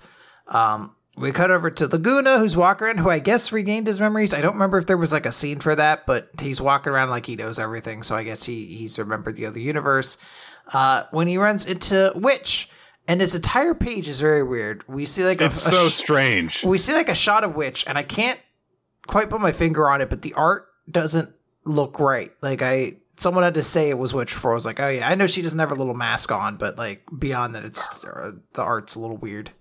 [0.47, 4.33] Um, we cut over to Laguna, who's walking around, who I guess regained his memories.
[4.33, 7.09] I don't remember if there was like a scene for that, but he's walking around
[7.09, 8.01] like he knows everything.
[8.01, 10.17] So I guess he he's remembered the other universe.
[10.71, 12.69] Uh, when he runs into Witch,
[13.07, 14.87] and his entire page is very weird.
[14.87, 16.63] We see like it's a, a so sh- strange.
[16.63, 18.39] we see like a shot of Witch, and I can't
[19.07, 21.33] quite put my finger on it, but the art doesn't
[21.65, 22.31] look right.
[22.41, 24.51] Like I, someone had to say it was Witch before.
[24.51, 26.77] I was like, oh yeah, I know she doesn't have her little mask on, but
[26.77, 29.51] like beyond that, it's uh, the art's a little weird.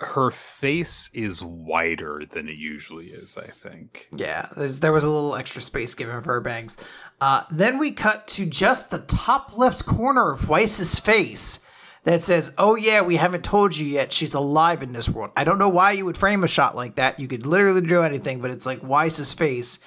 [0.00, 3.36] Her face is wider than it usually is.
[3.36, 4.08] I think.
[4.14, 6.76] Yeah, there's, there was a little extra space given for her bangs.
[7.20, 11.60] Uh, then we cut to just the top left corner of Weisz's face
[12.02, 14.12] that says, "Oh yeah, we haven't told you yet.
[14.12, 16.96] She's alive in this world." I don't know why you would frame a shot like
[16.96, 17.18] that.
[17.20, 19.78] You could literally do anything, but it's like Weisz's face.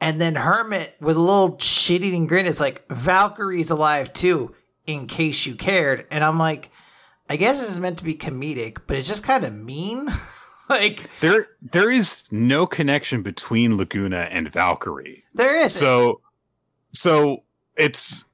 [0.00, 4.54] And then Hermit with a little shit-eating grin is like, "Valkyrie's alive too,
[4.86, 6.70] in case you cared." And I'm like,
[7.30, 10.08] I guess this is meant to be comedic, but it's just kind of mean.
[10.68, 15.24] like There, there is no connection between Laguna and Valkyrie.
[15.32, 16.20] there is So,
[16.92, 17.44] so
[17.76, 18.24] it's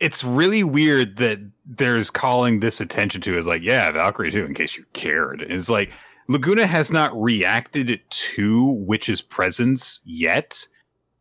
[0.00, 4.54] it's really weird that there's calling this attention to is like, yeah, Valkyrie too, in
[4.54, 5.42] case you cared.
[5.42, 5.92] And it's like
[6.28, 10.66] Laguna has not reacted to Witch's presence yet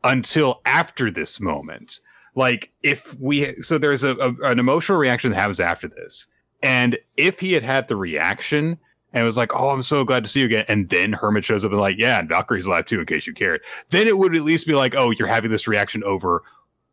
[0.03, 1.99] until after this moment.
[2.35, 6.27] Like if we so there's a, a an emotional reaction that happens after this.
[6.61, 8.77] And if he had had the reaction
[9.11, 10.65] and was like, oh, I'm so glad to see you again.
[10.67, 13.33] And then Hermit shows up and like, yeah, and Valkyrie's alive too, in case you
[13.33, 13.61] cared.
[13.89, 16.41] Then it would at least be like, oh, you're having this reaction over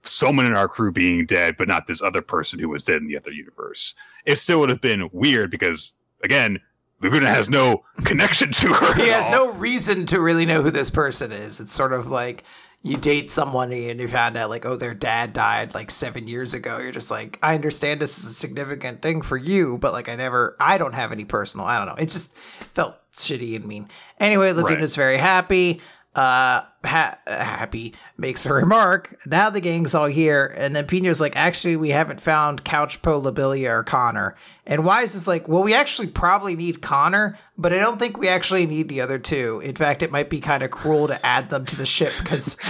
[0.03, 3.07] someone in our crew being dead, but not this other person who was dead in
[3.07, 3.95] the other universe.
[4.27, 5.93] It still would have been weird because,
[6.23, 6.61] again,
[7.03, 8.95] Laguna has no connection to her.
[8.95, 9.31] he has all.
[9.31, 11.61] no reason to really know who this person is.
[11.61, 12.45] It's sort of like
[12.83, 16.55] you date someone and you found out like, oh, their dad died like seven years
[16.55, 16.79] ago.
[16.79, 20.17] You're just like, I understand this is a significant thing for you, but like I
[20.17, 21.67] never, I don't have any personal.
[21.67, 22.03] I don't know.
[22.03, 22.35] It just
[22.73, 23.89] felt shitty and mean.
[24.19, 25.83] Anyway, Laguna's very happy.
[26.15, 29.19] Uh, ha- happy makes a remark.
[29.27, 33.21] Now the gang's all here, and then Pino's like, actually, we haven't found Couch Po,
[33.21, 34.37] Labilia, or Connor.
[34.67, 38.29] And Weisz is like, well, we actually probably need Connor, but I don't think we
[38.29, 39.61] actually need the other two.
[39.65, 42.57] In fact, it might be kind of cruel to add them to the ship because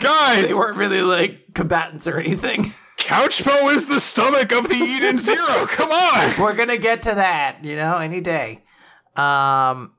[0.00, 2.72] Guys, they weren't really like combatants or anything.
[2.98, 5.66] Couchpo is the stomach of the Eden Zero.
[5.66, 6.32] Come on.
[6.38, 8.64] We're gonna get to that, you know, any day.
[9.16, 9.94] Um,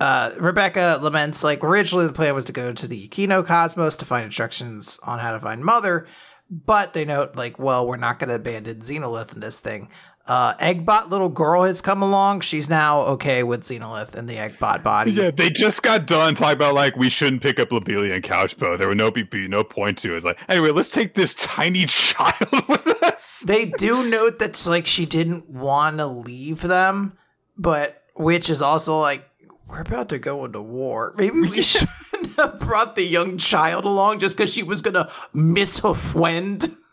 [0.00, 4.04] uh, Rebecca laments like originally the plan was to go to the Yukino Cosmos to
[4.04, 6.06] find instructions on how to find Mother,
[6.50, 9.88] but they note like, well, we're not gonna abandon Xenolith in this thing.
[10.26, 12.40] Uh, Eggbot little girl has come along.
[12.40, 15.10] She's now okay with Xenolith and the Eggbot body.
[15.10, 18.78] Yeah, they just got done talking about like we shouldn't pick up Labilia and Couchpo.
[18.78, 20.14] There would no be no point to.
[20.14, 20.16] it.
[20.16, 22.34] It's like anyway, let's take this tiny child
[22.68, 23.40] with us.
[23.40, 27.18] they do note that like she didn't want to leave them,
[27.58, 29.28] but which is also like
[29.68, 31.14] we're about to go into war.
[31.18, 35.78] Maybe we shouldn't have brought the young child along just because she was gonna miss
[35.80, 36.76] her friend.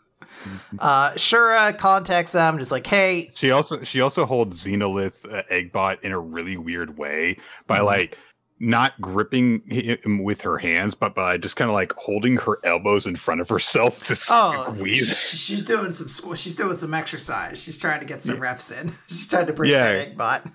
[0.80, 6.00] Uh, Shura contacts them, just like, hey, She also she also holds Xenolith uh, Eggbot
[6.02, 7.36] in a really weird way
[7.68, 7.84] by Mhm.
[7.84, 8.18] like
[8.58, 13.06] not gripping him with her hands, but by just kind of like holding her elbows
[13.06, 15.16] in front of herself to oh, squeeze.
[15.16, 17.62] sh- she's doing some she's doing some exercise.
[17.62, 18.94] She's trying to get some reps in.
[19.06, 19.92] She's trying to bring Yeah.
[19.92, 20.52] that Eggbot.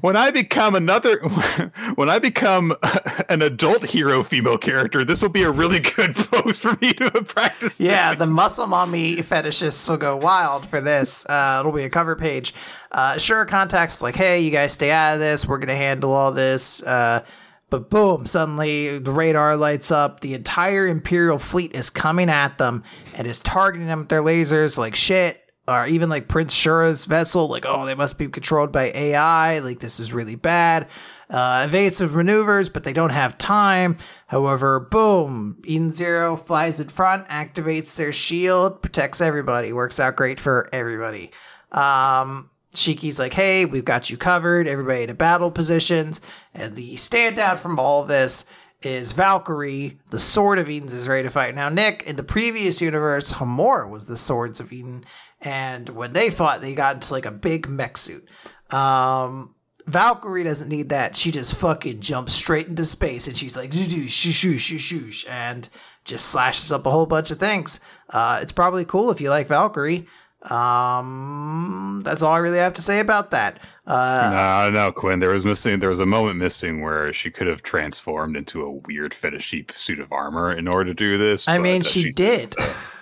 [0.00, 1.18] When I become another,
[1.94, 2.74] when I become
[3.28, 7.10] an adult hero female character, this will be a really good pose for me to
[7.24, 7.80] practice.
[7.80, 11.26] Yeah, the muscle mommy fetishists will go wild for this.
[11.26, 12.54] Uh, it'll be a cover page.
[12.90, 15.46] Uh, sure, contacts like, hey, you guys stay out of this.
[15.46, 16.82] We're gonna handle all this.
[16.82, 17.24] Uh,
[17.70, 20.20] but boom, suddenly the radar lights up.
[20.20, 22.82] The entire Imperial fleet is coming at them
[23.14, 25.40] and is targeting them with their lasers like shit.
[25.70, 29.60] Or even like Prince Shura's vessel, like, oh, they must be controlled by AI.
[29.60, 30.88] Like, this is really bad.
[31.28, 33.96] Uh, evasive maneuvers, but they don't have time.
[34.26, 40.40] However, boom, Eden Zero flies in front, activates their shield, protects everybody, works out great
[40.40, 41.30] for everybody.
[41.70, 46.20] Um, Shiki's like, hey, we've got you covered, everybody in battle positions.
[46.52, 48.44] And the standout from all of this
[48.82, 51.54] is Valkyrie, the Sword of Eden's is ready to fight.
[51.54, 55.04] Now, Nick, in the previous universe, Homura was the Swords of Eden.
[55.42, 58.28] And when they fought, they got into like a big mech suit.
[58.70, 59.54] Um,
[59.86, 61.16] Valkyrie doesn't need that.
[61.16, 65.68] She just fucking jumps straight into space and she's like, shoo shoo shoo shoo and
[66.04, 67.80] just slashes up a whole bunch of things.
[68.08, 70.06] Uh, it's probably cool if you like Valkyrie.
[70.42, 73.58] Um, that's all I really have to say about that.
[73.86, 75.18] Uh, no, no, Quinn.
[75.18, 75.80] There was missing.
[75.80, 79.98] There was a moment missing where she could have transformed into a weird fetishy suit
[79.98, 81.48] of armor in order to do this.
[81.48, 82.50] I mean, uh, she, she, did.
[82.50, 82.74] So.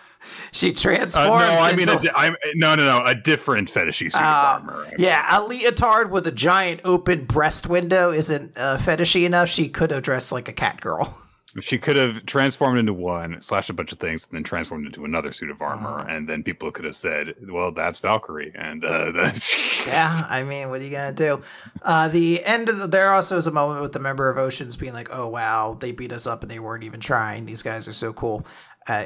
[0.53, 1.31] she transformed.
[1.31, 2.11] Uh, no, I mean, into...
[2.11, 4.91] a, I'm, no, no, no, a different fetishy suit uh, of armor.
[4.99, 9.49] Yeah, a leotard with a giant open breast window isn't uh, fetishy enough.
[9.49, 11.19] She could have dressed like a cat girl.
[11.61, 15.05] She could have transformed into one, slashed a bunch of things, and then transformed into
[15.05, 18.85] another suit of armor, uh, and then people could have said, "Well, that's Valkyrie." And
[18.85, 21.43] uh, that's yeah, I mean, what are you gonna do?
[21.83, 24.77] Uh, the end of the, there also is a moment with the member of Oceans
[24.77, 27.47] being like, "Oh wow, they beat us up and they weren't even trying.
[27.47, 28.47] These guys are so cool."
[28.89, 29.05] Uh,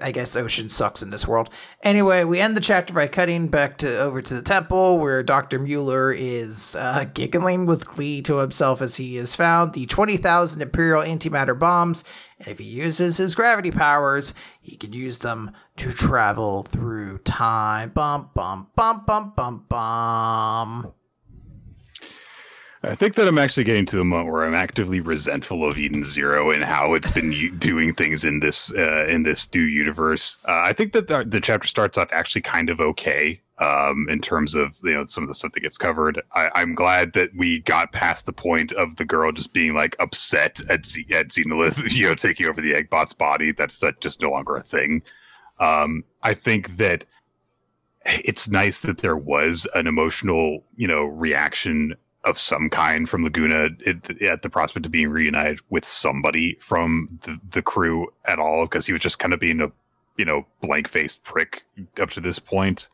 [0.00, 1.50] I guess ocean sucks in this world.
[1.82, 5.58] Anyway, we end the chapter by cutting back to over to the temple where Dr.
[5.58, 11.02] Mueller is uh, giggling with glee to himself as he has found the 20,000 Imperial
[11.02, 12.02] antimatter bombs.
[12.38, 14.32] And if he uses his gravity powers,
[14.62, 17.90] he can use them to travel through time.
[17.90, 20.94] Bum, bum, bum, bum, bum, bum.
[22.84, 26.04] I think that I'm actually getting to the moment where I'm actively resentful of Eden
[26.04, 30.36] Zero and how it's been doing things in this uh, in this new universe.
[30.46, 34.20] Uh, I think that the, the, chapter starts off actually kind of okay um, in
[34.20, 36.20] terms of you know some of the stuff that gets covered.
[36.32, 39.96] I, am glad that we got past the point of the girl just being like
[39.98, 43.52] upset at Z- at Xenolith, you know, taking over the Eggbot's body.
[43.52, 45.02] That's just no longer a thing.
[45.60, 47.04] Um, I think that
[48.06, 51.94] it's nice that there was an emotional, you know, reaction
[52.24, 57.18] of some kind from Laguna at, at the prospect of being reunited with somebody from
[57.22, 59.70] the, the crew at all because he was just kind of being a
[60.16, 61.64] you know blank faced prick
[62.00, 62.88] up to this point.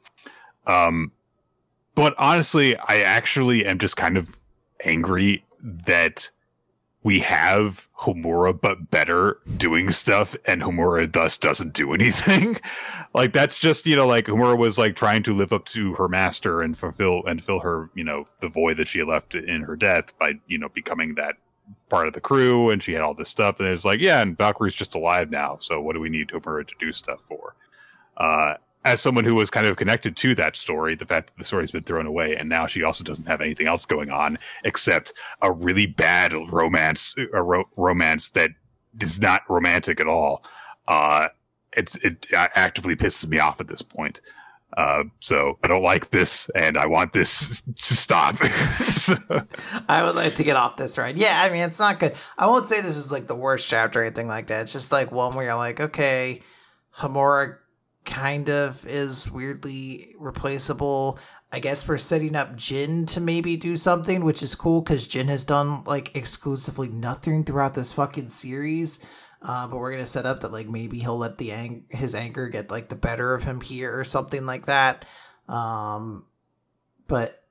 [0.67, 1.13] Um,
[1.95, 4.37] but honestly, I actually am just kind of
[4.85, 6.31] angry that
[7.03, 12.59] we have Homura but better doing stuff and Homura thus doesn't do anything.
[13.15, 16.09] like that's just, you know, like Homura was like trying to live up to her
[16.09, 19.77] master and fulfill and fill her, you know, the void that she left in her
[19.77, 21.37] death by, you know, becoming that
[21.89, 24.37] part of the crew and she had all this stuff and it's like, yeah, and
[24.37, 25.57] Valkyrie's just alive now.
[25.59, 27.55] So what do we need Homura to do stuff for?
[28.17, 28.55] Uh
[28.85, 31.71] as someone who was kind of connected to that story, the fact that the story's
[31.71, 35.13] been thrown away and now she also doesn't have anything else going on except
[35.43, 38.51] a really bad romance, a ro- romance that
[39.01, 40.45] is not romantic at all.
[40.89, 41.29] Uh,
[41.77, 44.21] it's it actively pisses me off at this point.
[44.77, 48.37] Uh, so I don't like this, and I want this to stop.
[49.89, 51.17] I would like to get off this ride.
[51.17, 52.15] Yeah, I mean it's not good.
[52.39, 54.63] I won't say this is like the worst chapter or anything like that.
[54.63, 56.43] It's just like one where you're like, okay,
[56.97, 57.57] Homura
[58.11, 61.19] kind of is weirdly replaceable.
[61.53, 65.29] I guess we're setting up Jin to maybe do something, which is cool because Jin
[65.29, 69.01] has done like exclusively nothing throughout this fucking series.
[69.43, 72.49] Uh, but we're gonna set up that like maybe he'll let the ang- his anger
[72.49, 75.07] get like the better of him here or something like that.
[75.49, 76.25] Um,
[77.09, 77.43] but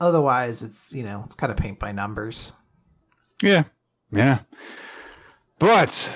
[0.00, 2.52] otherwise, it's you know it's kind of paint by numbers.
[3.42, 3.64] Yeah,
[4.12, 4.40] yeah.
[5.58, 6.12] But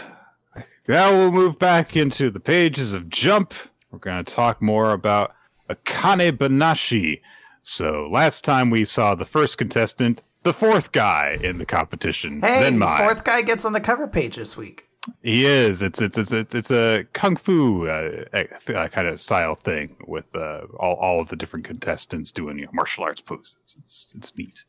[0.87, 3.55] now we'll move back into the pages of Jump
[3.93, 5.35] we're going to talk more about
[5.71, 7.21] Akane Banashi.
[7.63, 12.63] So last time we saw the first contestant, the fourth guy in the competition, hey,
[12.63, 12.99] Zenmai.
[12.99, 14.89] fourth guy gets on the cover page this week.
[15.23, 15.83] He is.
[15.83, 20.63] It's it's it's it's, a kung fu uh, uh, kind of style thing with uh,
[20.79, 23.57] all all of the different contestants doing you know, martial arts poses.
[23.79, 24.65] It's it's neat.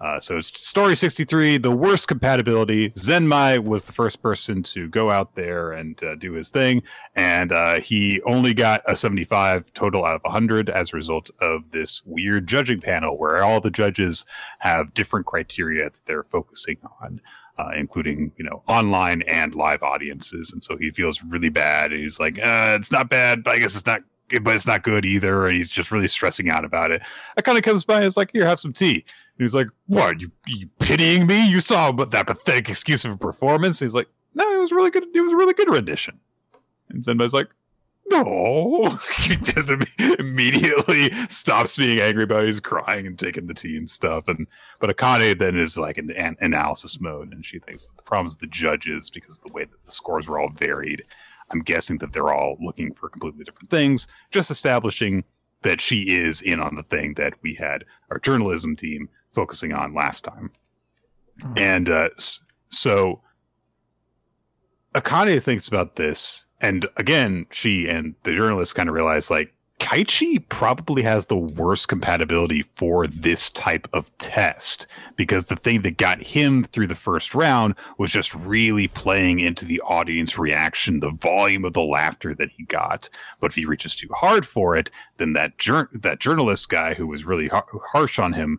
[0.00, 2.90] Uh, so it's story 63, the worst compatibility.
[2.90, 6.82] Zenmai was the first person to go out there and uh, do his thing,
[7.14, 11.70] and uh, he only got a 75 total out of 100 as a result of
[11.70, 14.26] this weird judging panel where all the judges
[14.58, 17.20] have different criteria that they're focusing on.
[17.58, 21.90] Uh, including you know online and live audiences, and so he feels really bad.
[21.90, 24.02] And he's like, uh, "It's not bad, but I guess it's not
[24.42, 25.46] but it's not good either.
[25.46, 27.02] And he's just really stressing out about it.
[27.36, 29.04] I kind of comes by is like, here, have some tea.
[29.38, 30.20] And he's like, "What?
[30.20, 31.46] You, you pitying me?
[31.48, 34.90] You saw that pathetic excuse of a performance?" And he's like, "No, it was really
[34.90, 35.04] good.
[35.14, 36.18] It was a really good rendition."
[36.88, 37.48] And Zenmai's like,
[38.06, 42.46] "No." he immediately stops being angry about it.
[42.46, 44.28] He's crying and taking the tea and stuff.
[44.28, 44.46] And
[44.80, 48.28] but Akane then is like in an analysis mode, and she thinks that the problem
[48.28, 51.04] is the judges because the way that the scores were all varied.
[51.50, 54.08] I'm guessing that they're all looking for completely different things.
[54.32, 55.22] Just establishing
[55.62, 59.94] that she is in on the thing that we had our journalism team focusing on
[59.94, 60.50] last time.
[61.44, 61.52] Oh.
[61.56, 62.08] And uh,
[62.70, 63.20] so
[64.94, 70.42] Akane thinks about this, and again, she and the journalist kind of realize like Kaichi
[70.48, 74.86] probably has the worst compatibility for this type of test
[75.16, 79.66] because the thing that got him through the first round was just really playing into
[79.66, 83.10] the audience reaction, the volume of the laughter that he got.
[83.38, 87.06] But if he reaches too hard for it, then that jur- that journalist guy who
[87.06, 88.58] was really har- harsh on him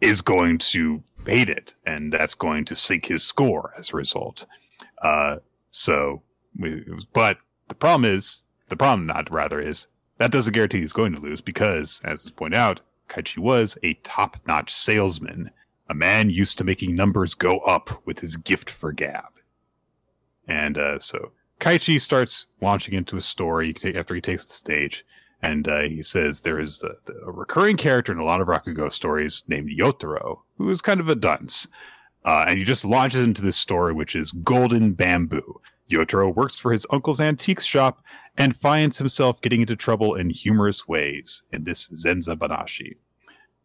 [0.00, 4.46] is going to hate it, and that's going to sink his score as a result.
[5.02, 5.36] Uh,
[5.70, 6.22] so,
[6.58, 11.14] we, but the problem is the problem, not rather, is that doesn't guarantee he's going
[11.14, 15.50] to lose because, as is pointed out, Kaichi was a top notch salesman,
[15.88, 19.32] a man used to making numbers go up with his gift for gab.
[20.48, 25.04] And uh, so Kaichi starts launching into a story after he takes the stage.
[25.42, 26.94] And uh, he says there is a,
[27.26, 31.08] a, recurring character in a lot of Rakugo stories named Yotaro, who is kind of
[31.08, 31.68] a dunce.
[32.24, 35.60] Uh, and he just launches into this story, which is Golden Bamboo.
[35.90, 38.02] Yotaro works for his uncle's antiques shop
[38.38, 42.96] and finds himself getting into trouble in humorous ways in this Zenza Banashi.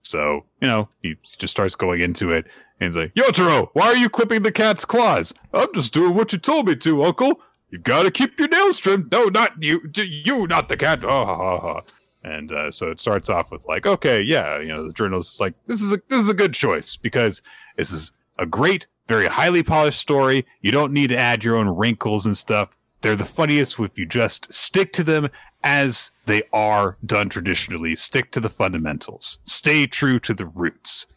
[0.01, 2.45] So, you know, he just starts going into it
[2.79, 5.33] and he's like, Yotaro, why are you clipping the cat's claws?
[5.53, 7.41] I'm just doing what you told me to, uncle.
[7.71, 9.11] You've got to keep your nails trimmed.
[9.11, 9.81] No, not you.
[9.95, 11.03] You, not the cat.
[11.03, 11.81] Oh, ha, ha, ha.
[12.23, 15.39] And uh, so it starts off with like, okay, yeah, you know, the journalist is
[15.39, 17.41] like, this is a this is a good choice because
[17.77, 20.45] this is a great very highly polished story.
[20.61, 22.77] You don't need to add your own wrinkles and stuff.
[23.01, 25.29] They're the funniest if you just stick to them
[25.63, 27.95] as they are done traditionally.
[27.95, 29.39] Stick to the fundamentals.
[29.43, 31.07] Stay true to the roots.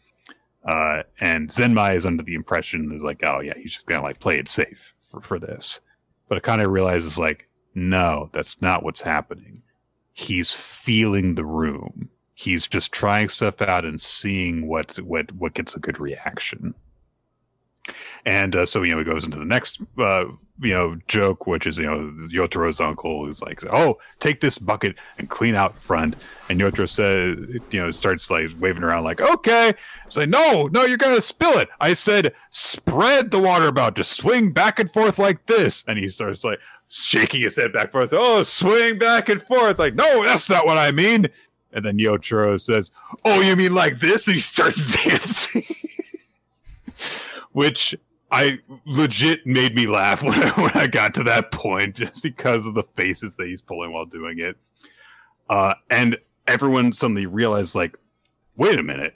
[0.65, 4.19] Uh, and Zenmai is under the impression is like, oh yeah, he's just gonna like
[4.19, 5.79] play it safe for, for this.
[6.27, 9.61] But of realizes like, no, that's not what's happening.
[10.13, 12.09] He's feeling the room.
[12.33, 16.73] He's just trying stuff out and seeing what what what gets a good reaction.
[18.25, 20.25] And uh, so, you know, he goes into the next, uh,
[20.61, 24.95] you know, joke, which is, you know, Yotaro's uncle is like, oh, take this bucket
[25.17, 26.15] and clean out front.
[26.49, 27.37] And Yotaro says,
[27.71, 29.73] you know, starts like waving around like, okay.
[30.07, 31.69] It's like, no, no, you're to spill it.
[31.81, 35.83] I said, spread the water about, just swing back and forth like this.
[35.87, 38.13] And he starts like shaking his head back and forth.
[38.13, 39.77] Oh, swing back and forth.
[39.77, 41.27] Like, no, that's not what I mean.
[41.73, 42.91] And then Yotaro says,
[43.25, 44.27] oh, you mean like this?
[44.27, 45.63] And he starts dancing.
[47.55, 47.95] Which
[48.31, 52.67] I legit made me laugh when I, when I got to that point just because
[52.67, 54.57] of the faces that he's pulling while doing it.
[55.49, 56.17] Uh, and
[56.47, 57.95] everyone suddenly realized, like,
[58.57, 59.15] wait a minute,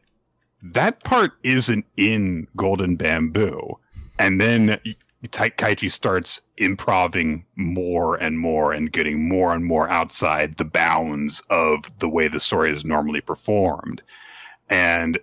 [0.63, 3.77] that part isn't in Golden Bamboo.
[4.19, 4.79] And then
[5.27, 11.83] Kaichi starts improving more and more and getting more and more outside the bounds of
[11.99, 14.01] the way the story is normally performed.
[14.69, 15.19] And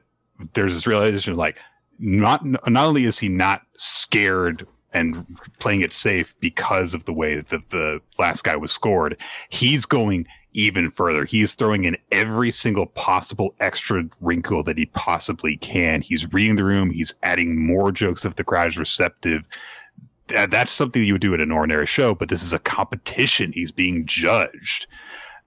[0.53, 1.57] there's this realization like,
[1.99, 5.27] not not only is he not scared and
[5.59, 9.17] playing it safe because of the way that the last guy was scored,
[9.51, 11.27] he's going even further.
[11.27, 16.01] He's throwing in every single possible extra wrinkle that he possibly can.
[16.01, 16.91] He's reading the room.
[16.91, 19.47] He's adding more jokes if the crowd is receptive.
[20.29, 23.53] That's something you would do at an ordinary show, but this is a competition.
[23.53, 24.87] He's being judged.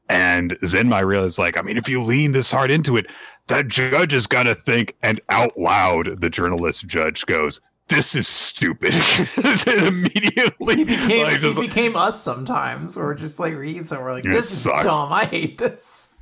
[0.10, 3.06] And Zenmai realized, like, I mean, if you lean this hard into it,
[3.48, 4.96] that judge is going to think.
[5.04, 8.94] And out loud, the journalist judge goes, "This is stupid."
[9.86, 12.98] immediately, he became, like, he became us sometimes.
[12.98, 14.86] Or just like read something, we're like, "This is sucks.
[14.86, 15.14] dumb.
[15.14, 16.14] I hate this."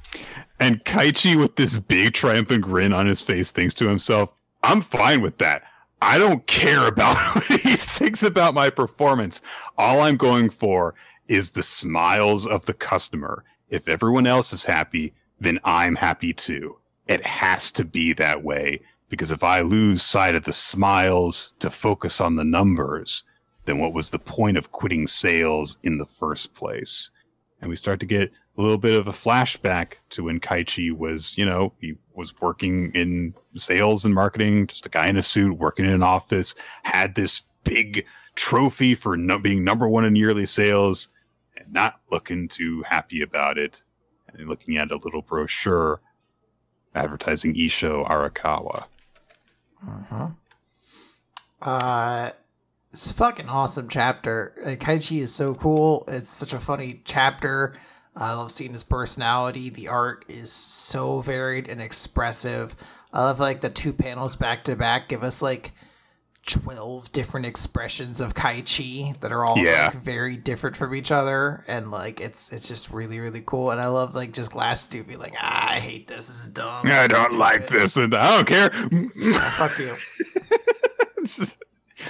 [0.60, 4.34] And Kaichi, with this big triumphant grin on his face, thinks to himself,
[4.64, 5.64] "I'm fine with that."
[6.02, 9.42] I don't care about what he thinks about my performance.
[9.78, 10.94] All I'm going for
[11.28, 16.78] is the smiles of the customer if everyone else is happy, then I'm happy too.
[17.08, 21.70] It has to be that way because if I lose sight of the smiles to
[21.70, 23.24] focus on the numbers,
[23.66, 27.12] then what was the point of quitting sales in the first place?
[27.62, 31.38] And we start to get a little bit of a flashback to when Kaichi was,
[31.38, 35.58] you know, he was working in sales and marketing, just a guy in a suit
[35.58, 40.46] working in an office, had this big trophy for no, being number one in yearly
[40.46, 41.10] sales
[41.72, 43.84] not looking too happy about it
[44.34, 46.02] and looking at a little brochure
[46.96, 48.86] advertising Isho Arakawa.
[49.88, 50.30] Uh-huh.
[51.62, 52.32] Uh
[52.94, 54.54] it's fucking awesome chapter.
[54.66, 56.04] Uh, Kaichi is so cool.
[56.08, 57.76] It's such a funny chapter.
[58.16, 59.70] I love seeing his personality.
[59.70, 62.76] The art is so varied and expressive.
[63.14, 65.74] I love like the two panels back to back give us like
[66.48, 69.92] 12 different expressions of Kaichi that are all yeah.
[69.94, 73.80] like very different from each other and like it's it's just really really cool and
[73.80, 76.88] I love like just Glass Stew being like ah, I hate this this is dumb
[76.88, 79.94] this I don't like this and I don't care fuck you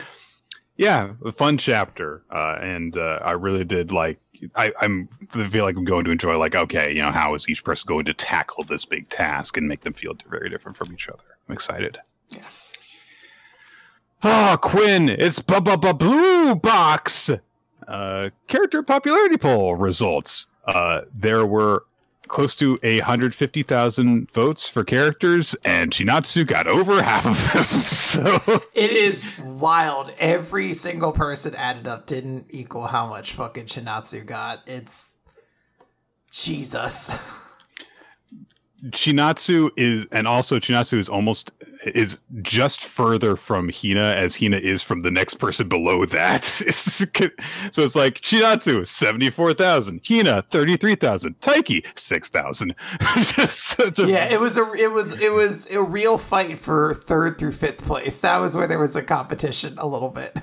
[0.78, 4.20] yeah a fun chapter uh, and uh, I really did like
[4.56, 7.50] I, I'm I feel like I'm going to enjoy like okay, you know, how is
[7.50, 10.94] each person going to tackle this big task and make them feel very different from
[10.94, 11.24] each other.
[11.48, 11.98] I'm excited.
[12.30, 12.44] Yeah.
[14.24, 17.30] Oh, Quinn, it's bu- bu- bu- blue box.
[17.88, 20.48] Uh, character popularity poll results.
[20.66, 21.86] Uh, there were
[22.28, 27.54] close to a hundred fifty thousand votes for characters, and Chinatsu got over half of
[27.72, 27.82] them.
[27.82, 30.12] so It is wild.
[30.20, 34.60] Every single person added up didn't equal how much fucking Chinatsu got.
[34.68, 35.16] It's
[36.32, 37.16] Jesus.
[38.86, 41.52] Chinatsu is, and also Chinatsu is almost
[41.86, 46.44] is just further from Hina as Hina is from the next person below that.
[46.44, 47.16] so
[47.84, 52.76] it's like Chinatsu seventy four thousand, Hina thirty three thousand, Taiki six thousand.
[54.08, 57.84] yeah, it was a it was it was a real fight for third through fifth
[57.84, 58.20] place.
[58.20, 60.36] That was where there was a competition a little bit.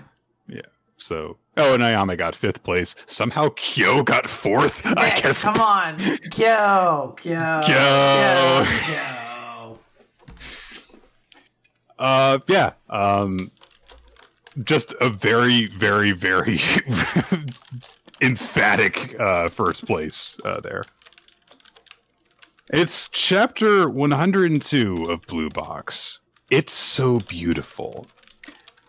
[0.48, 0.62] Yeah.
[0.96, 2.94] So oh, and Ayame got fifth place.
[3.06, 4.82] Somehow Kyo got fourth.
[4.86, 5.42] I guess.
[5.42, 5.98] Come on,
[6.30, 8.64] Kyo, Kyo, Kyo.
[8.64, 9.78] Kyo.
[11.98, 12.72] Uh, yeah.
[12.90, 13.50] Um,
[14.62, 16.60] just a very, very, very
[18.20, 20.84] emphatic uh, first place uh, there.
[22.70, 26.20] It's chapter 102 of Blue Box.
[26.50, 28.06] It's so beautiful.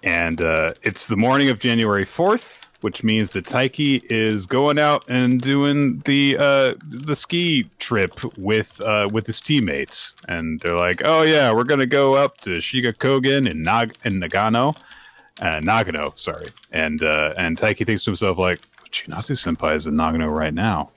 [0.05, 5.03] And uh, it's the morning of January 4th, which means that Taiki is going out
[5.09, 10.15] and doing the uh, the ski trip with uh, with his teammates.
[10.27, 14.77] And they're like, "Oh yeah, we're gonna go up to Shigakogen in Nag in Nagano,
[15.41, 18.59] uh, Nagano, sorry." And uh, and Taiki thinks to himself like,
[18.91, 20.91] "Chinatsu Senpai is in Nagano right now.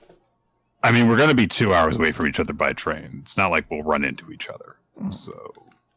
[0.83, 3.21] I mean, we're gonna be two hours away from each other by train.
[3.23, 4.75] It's not like we'll run into each other.
[5.09, 5.53] So,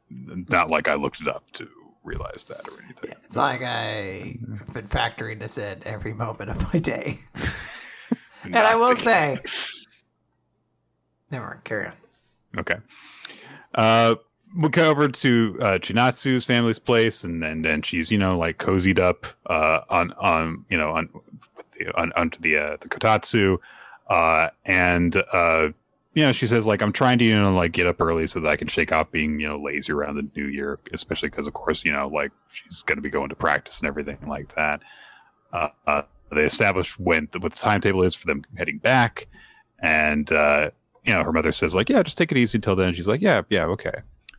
[0.09, 1.69] not like I looked it up to."
[2.05, 3.11] Realize that or anything.
[3.11, 7.21] Yeah, it's like I've been factoring this in every moment of my day.
[8.45, 9.39] and I will say,
[11.31, 11.93] never mind, carry on.
[12.59, 12.77] Okay.
[13.75, 14.17] Uh,
[14.57, 18.59] we go over to uh, Chinatsu's family's place, and and and she's you know like
[18.59, 21.09] cozied up uh, on on you know on
[21.79, 23.59] the, on onto the uh, the kotatsu,
[24.09, 25.69] uh, and uh,
[26.15, 28.41] you know she says like I'm trying to you know like get up early so
[28.41, 31.47] that I can shake off being you know lazy around the new year, especially because
[31.47, 34.55] of course you know like she's going to be going to practice and everything like
[34.55, 34.83] that.
[35.53, 39.27] Uh, uh, they establish when the, what the timetable is for them heading back,
[39.81, 40.71] and uh,
[41.05, 42.95] you know her mother says like yeah just take it easy until then.
[42.95, 43.95] she's like yeah yeah okay.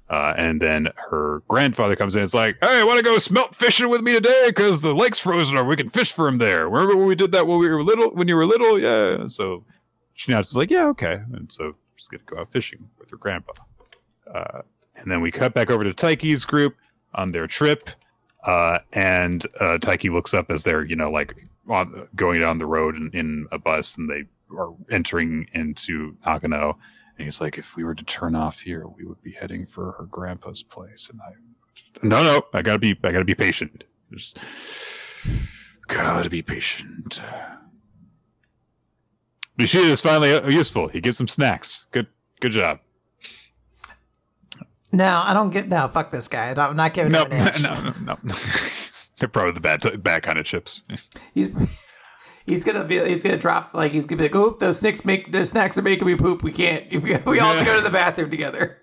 [0.10, 2.22] Uh, and then her grandfather comes in.
[2.22, 4.44] It's like, "Hey, want to go smelt fishing with me today?
[4.48, 6.70] Because the lake's frozen, or we can fish for him there.
[6.70, 8.12] Remember when we did that when we were little?
[8.12, 9.64] When you were little, yeah." So
[10.18, 13.54] Chinatsu's like, "Yeah, okay." And so she's gonna go out fishing with her grandpa.
[14.34, 14.62] Uh,
[14.96, 16.76] and then we cut back over to Taiki's group
[17.16, 17.90] on their trip,
[18.46, 21.36] uh, and uh, Taiki looks up as they're you know like
[21.70, 24.24] on, going down the road in, in a bus, and they
[24.56, 26.76] are entering into Nagano.
[27.18, 29.92] And he's like, if we were to turn off here, we would be heading for
[29.94, 31.10] her grandpa's place.
[31.10, 31.32] And I,
[32.02, 33.84] no, no, I gotta be, I gotta be patient.
[34.12, 34.40] Just
[35.88, 37.22] gotta be patient.
[39.58, 40.88] Nishida is finally uh, useful.
[40.88, 41.86] He gives them snacks.
[41.92, 42.08] Good,
[42.42, 42.80] good job.
[44.92, 45.68] No, I don't get.
[45.68, 46.54] No, fuck this guy.
[46.56, 47.62] I'm not giving No, him an inch.
[47.62, 48.36] no, no, no.
[49.18, 50.84] They're probably the bad, bad kind of chips.
[51.34, 51.50] He's
[52.46, 53.00] he's gonna be.
[53.08, 53.74] He's gonna drop.
[53.74, 56.44] Like he's gonna be like, "Oop, those snacks make those snacks are making me poop.
[56.44, 57.04] We can't.
[57.04, 58.82] We all have to go to the bathroom together."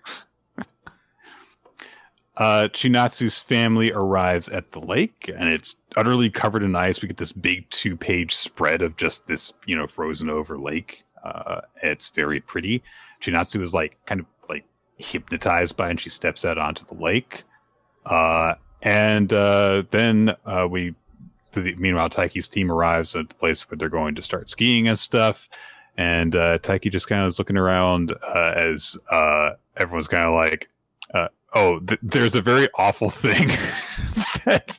[2.40, 7.02] Uh, Chinatsu's family arrives at the lake, and it's utterly covered in ice.
[7.02, 11.04] We get this big two-page spread of just this, you know, frozen over lake.
[11.22, 12.82] Uh, it's very pretty.
[13.20, 14.64] Chinatsu is like kind of like
[14.96, 17.44] hypnotized by, it, and she steps out onto the lake.
[18.06, 20.94] Uh, and uh, then uh, we,
[21.52, 24.98] the, meanwhile, Taiki's team arrives at the place where they're going to start skiing and
[24.98, 25.46] stuff.
[25.98, 30.34] And uh, Taiki just kind of is looking around uh, as uh, everyone's kind of
[30.34, 30.70] like,
[31.14, 33.48] uh, oh, th- there's a very awful thing
[34.44, 34.78] that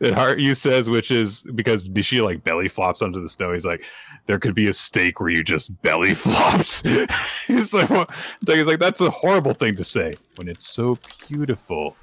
[0.00, 3.52] that Haru says, which is because Nishi like belly flops onto the snow.
[3.52, 3.84] He's like,
[4.26, 6.86] there could be a stake where you just belly flopped.
[7.46, 8.08] he's like, well,
[8.46, 10.98] he's like, that's a horrible thing to say when it's so
[11.28, 11.96] beautiful.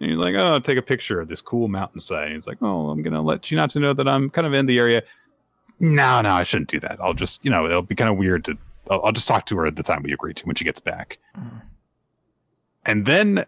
[0.00, 2.24] And he's like, oh, take a picture of this cool mountainside.
[2.24, 4.54] And he's like, oh, I'm gonna let you not to know that I'm kind of
[4.54, 5.02] in the area.
[5.80, 6.98] No, no, I shouldn't do that.
[7.00, 8.56] I'll just, you know, it'll be kind of weird to.
[8.90, 10.80] I'll, I'll just talk to her at the time we agree to when she gets
[10.80, 11.18] back.
[12.86, 13.44] And then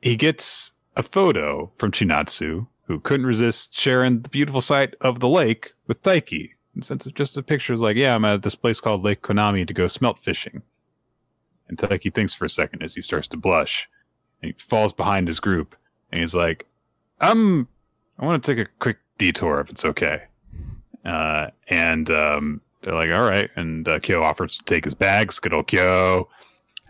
[0.00, 5.28] he gets a photo from Chinatsu, who couldn't resist sharing the beautiful sight of the
[5.28, 6.50] lake with Taiki.
[6.74, 9.22] And since it's just a picture, is like, yeah, I'm at this place called Lake
[9.22, 10.62] Konami to go smelt fishing.
[11.68, 13.88] And Taiki thinks for a second as he starts to blush.
[14.42, 15.76] And he falls behind his group.
[16.10, 16.66] And he's like,
[17.20, 17.68] um,
[18.18, 20.22] I want to take a quick detour if it's okay.
[21.04, 23.50] Uh, and um, they're like, all right.
[23.56, 25.38] And uh, Kyo offers to take his bags.
[25.38, 26.28] Good old Kyo.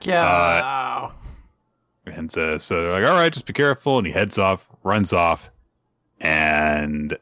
[0.02, 1.10] Yeah.
[2.06, 3.98] And uh, so they're like, all right, just be careful.
[3.98, 5.51] And he heads off, runs off,
[6.20, 7.16] and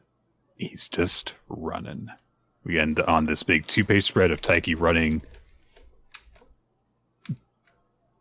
[0.55, 2.07] he's just running.
[2.63, 5.21] We end on this big two page spread of Taiki running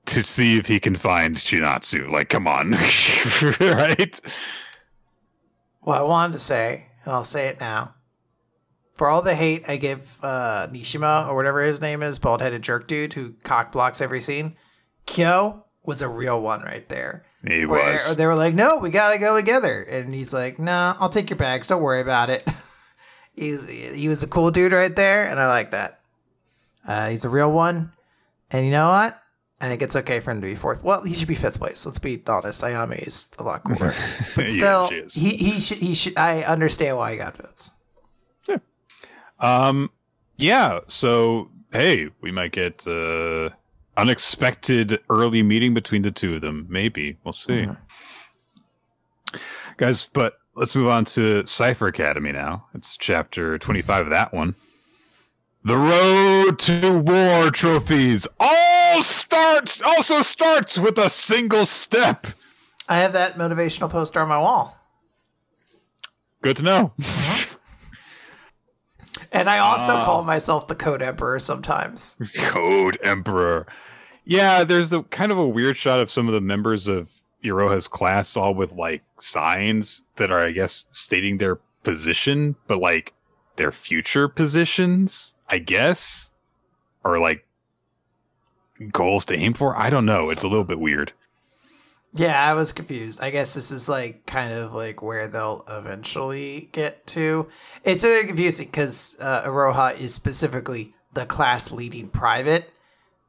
[0.06, 2.10] to see if he can find Chinatsu.
[2.10, 2.72] Like, come on.
[3.60, 4.20] right?
[5.82, 7.95] Well, I wanted to say, and I'll say it now.
[8.96, 12.62] For all the hate I give uh, Nishima, or whatever his name is, bald headed
[12.62, 14.56] jerk dude who cock blocks every scene,
[15.04, 17.24] Kyo was a real one right there.
[17.46, 18.16] He Where was.
[18.16, 21.36] they were like, "No, we gotta go together," and he's like, "Nah, I'll take your
[21.36, 21.68] bags.
[21.68, 22.46] Don't worry about it."
[23.34, 26.00] he's he was a cool dude right there, and I like that.
[26.86, 27.92] Uh, he's a real one,
[28.50, 29.20] and you know what?
[29.60, 30.82] I think it's okay for him to be fourth.
[30.82, 31.86] Well, he should be fifth place.
[31.86, 32.62] Let's be honest.
[32.62, 33.94] Ayame is a lot cooler,
[34.36, 36.18] but still, yeah, he he should he should.
[36.18, 37.70] I understand why he got votes.
[39.40, 39.90] Um,
[40.36, 40.80] yeah.
[40.86, 43.50] So hey, we might get uh,
[43.96, 46.66] unexpected early meeting between the two of them.
[46.68, 47.78] Maybe we'll see, Mhm.
[49.76, 50.04] guys.
[50.04, 52.66] But let's move on to Cipher Academy now.
[52.74, 54.54] It's chapter twenty-five of that one.
[55.64, 62.26] The road to war trophies all starts also starts with a single step.
[62.88, 64.76] I have that motivational poster on my wall,
[66.40, 66.92] Good to know.
[69.40, 70.04] And I also Ah.
[70.04, 72.16] call myself the Code Emperor sometimes.
[72.36, 73.66] Code Emperor.
[74.24, 77.08] Yeah, there's a kind of a weird shot of some of the members of
[77.44, 83.12] Iroha's class all with like signs that are, I guess, stating their position, but like
[83.56, 86.30] their future positions, I guess,
[87.04, 87.46] or like
[88.92, 89.78] goals to aim for.
[89.78, 90.30] I don't know.
[90.30, 91.12] It's a little bit weird.
[92.16, 93.20] Yeah, I was confused.
[93.20, 97.48] I guess this is like kind of like where they'll eventually get to.
[97.84, 102.72] It's really confusing because uh, Iroha is specifically the class leading private.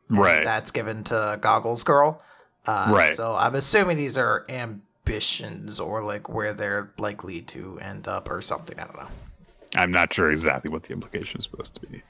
[0.09, 0.43] Right.
[0.43, 2.21] That's given to Goggles Girl.
[2.65, 3.15] Uh, Right.
[3.15, 8.41] So I'm assuming these are ambitions or like where they're likely to end up or
[8.41, 8.79] something.
[8.79, 9.07] I don't know.
[9.75, 12.01] I'm not sure exactly what the implication is supposed to be.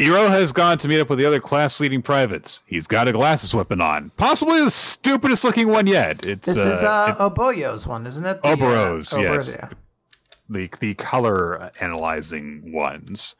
[0.00, 2.62] Iro has gone to meet up with the other class leading privates.
[2.66, 4.10] He's got a glasses weapon on.
[4.16, 6.24] Possibly the stupidest looking one yet.
[6.24, 8.42] It's This is uh, uh, Oboyo's one, isn't it?
[8.42, 9.72] The, uh, Obero's, Obero's, yes.
[10.48, 13.34] the the color analyzing ones.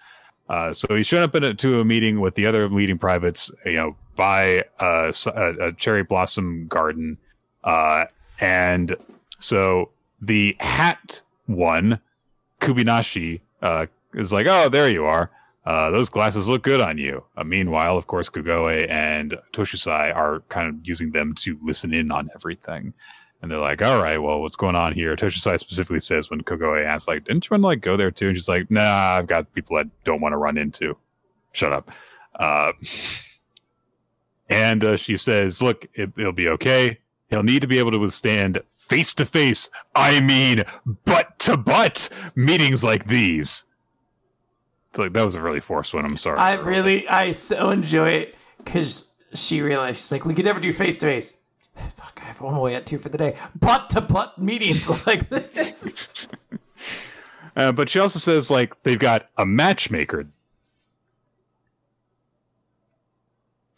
[0.49, 3.51] Uh, so he's shown up in a, to a meeting with the other leading privates,
[3.65, 7.17] you know, by a a, a cherry blossom garden,
[7.65, 8.05] uh,
[8.41, 8.97] and
[9.39, 12.01] so the hat one,
[12.61, 15.31] Kubinashi, uh, is like, "Oh, there you are.
[15.65, 20.41] Uh, those glasses look good on you." Uh, meanwhile, of course, Kogoe and Toshusai are
[20.49, 22.95] kind of using them to listen in on everything.
[23.43, 25.17] And they're like, all right, well, what's going on here?
[25.17, 28.29] Toshusai specifically says when Kogoe asks, like, didn't you want to like go there too?
[28.29, 30.97] And she's like, nah, I've got people I don't want to run into.
[31.53, 31.91] Shut up.
[32.35, 32.73] Uh,
[34.51, 36.99] and uh, she says, look, it, it'll be okay.
[37.29, 38.61] He'll need to be able to withstand
[38.91, 40.65] face to face, I mean,
[41.05, 43.65] butt to butt meetings like these.
[44.91, 46.05] It's Like that was a really forced one.
[46.05, 46.39] I'm sorry.
[46.39, 50.73] I really, I so enjoy it because she realized she's like, we could never do
[50.73, 51.35] face to face.
[51.97, 53.37] Fuck, I have one way at two for the day.
[53.59, 56.27] Butt to butt meetings like this.
[57.57, 60.27] Uh, but she also says like they've got a matchmaker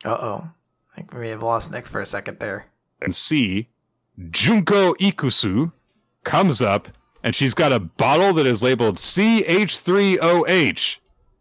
[0.04, 0.50] Uh oh.
[0.92, 2.66] I think we may have lost Nick for a second there.
[3.00, 3.68] and see
[4.30, 5.72] Junko Ikusu
[6.24, 6.88] comes up
[7.22, 10.96] and she's got a bottle that is labeled CH3OH.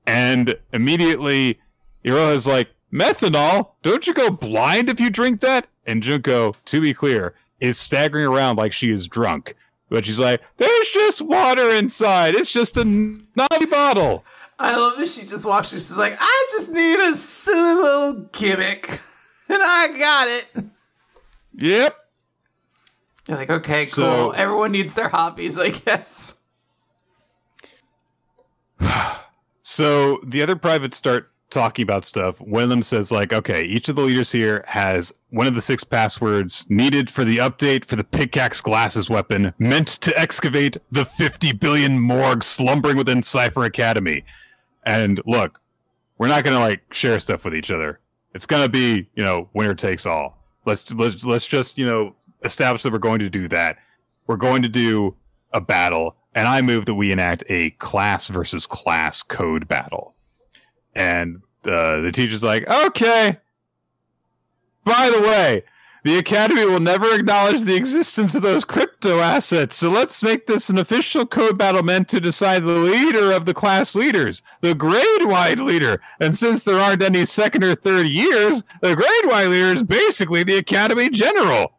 [0.06, 1.60] And immediately
[2.04, 3.70] Iroha's like, methanol?
[3.84, 5.68] Don't you go blind if you drink that?
[5.86, 9.56] And Junko, to be clear, is staggering around like she is drunk.
[9.90, 12.36] But she's like, there's just water inside.
[12.36, 14.24] It's just a naughty bottle.
[14.58, 15.80] I love that she just walks through.
[15.80, 19.00] She's like, I just need a silly little gimmick.
[19.50, 20.66] And I got it.
[21.56, 21.94] Yep.
[23.28, 24.06] You're like, okay, cool.
[24.06, 26.40] So- Everyone needs their hobbies, I guess.
[29.62, 32.40] So the other privates start talking about stuff.
[32.42, 35.62] One of them says, like, okay, each of the leaders here has one of the
[35.62, 41.06] six passwords needed for the update for the pickaxe glasses weapon meant to excavate the
[41.06, 44.24] 50 billion morgue slumbering within Cipher Academy.
[44.86, 45.60] And look,
[46.18, 48.00] we're not to like share stuff with each other.
[48.34, 50.38] It's to be, you know, winner takes all.
[50.66, 53.78] Let's, let's, let's just, you know, establish that we're going to do that.
[54.28, 55.16] We're going to do
[55.54, 60.16] a battle, and I move that we enact a class versus class code battle.
[60.96, 63.38] And uh, the teacher's like, okay.
[64.84, 65.64] By the way,
[66.04, 69.76] the Academy will never acknowledge the existence of those crypto assets.
[69.76, 73.54] So let's make this an official code battle meant to decide the leader of the
[73.54, 76.02] class leaders, the grade wide leader.
[76.20, 80.44] And since there aren't any second or third years, the grade wide leader is basically
[80.44, 81.72] the Academy General.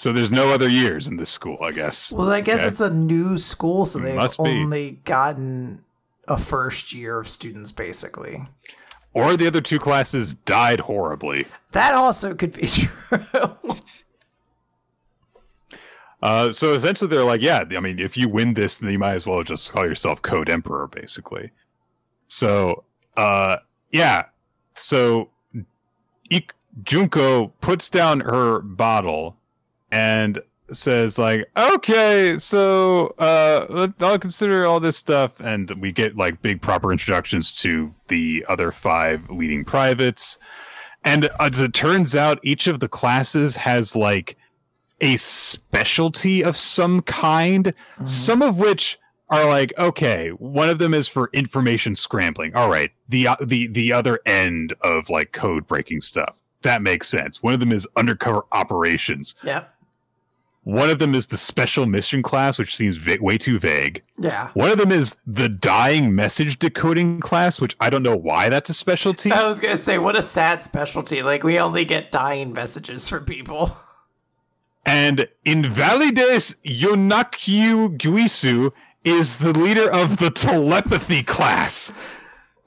[0.00, 2.10] So there's no other years in this school, I guess.
[2.10, 2.68] Well, I guess Okay.
[2.68, 5.84] it's a new school, so they've only gotten
[6.26, 8.42] a first year of students, basically.
[9.12, 11.44] Or the other two classes died horribly.
[11.72, 12.88] That also could be true.
[16.22, 19.16] Uh, so essentially, they're like, yeah, I mean, if you win this, then you might
[19.16, 21.50] as well just call yourself Code Emperor, basically.
[22.26, 22.84] So,
[23.18, 23.58] uh,
[23.90, 24.24] yeah.
[24.72, 25.28] So,
[26.30, 26.54] Ik-
[26.84, 29.36] Junko puts down her bottle
[29.90, 30.40] and
[30.72, 36.62] says, like, okay, so uh, I'll consider all this stuff, and we get like big
[36.62, 40.38] proper introductions to the other five leading privates.
[41.04, 44.36] And as it turns out, each of the classes has like
[45.00, 47.72] a specialty of some kind,
[48.04, 48.98] some of which
[49.30, 52.54] are like okay one of them is for information scrambling.
[52.54, 56.36] All right the the the other end of like code breaking stuff.
[56.62, 57.42] That makes sense.
[57.42, 59.34] One of them is undercover operations.
[59.42, 59.72] Yep.
[60.64, 64.48] One of them is the special mission class which seems va- way too vague Yeah.
[64.54, 68.68] one of them is the dying message decoding class which i don't know why that's
[68.70, 71.22] a specialty I was gonna say, what a sad specialty.
[71.22, 73.74] Like we only get dying messages from people.
[74.84, 78.70] and invalides yonakyu guisu
[79.04, 81.90] is the leader of the telepathy class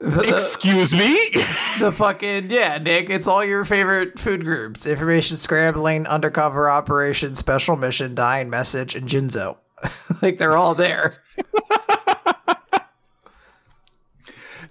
[0.04, 1.06] The, excuse me
[1.78, 3.08] the fucking yeah, Nick.
[3.08, 9.08] It's all your favorite food groups: information scrambling, undercover operation, special mission, dying message, and
[9.08, 9.56] Jinzo.
[10.22, 11.22] like they're all there.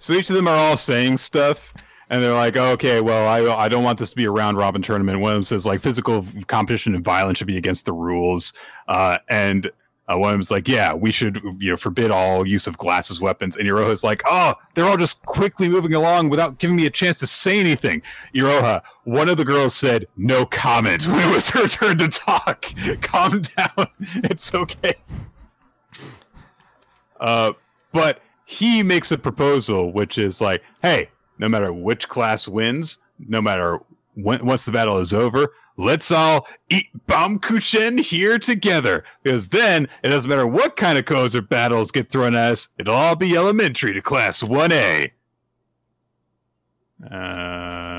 [0.04, 1.72] So each of them are all saying stuff,
[2.10, 4.82] and they're like, "Okay, well, I I don't want this to be a round robin
[4.82, 8.52] tournament." One of them says like physical competition and violence should be against the rules,
[8.86, 9.70] uh, and
[10.08, 13.66] uh, them's like, "Yeah, we should you know forbid all use of glasses weapons." And
[13.66, 17.26] Iroha's like, "Oh, they're all just quickly moving along without giving me a chance to
[17.26, 18.02] say anything."
[18.34, 22.66] Iroha, one of the girls said, "No comment." When it was her turn to talk,
[23.02, 23.86] calm down.
[24.24, 24.94] It's okay.
[27.20, 27.52] Uh,
[27.92, 31.08] but he makes a proposal, which is like, hey,
[31.38, 33.80] no matter which class wins, no matter
[34.14, 39.04] when, once the battle is over, let's all eat Baumkuchen here together.
[39.22, 42.68] Because then it doesn't matter what kind of codes or battles get thrown at us,
[42.78, 45.10] it'll all be elementary to class 1A.
[47.10, 47.34] Uh,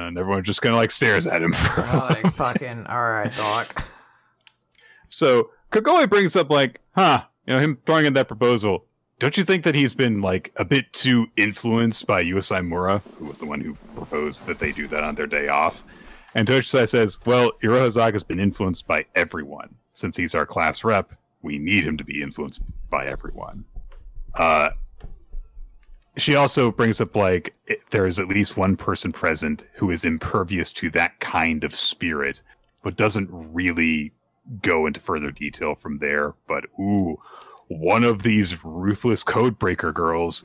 [0.08, 1.54] and everyone just kind of like stares at him.
[1.54, 3.86] For like fucking all right, doc.
[5.10, 8.86] So Kagome brings up like, huh, you know, him throwing in that proposal.
[9.20, 13.26] Don't you think that he's been like a bit too influenced by Yuasai Mura, who
[13.26, 15.84] was the one who proposed that they do that on their day off?
[16.36, 19.74] And Toshusai says, well, Iroha has been influenced by everyone.
[19.94, 23.64] Since he's our class rep, we need him to be influenced by everyone.
[24.36, 24.70] Uh,
[26.18, 30.04] she also brings up like it, there is at least one person present who is
[30.04, 32.42] impervious to that kind of spirit,
[32.84, 34.12] but doesn't really
[34.62, 36.34] go into further detail from there.
[36.48, 37.18] But ooh,
[37.68, 40.44] one of these ruthless codebreaker girls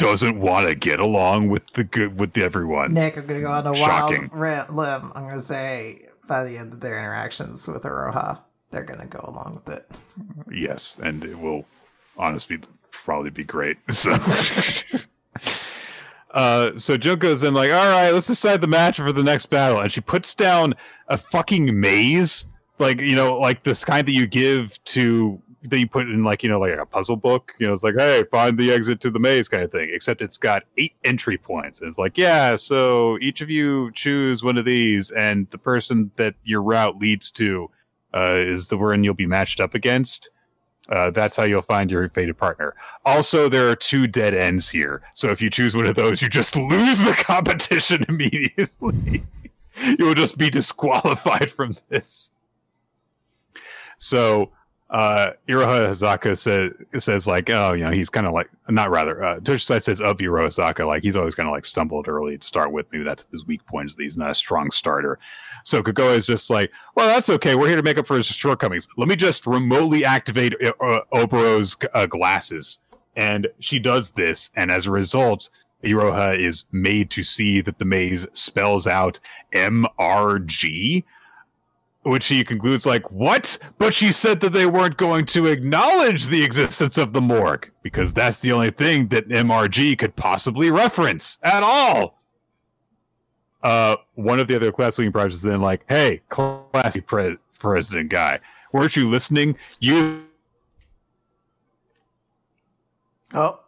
[0.00, 2.94] doesn't want to get along with the good with everyone.
[2.94, 4.30] Nick, I'm gonna go on a Shocking.
[4.34, 5.12] wild limb.
[5.14, 8.38] I'm gonna say by the end of their interactions with Iroha,
[8.70, 9.90] they're gonna go along with it.
[10.50, 11.64] Yes, and it will
[12.16, 12.58] honestly
[12.90, 13.76] probably be great.
[13.92, 14.16] So
[16.32, 19.80] Uh, so Junko's then like, all right, let's decide the match for the next battle,
[19.80, 20.74] and she puts down
[21.08, 22.46] a fucking maze,
[22.78, 26.42] like you know, like this kind that you give to that you put in like
[26.42, 27.52] you know like a puzzle book.
[27.58, 29.90] You know, it's like, hey, find the exit to the maze kind of thing.
[29.92, 34.42] Except it's got eight entry points, and it's like, yeah, so each of you choose
[34.42, 37.70] one of these, and the person that your route leads to
[38.14, 40.30] uh, is the one you'll be matched up against.
[40.88, 42.74] Uh, that's how you'll find your fated partner.
[43.04, 45.02] Also, there are two dead ends here.
[45.14, 49.22] So if you choose one of those, you just lose the competition immediately.
[49.98, 52.32] you will just be disqualified from this.
[53.98, 54.50] So
[54.90, 56.72] uh Iroha Hazaka says
[57.02, 60.18] says like, oh, you know, he's kind of like not rather uh Toshusai says of
[60.18, 62.86] Iroha Hazaka, like he's always kind of like stumbled early to start with.
[62.92, 65.18] Maybe that's his weak point is that he's not a strong starter.
[65.64, 67.54] So Kogoe is just like, well, that's okay.
[67.54, 68.88] We're here to make up for his shortcomings.
[68.96, 72.80] Let me just remotely activate uh, uh, Obero's uh, glasses.
[73.16, 75.50] And she does this, and as a result,
[75.82, 79.18] Iroha is made to see that the maze spells out
[79.52, 81.04] MRG,
[82.02, 83.58] which he concludes like, what?
[83.78, 88.14] But she said that they weren't going to acknowledge the existence of the morgue, because
[88.14, 92.18] that's the only thing that MRG could possibly reference at all.
[93.62, 98.38] uh, one of the other class leading projects then like, hey, class pre- president guy,
[98.72, 99.56] weren't you listening?
[99.80, 100.24] You
[103.32, 103.60] Oh,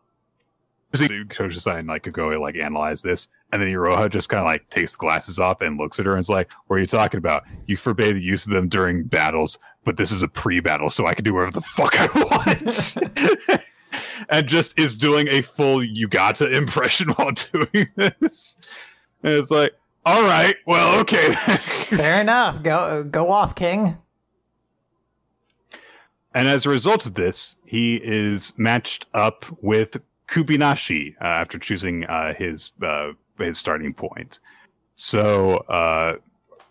[1.28, 4.68] Coach Sign like could go like analyze this, and then Iroha just kind of like
[4.70, 7.18] takes the glasses off and looks at her and is like, "What are you talking
[7.18, 7.44] about?
[7.66, 11.14] You forbade the use of them during battles, but this is a pre-battle, so I
[11.14, 13.62] can do whatever the fuck I want."
[14.30, 18.56] and just is doing a full Yugata impression while doing this.
[19.22, 19.72] And it's like,
[20.04, 21.32] all right, well, okay.
[21.34, 22.62] fair enough.
[22.62, 23.96] Go go off, King.
[26.34, 29.98] And as a result of this, he is matched up with
[30.28, 33.10] Kubinashi uh, after choosing uh, his uh,
[33.42, 34.40] his starting point.
[34.96, 36.16] So uh,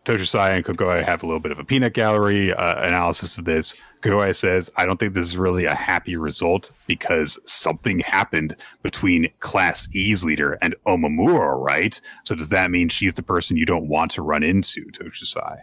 [0.06, 3.76] Toshusai and Kogoe have a little bit of a peanut gallery uh, analysis of this.
[4.02, 9.30] Kogoe says, "I don't think this is really a happy result because something happened between
[9.39, 11.99] Class E's leader and Omamura, right?
[12.23, 15.60] So does that mean she's the person you don't want to run into?" Toshusai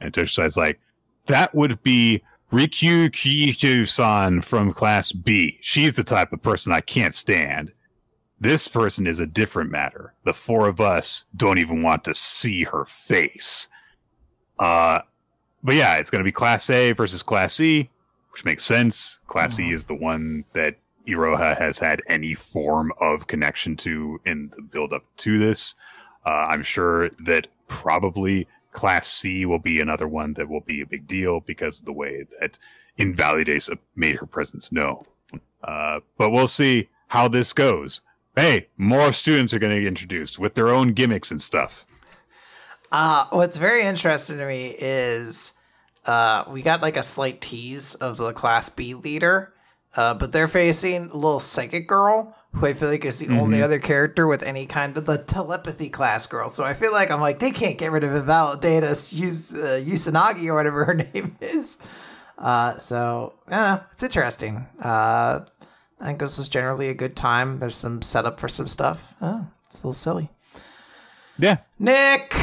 [0.00, 0.80] and Toshusai's like,
[1.26, 2.22] "That would be."
[2.52, 5.56] Rikyu Kiito-san from Class B.
[5.60, 7.70] She's the type of person I can't stand.
[8.40, 10.14] This person is a different matter.
[10.24, 13.68] The four of us don't even want to see her face.
[14.58, 15.00] Uh,
[15.62, 17.90] but yeah, it's going to be Class A versus Class C,
[18.32, 19.20] which makes sense.
[19.26, 19.74] Class C Mhm.
[19.74, 20.76] is the one that
[21.06, 25.74] Iroha has had any form of connection to in the build up to this.
[26.24, 30.86] Uh, I'm sure that probably Class C will be another one that will be a
[30.86, 32.58] big deal because of the way that
[32.96, 35.04] Invalidates made her presence known.
[35.62, 38.02] Uh, but we'll see how this goes.
[38.36, 41.84] Hey, more students are going to get introduced with their own gimmicks and stuff.
[42.92, 45.52] Uh, what's very interesting to me is
[46.06, 49.52] uh, we got like a slight tease of the Class B leader,
[49.96, 53.58] uh, but they're facing a little psychic girl who I feel like is the only
[53.58, 53.62] Mhm.
[53.64, 56.48] other character with any kind of the telepathy class girl.
[56.48, 59.80] So I feel like I'm like they can't get rid of Invalidate us use uh,
[59.84, 61.78] Yusanagi or whatever her name is.
[62.38, 63.80] Uh, so I don't know.
[63.92, 64.66] It's interesting.
[64.82, 65.40] Uh,
[66.00, 67.58] I think this was generally a good time.
[67.58, 69.14] There's some setup for some stuff.
[69.20, 70.30] Oh, it's a little silly.
[71.38, 71.58] Yeah.
[71.78, 72.34] Nick.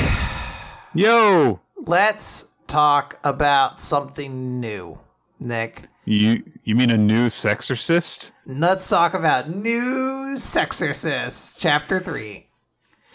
[0.93, 4.99] Yo, let's talk about something new,
[5.39, 5.83] Nick.
[6.05, 8.31] you you mean a new sexorcist?
[8.45, 12.47] Let's talk about New Sexorcist, Chapter 3.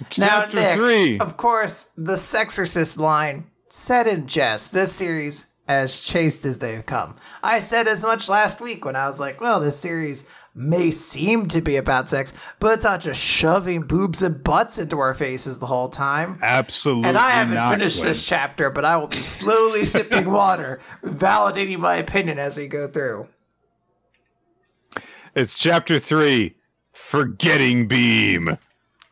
[0.01, 1.19] Now, Chapter Nick, three.
[1.19, 4.73] Of course, the Sexorcist line said in jest.
[4.73, 7.16] This series as chaste as they've come.
[7.43, 10.24] I said as much last week when I was like, well, this series
[10.55, 14.98] may seem to be about sex, but it's not just shoving boobs and butts into
[14.98, 16.39] our faces the whole time.
[16.43, 17.09] Absolutely.
[17.09, 21.97] And I haven't finished this chapter, but I will be slowly sipping water, validating my
[21.97, 23.28] opinion as we go through.
[25.34, 26.56] It's chapter three,
[26.93, 28.59] forgetting beam.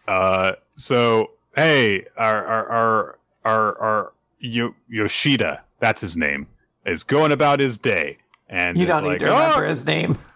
[0.07, 6.47] Uh, so hey, our our our our, our Yo- Yoshida, that's his name,
[6.87, 10.19] is going about his day, and You don't like, need to remember "Oh, his name.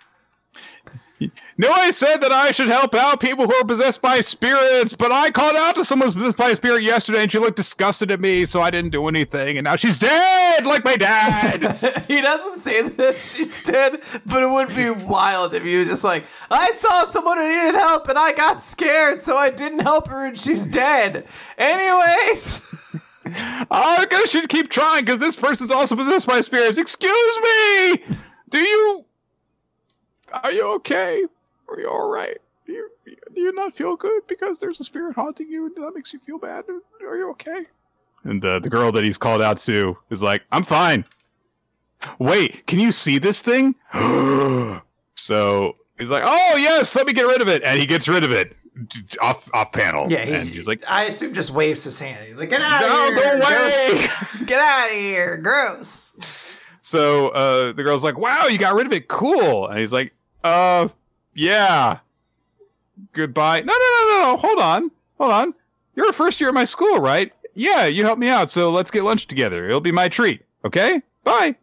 [1.56, 5.12] No, I said that I should help out people who are possessed by spirits, but
[5.12, 8.10] I called out to someone who's possessed by a spirit yesterday, and she looked disgusted
[8.10, 12.04] at me, so I didn't do anything, and now she's dead, like my dad.
[12.08, 16.02] he doesn't say that she's dead, but it would be wild if he was just
[16.02, 20.08] like, I saw someone who needed help and I got scared, so I didn't help
[20.08, 21.26] her and she's dead.
[21.56, 22.66] Anyways.
[23.26, 26.78] I guess she'd keep trying because this person's also possessed by spirits.
[26.78, 28.16] Excuse me.
[28.50, 29.04] Do you?
[30.32, 31.24] Are you okay?
[31.68, 32.38] Are you all right?
[32.66, 35.92] Do you, do you not feel good because there's a spirit haunting you and that
[35.94, 36.64] makes you feel bad?
[37.02, 37.66] Are you okay?
[38.24, 41.04] And uh, the girl that he's called out to is like, "I'm fine."
[42.18, 43.74] Wait, can you see this thing?
[45.14, 48.24] so he's like, "Oh yes, let me get rid of it," and he gets rid
[48.24, 48.56] of it
[49.20, 50.10] off off panel.
[50.10, 52.26] Yeah, and he's, he's like, I assume just waves his hand.
[52.26, 53.34] He's like, get out "No, of here.
[53.34, 54.42] away!" gross.
[54.46, 55.36] Get out of here.
[55.38, 56.12] Gross.
[56.80, 59.08] So uh, the girl's like, "Wow, you got rid of it.
[59.08, 60.88] Cool." And he's like, "Uh,
[61.34, 61.98] yeah.
[63.12, 64.36] Goodbye." No, no, no, no, no.
[64.36, 65.54] Hold on, hold on.
[65.96, 67.32] You're a first year at my school, right?
[67.54, 69.66] Yeah, you helped me out, so let's get lunch together.
[69.66, 70.42] It'll be my treat.
[70.64, 71.54] Okay, bye.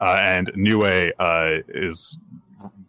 [0.00, 2.18] Uh, and Nue uh, is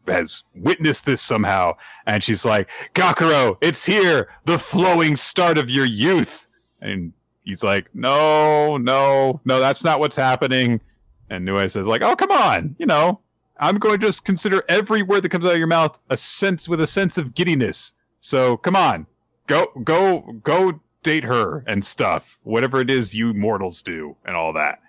[0.08, 1.74] has witnessed this somehow,
[2.08, 6.48] and she's like, "Gakuro, it's here, the flowing start of your youth."
[6.82, 7.14] And
[7.44, 10.82] he's like, "No, no, no, that's not what's happening."
[11.30, 13.20] And Nue says, like, oh, come on, you know,
[13.60, 16.70] I'm going to just consider every word that comes out of your mouth a sense
[16.70, 17.96] with a sense of giddiness.
[18.20, 19.08] So come on,
[19.48, 24.54] go, go, go date her and stuff, whatever it is you mortals do and all
[24.54, 24.80] that.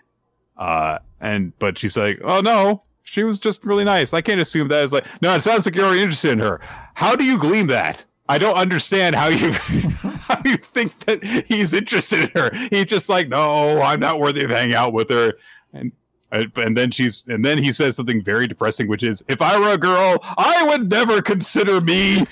[0.56, 4.12] Uh, and, but she's like, oh no, she was just really nice.
[4.12, 6.61] I can't assume that is like, no, it sounds like you're already interested in her.
[6.95, 8.05] How do you glean that?
[8.28, 12.51] I don't understand how you how you think that he's interested in her.
[12.70, 15.35] He's just like, no, I'm not worthy of hanging out with her.
[15.73, 15.93] And
[16.33, 19.73] and then she's and then he says something very depressing, which is, if I were
[19.73, 22.23] a girl, I would never consider me.
[22.23, 22.27] Ooh.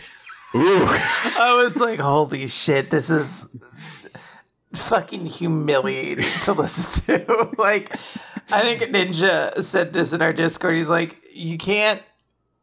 [0.57, 3.49] I was like, holy shit, this is
[4.75, 7.51] fucking humiliating to listen to.
[7.59, 7.93] like,
[8.51, 10.77] I think Ninja said this in our Discord.
[10.77, 12.03] He's like, you can't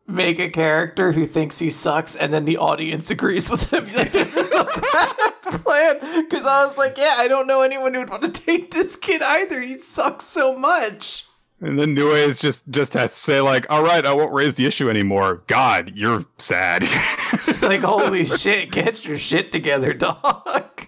[0.07, 3.87] make a character who thinks he sucks and then the audience agrees with him.
[3.95, 6.23] Like, this is a bad plan.
[6.23, 8.95] Because I was like, yeah, I don't know anyone who would want to date this
[8.95, 9.59] kid either.
[9.61, 11.25] He sucks so much.
[11.61, 14.55] And then Nue is just just has to say like, "All right, I won't raise
[14.55, 16.83] the issue anymore." God, you're sad.
[17.33, 20.87] It's like, holy shit, get your shit together, dog.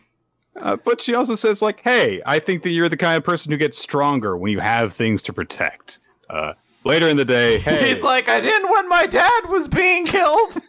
[0.61, 3.51] Uh, but she also says like, "Hey, I think that you're the kind of person
[3.51, 5.99] who gets stronger when you have things to protect."
[6.29, 6.53] Uh,
[6.83, 10.57] later in the day, hey, He's like, I didn't when my dad was being killed.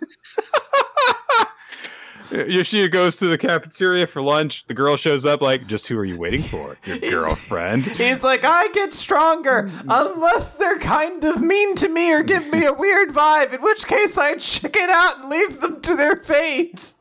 [2.30, 4.66] Yoshida goes to the cafeteria for lunch.
[4.66, 6.76] The girl shows up like, "Just who are you waiting for?
[6.84, 12.22] Your girlfriend?" He's like, I get stronger unless they're kind of mean to me or
[12.22, 15.94] give me a weird vibe, in which case I chicken out and leave them to
[15.94, 16.94] their fate.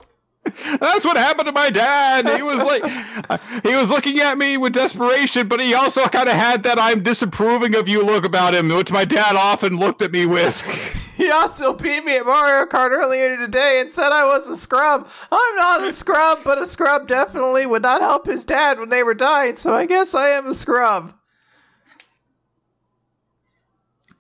[0.80, 2.28] That's what happened to my dad.
[2.30, 6.36] He was like, he was looking at me with desperation, but he also kind of
[6.36, 10.12] had that I'm disapproving of you look about him, which my dad often looked at
[10.12, 10.64] me with.
[11.16, 15.08] He also beat me at Mario Kart earlier today and said I was a scrub.
[15.32, 19.04] I'm not a scrub, but a scrub definitely would not help his dad when they
[19.04, 21.14] were dying, so I guess I am a scrub.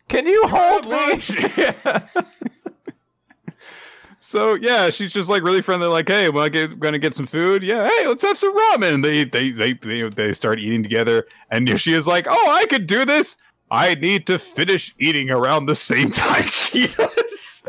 [0.08, 1.20] Can you hold me?
[4.24, 7.62] So yeah, she's just like really friendly, like, "Hey, well, I gonna get some food.
[7.62, 11.28] Yeah, hey, let's have some ramen." And they they they they, they start eating together,
[11.52, 13.36] and she is like, "Oh, I could do this.
[13.70, 17.64] I need to finish eating around the same time she does."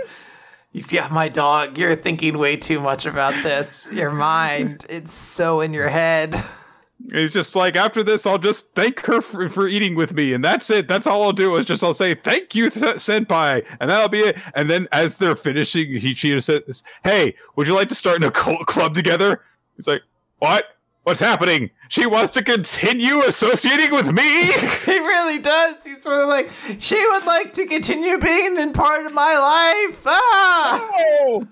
[0.91, 3.89] Yeah, my dog, you're thinking way too much about this.
[3.93, 6.35] Your mind, it's so in your head.
[7.13, 10.43] He's just like, after this, I'll just thank her for, for eating with me, and
[10.45, 10.89] that's it.
[10.89, 14.39] That's all I'll do is just I'll say thank you, senpai, and that'll be it.
[14.55, 18.23] And then as they're finishing, he she says, "Hey, would you like to start in
[18.25, 19.43] a cult club together?"
[19.77, 20.03] He's like,
[20.39, 20.65] "What?
[21.03, 21.71] What's happening?
[21.89, 24.53] She wants to continue associating with me."
[24.85, 25.83] He really does.
[25.85, 30.03] He's sort of like, she would like to continue being in part of my life.
[30.07, 30.89] Ah!
[31.27, 31.49] No!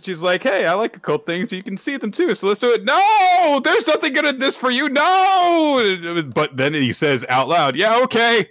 [0.00, 1.52] She's like, hey, I like occult things.
[1.52, 2.34] You can see them too.
[2.36, 2.84] So let's do it.
[2.84, 4.88] No, there's nothing good in this for you.
[4.88, 6.22] No.
[6.32, 8.48] But then he says out loud, yeah, okay.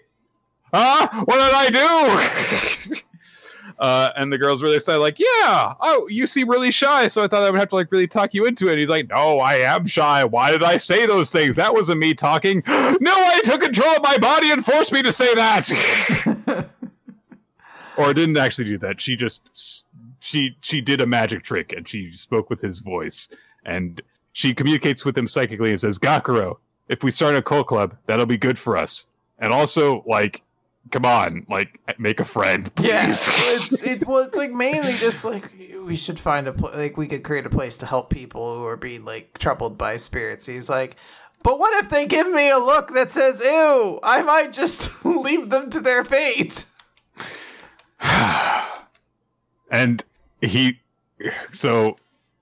[0.74, 2.96] Ah, what did I do?
[3.80, 7.08] uh, and the girl's really excited, like, yeah, oh, you seem really shy.
[7.08, 8.72] So I thought I would have to like really talk you into it.
[8.72, 10.26] And he's like, no, I am shy.
[10.26, 11.56] Why did I say those things?
[11.56, 12.62] That wasn't me talking.
[12.68, 16.68] no, I took control of my body and forced me to say that.
[17.98, 19.00] or didn't actually do that.
[19.00, 19.86] She just
[20.22, 23.30] she she did a magic trick and she spoke with his voice
[23.66, 24.02] and
[24.34, 26.58] she communicates with him psychically and says, "Gakuro,
[26.88, 29.06] if we start a cult club, that'll be good for us.
[29.40, 30.44] And also, like,
[30.92, 35.26] come on, like, make a friend, please." Yeah, it's it, well, it's like mainly just
[35.26, 35.52] like
[35.84, 38.66] we should find a pl- like we could create a place to help people who
[38.66, 40.46] are being like troubled by spirits.
[40.46, 40.96] He's like,
[41.44, 44.00] but what if they give me a look that says "ew"?
[44.04, 46.66] I might just leave them to their fate.
[49.70, 50.04] and
[50.42, 50.80] he,
[51.52, 51.98] so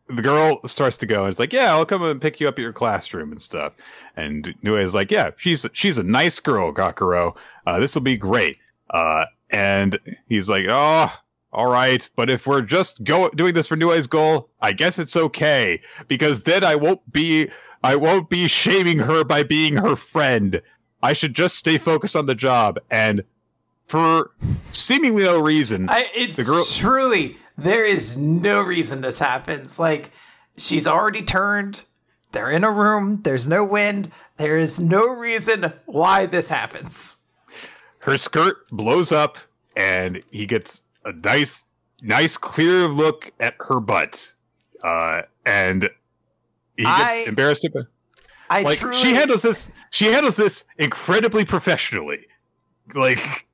[0.07, 2.57] the girl starts to go and it's like, yeah, I'll come and pick you up
[2.57, 3.73] at your classroom and stuff.
[4.15, 7.35] And Nue is like, yeah, she's she's a nice girl, Gakuro.
[7.65, 8.57] Uh, this will be great.
[8.89, 11.11] Uh, and he's like, oh,
[11.51, 15.15] all right, but if we're just go doing this for Nue's goal, I guess it's
[15.15, 17.49] okay because then I won't be
[17.83, 20.61] I won't be shaming her by being her friend.
[21.01, 23.23] I should just stay focused on the job and
[23.87, 24.31] for
[24.71, 25.89] seemingly no reason.
[25.89, 29.79] I, it's the girl- truly there is no reason this happens.
[29.79, 30.11] Like
[30.57, 31.85] she's already turned.
[32.31, 33.21] They're in a room.
[33.23, 34.11] There's no wind.
[34.37, 37.17] There is no reason why this happens.
[37.99, 39.37] her skirt blows up
[39.75, 41.65] and he gets a nice
[42.01, 44.33] nice clear look at her butt
[44.83, 45.89] uh and
[46.77, 47.67] he gets I- embarrassed
[48.49, 52.25] I like truly, she handles this she handles this incredibly professionally
[52.95, 53.45] like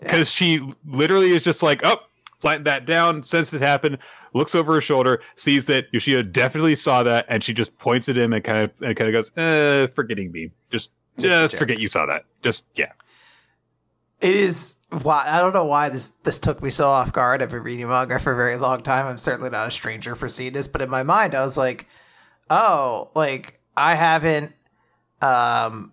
[0.00, 1.96] because she literally is just like oh
[2.42, 3.96] flatten that down sense it happened
[4.34, 8.18] looks over her shoulder sees that yoshida definitely saw that and she just points at
[8.18, 11.86] him and kind of and kind of goes uh forgetting me just just forget you
[11.88, 12.92] saw that just yeah
[14.20, 17.42] It is why I don't know why this this took me so off guard.
[17.42, 19.06] I've been reading manga for a very long time.
[19.06, 21.86] I'm certainly not a stranger for seeing this, but in my mind, I was like,
[22.50, 24.52] oh, like I haven't,
[25.22, 25.92] um,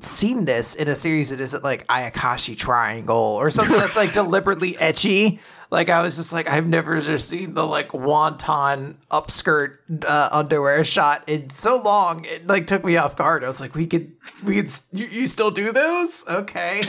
[0.00, 4.74] seen this in a series that isn't like Ayakashi Triangle or something that's like deliberately
[4.74, 5.38] ecchi.
[5.76, 9.76] Like I was just like I've never just seen the like wanton upskirt
[10.08, 12.24] uh, underwear shot in so long.
[12.24, 13.44] It like took me off guard.
[13.44, 14.10] I was like, we could,
[14.42, 16.26] we could, you, you still do those?
[16.28, 16.88] Okay.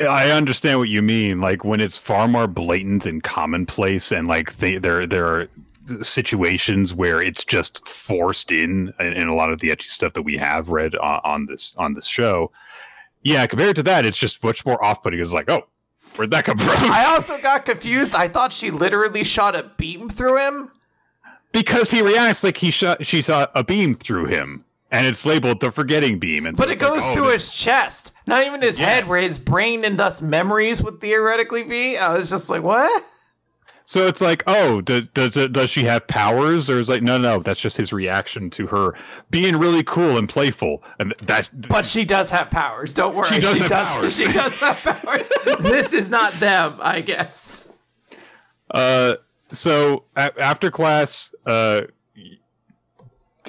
[0.00, 1.40] I understand what you mean.
[1.40, 5.48] Like when it's far more blatant and commonplace, and like there there are
[6.02, 10.36] situations where it's just forced in, in a lot of the ecchi stuff that we
[10.36, 12.52] have read on, on this on this show.
[13.22, 15.18] Yeah, compared to that, it's just much more off-putting.
[15.18, 15.66] It's like, oh,
[16.16, 16.74] where'd that come from?
[16.90, 18.14] I also got confused.
[18.14, 20.70] I thought she literally shot a beam through him.
[21.52, 25.60] because he reacts like he shot she saw a beam through him, and it's labeled
[25.60, 26.46] the forgetting beam.
[26.46, 28.78] And so But it it's like, goes oh, through this- his chest, not even his
[28.78, 28.86] Yeah.
[28.86, 31.96] head, where his brain and thus memories would theoretically be.
[31.98, 33.04] I was just like, what?
[33.86, 37.40] So it's like, oh, do, does does she have powers, or is like, no, no,
[37.40, 38.94] that's just his reaction to her
[39.30, 42.94] being really cool and playful, and that's But she does have powers.
[42.94, 43.28] Don't worry.
[43.28, 44.16] She does have does, powers.
[44.16, 45.30] She does have powers.
[45.60, 47.70] this is not them, I guess.
[48.70, 49.16] Uh,
[49.52, 51.82] so a- after class, uh,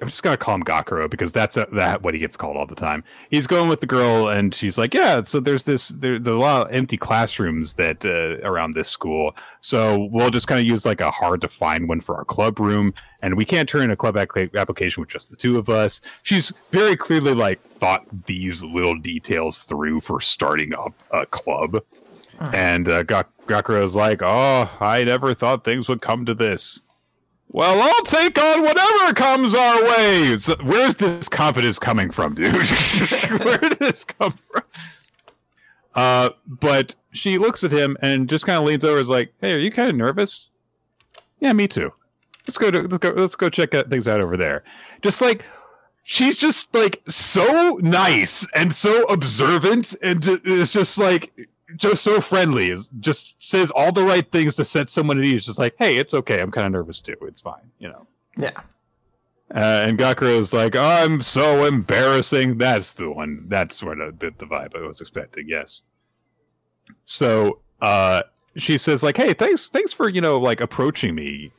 [0.01, 2.65] I'm just gonna call him Gakuro because that's a, that what he gets called all
[2.65, 3.01] the time.
[3.29, 6.67] He's going with the girl, and she's like, "Yeah, so there's this there's a lot
[6.67, 10.99] of empty classrooms that uh, around this school, so we'll just kind of use like
[10.99, 13.95] a hard to find one for our club room, and we can't turn in a
[13.95, 18.61] club ac- application with just the two of us." She's very clearly like thought these
[18.63, 21.81] little details through for starting up a club.
[22.53, 26.81] And uh, Gak- Gakuro's like, "Oh, I never thought things would come to this."
[27.49, 30.37] Well, I'll take on whatever comes our way.
[30.37, 32.53] So, where's this confidence coming from, dude?
[33.43, 34.63] Where did this come from?
[35.93, 38.99] Uh, but she looks at him and just kind of leans over.
[38.99, 40.51] Is like, "Hey, are you kind of nervous?"
[41.39, 41.93] Yeah, me too.
[42.47, 42.71] Let's go.
[42.71, 43.09] To, let's go.
[43.11, 44.63] Let's go check things out over there.
[45.01, 45.43] Just like
[46.03, 51.31] she's just like so nice and so observant, and it's just like
[51.75, 52.69] just so friendly.
[52.69, 55.45] Is just says all the right things to set someone at ease.
[55.45, 56.39] Just like, hey, it's okay.
[56.39, 57.17] I'm kind of nervous too.
[57.23, 57.71] It's fine.
[57.79, 58.07] You know.
[58.37, 58.61] Yeah.
[59.53, 62.57] Uh, and Gakuro is like, I'm so embarrassing.
[62.57, 63.45] That's the one.
[63.47, 65.47] That's sort of the, the vibe I was expecting.
[65.47, 65.81] Yes.
[67.03, 68.23] So uh,
[68.57, 71.51] she says, like, hey, thanks, thanks for you know, like approaching me.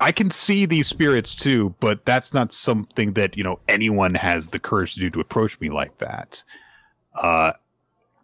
[0.00, 4.50] I can see these spirits too, but that's not something that you know anyone has
[4.50, 6.42] the courage to do to approach me like that.
[7.14, 7.52] Uh,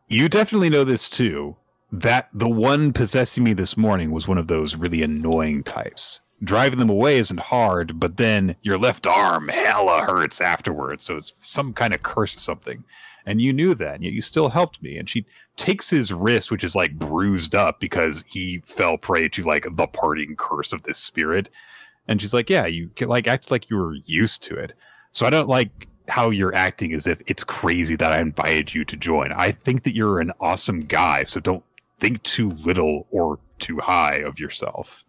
[0.08, 1.56] you definitely know this too.
[1.90, 6.20] That the one possessing me this morning was one of those really annoying types.
[6.44, 11.04] Driving them away isn't hard, but then your left arm hella hurts afterwards.
[11.04, 12.84] So it's some kind of curse or something.
[13.26, 14.96] And you knew that, and yet you still helped me.
[14.96, 15.26] And she
[15.56, 19.86] takes his wrist, which is like bruised up because he fell prey to like the
[19.86, 21.50] parting curse of this spirit.
[22.06, 24.74] And she's like, Yeah, you like act like you were used to it.
[25.12, 28.84] So I don't like how you're acting as if it's crazy that I invited you
[28.84, 29.32] to join.
[29.32, 31.64] I think that you're an awesome guy, so don't
[31.98, 35.04] think too little or too high of yourself.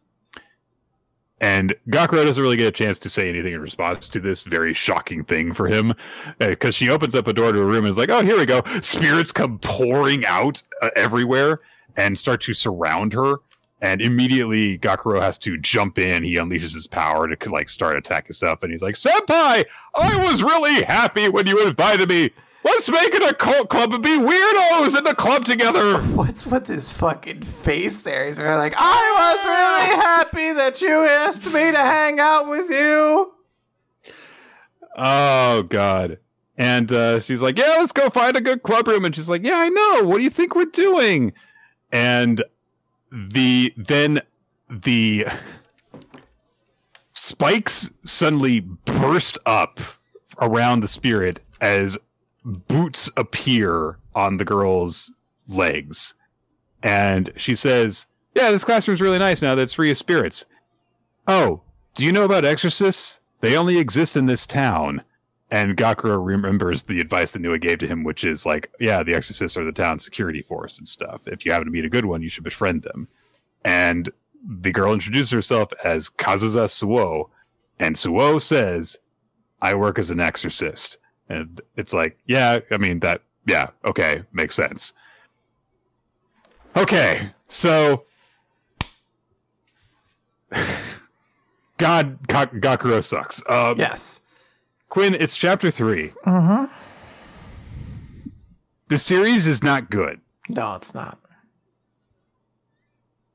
[1.42, 4.74] And Gakuro doesn't really get a chance to say anything in response to this very
[4.74, 5.94] shocking thing for him,
[6.38, 8.46] because she opens up a door to a room and is like, "Oh, here we
[8.46, 11.62] go." Spirits come pouring out uh, everywhere
[11.96, 13.38] and start to surround her.
[13.82, 16.24] And immediately, Gakuro has to jump in.
[16.24, 19.66] He unleashes his power to like start attacking stuff, and he's like, "Senpai,
[19.96, 22.32] I was really happy when you invited me.
[22.66, 26.66] Let's make it a cult club and be weirdos in the club together." What's with
[26.66, 28.28] this fucking face there?
[28.28, 32.70] He's really like, I was really happy that you asked me to hang out with
[32.70, 33.34] you.
[34.98, 36.18] Oh God.
[36.58, 39.46] And uh, she's like, "Yeah, let's go find a good club room." And she's like,
[39.46, 40.04] "Yeah, I know.
[40.04, 41.32] What do you think we're doing?"
[41.94, 42.44] And
[43.12, 44.22] the then
[44.70, 45.26] the
[47.12, 49.80] spikes suddenly burst up
[50.40, 51.98] around the spirit as
[52.46, 55.12] boots appear on the girl's
[55.48, 56.14] legs.
[56.82, 60.46] And she says, Yeah, this classroom's really nice now that it's free of spirits.
[61.28, 61.62] Oh,
[61.96, 63.20] do you know about exorcists?
[63.42, 65.04] They only exist in this town.
[65.52, 69.16] And Gakuro remembers the advice that Nue gave to him, which is like, yeah, the
[69.16, 71.22] exorcists are the town's security force and stuff.
[71.26, 73.08] If you happen to meet a good one, you should befriend them.
[73.66, 74.12] And
[74.62, 77.30] the girl introduces herself as Kazuza Suo,
[77.80, 78.98] and Suo says,
[79.62, 80.98] I work as an exorcist.
[81.30, 84.94] And it's like, yeah, I mean, that, yeah, okay, makes sense.
[86.78, 88.04] Okay, so.
[91.78, 93.42] God, Ga- Gakuro sucks.
[93.50, 94.19] Um, Yes.
[94.90, 96.12] Quinn, it's chapter three.
[96.26, 96.68] Uh-huh.
[98.88, 100.20] The series is not good.
[100.50, 101.20] No, it's not.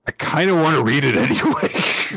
[0.06, 1.70] I kind of want to read it anyway.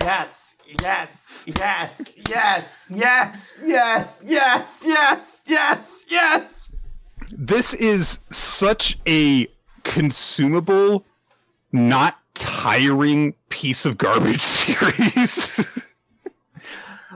[0.03, 0.55] Yes.
[0.81, 1.34] Yes.
[1.45, 2.18] Yes.
[2.27, 2.88] Yes.
[2.89, 3.57] Yes.
[3.64, 4.22] Yes.
[4.26, 4.84] Yes.
[4.85, 5.39] Yes.
[5.47, 6.05] Yes.
[6.09, 6.76] Yes.
[7.31, 9.47] this is such a
[9.84, 11.05] consumable,
[11.72, 15.86] not tiring piece of garbage series.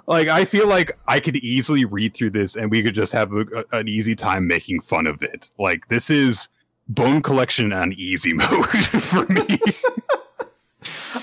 [0.07, 3.31] Like I feel like I could easily read through this and we could just have
[3.33, 5.49] a, a, an easy time making fun of it.
[5.57, 6.49] Like this is
[6.87, 9.59] Bone Collection on easy mode for me.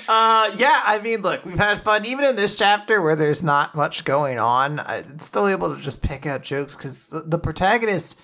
[0.09, 3.75] Uh, yeah, I mean, look, we've had fun even in this chapter where there's not
[3.75, 4.81] much going on.
[4.81, 8.19] I'm still able to just pick out jokes because the, the protagonist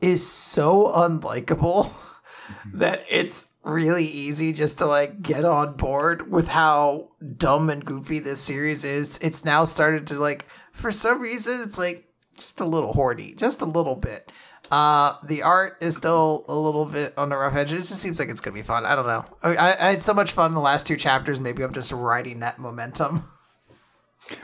[0.00, 1.92] is so unlikable
[2.72, 8.20] that it's really easy just to like get on board with how dumb and goofy
[8.20, 9.18] this series is.
[9.18, 13.60] It's now started to like, for some reason, it's like just a little horny, just
[13.60, 14.30] a little bit.
[14.70, 17.72] Uh, the art is still a little bit on the rough edge.
[17.72, 18.86] It just seems like it's gonna be fun.
[18.86, 19.24] I don't know.
[19.42, 21.40] I, I, I had so much fun in the last two chapters.
[21.40, 23.30] Maybe I'm just riding that momentum.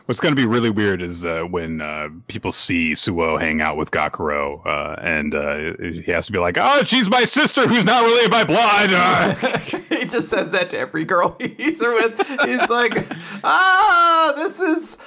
[0.07, 3.77] What's going to be really weird is uh, when uh, people see Suo hang out
[3.77, 7.85] with Gakuro, uh, and uh, he has to be like, "Oh, she's my sister, who's
[7.85, 8.91] not related by blood."
[10.03, 12.19] He just says that to every girl he's with.
[12.45, 13.07] He's like,
[13.45, 14.99] "Ah, this is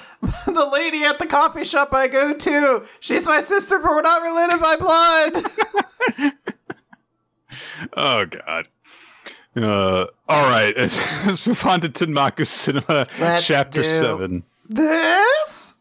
[0.46, 2.86] the lady at the coffee shop I go to.
[3.00, 6.32] She's my sister, but we're not related by blood."
[7.96, 8.68] oh God.
[9.54, 14.42] Uh, all right, let's move on to Tenmaku Cinema, Let's Chapter do- Seven.
[14.68, 15.74] This.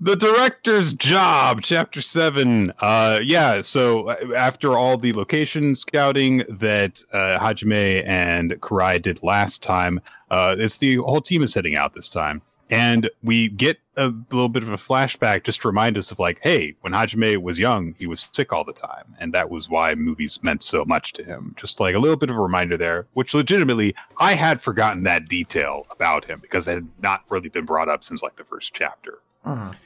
[0.00, 2.72] The director's job, chapter seven.
[2.80, 3.62] Uh, yeah.
[3.62, 10.00] So uh, after all the location scouting that uh, Hajime and Karai did last time,
[10.30, 12.42] uh, it's the whole team is heading out this time,
[12.74, 16.40] and we get a little bit of a flashback just to remind us of like,
[16.42, 19.94] hey, when Hajime was young, he was sick all the time, and that was why
[19.94, 21.54] movies meant so much to him.
[21.56, 25.28] Just like a little bit of a reminder there, which legitimately I had forgotten that
[25.28, 28.74] detail about him because it had not really been brought up since like the first
[28.74, 29.20] chapter.
[29.46, 29.76] Mhm.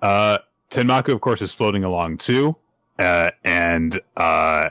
[0.00, 0.38] Uh,
[0.70, 2.56] Tenmaku, of course, is floating along too,
[2.98, 4.70] uh, and uh,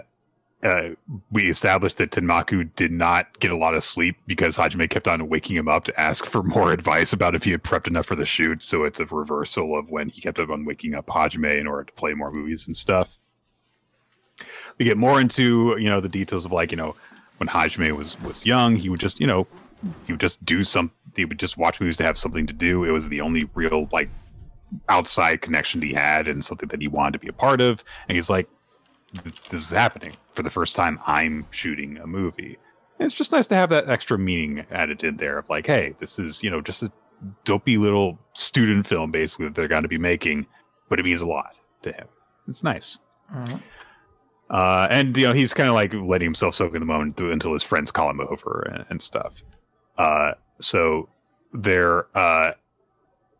[0.63, 0.89] uh,
[1.31, 5.27] we established that Tenmaku did not get a lot of sleep because Hajime kept on
[5.27, 8.15] waking him up to ask for more advice about if he had prepped enough for
[8.15, 8.63] the shoot.
[8.63, 11.93] So it's a reversal of when he kept on waking up Hajime in order to
[11.93, 13.17] play more movies and stuff.
[14.77, 16.95] We get more into you know the details of like you know
[17.37, 19.47] when Hajime was was young, he would just you know
[20.05, 20.91] he would just do some.
[21.15, 22.83] He would just watch movies to have something to do.
[22.83, 24.09] It was the only real like
[24.89, 27.83] outside connection he had and something that he wanted to be a part of.
[28.07, 28.47] And he's like,
[29.49, 30.99] this is happening for the first time.
[31.07, 32.57] I'm shooting a movie.
[32.99, 35.95] And it's just nice to have that extra meaning added in there of like, hey,
[35.99, 36.91] this is, you know, just a
[37.43, 40.45] dopey little student film basically that they're going to be making,
[40.89, 42.07] but it means a lot to him.
[42.47, 42.99] It's nice.
[43.33, 43.61] Mhm.
[44.49, 47.31] Uh, and you know he's kind of like letting himself soak in the moment through,
[47.31, 49.41] until his friends call him over and, and stuff.
[49.97, 51.07] Uh, so
[51.53, 52.51] they're uh,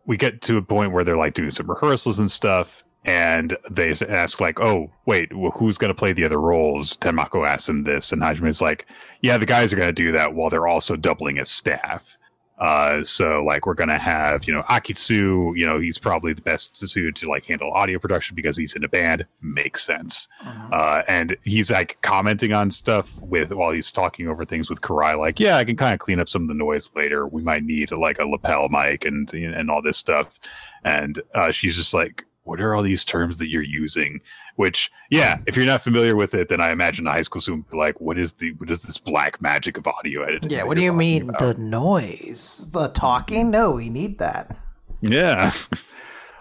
[0.06, 3.92] we get to a point where they're like doing some rehearsals and stuff, and they
[4.08, 7.84] ask like, "Oh, wait, well, who's going to play the other roles?" Tenmaku asks him
[7.84, 8.86] this, and Hajime's like,
[9.22, 12.18] "Yeah, the guys are going to do that while they're also doubling as staff."
[12.60, 16.78] Uh, so like we're gonna have you know Akitsu, you know he's probably the best
[16.78, 19.26] suited to like handle audio production because he's in a band.
[19.42, 20.70] Makes sense Mhm.
[20.72, 25.18] uh, and he's like commenting on stuff with while he's talking over things with Karai,
[25.18, 27.26] like, yeah, I can kind of clean up some of the noise later.
[27.26, 30.38] We might need like a lapel mic and and all this stuff.
[30.84, 34.20] And uh, she's just like, what are all these terms that you're using?
[34.56, 37.66] Which, yeah, if you're not familiar with it, then I imagine a high school student
[37.68, 40.50] would be like, what is the what is this black magic of audio editing?
[40.50, 42.70] Yeah, what do you mean about?" the noise?
[42.72, 43.52] The talking?
[43.52, 44.56] No, we need that.
[45.02, 45.52] Yeah.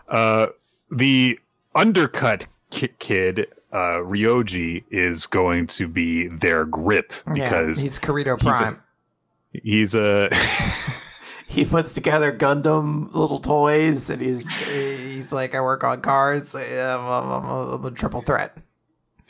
[0.08, 0.48] Uh,
[0.90, 1.38] the
[1.76, 8.36] undercut ki- kid, uh, Ryoji, is going to be their grip because yeah, he's Karito
[8.40, 8.82] he's a- Prime.
[9.52, 10.28] he's a
[11.50, 16.54] he puts together Gundam little toys, and he's he's like, I work on cars.
[16.54, 16.62] I'm,
[17.00, 18.56] I'm, I'm, a triple threat.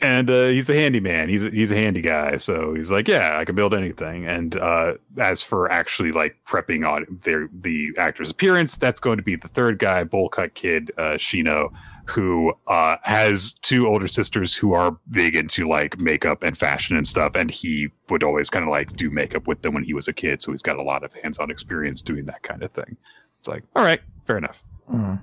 [0.01, 1.29] and uh, he's a handyman.
[1.29, 4.27] He's a, he's a handy guy, so he's like, yeah, I can build anything.
[4.27, 9.23] And uh, as for actually like prepping on their the actor's appearance, that's going to
[9.23, 11.71] be the third guy, bowl cut kid, uh, Shino,
[12.05, 17.07] who uh, has two older sisters who are big into like makeup and fashion and
[17.07, 20.07] stuff, and he would always kind of like do makeup with them when he was
[20.07, 22.71] a kid, so he's got a lot of hands on experience doing that kind of
[22.71, 22.97] thing.
[23.39, 24.63] It's like, all right, fair enough.
[24.91, 25.21] Mm.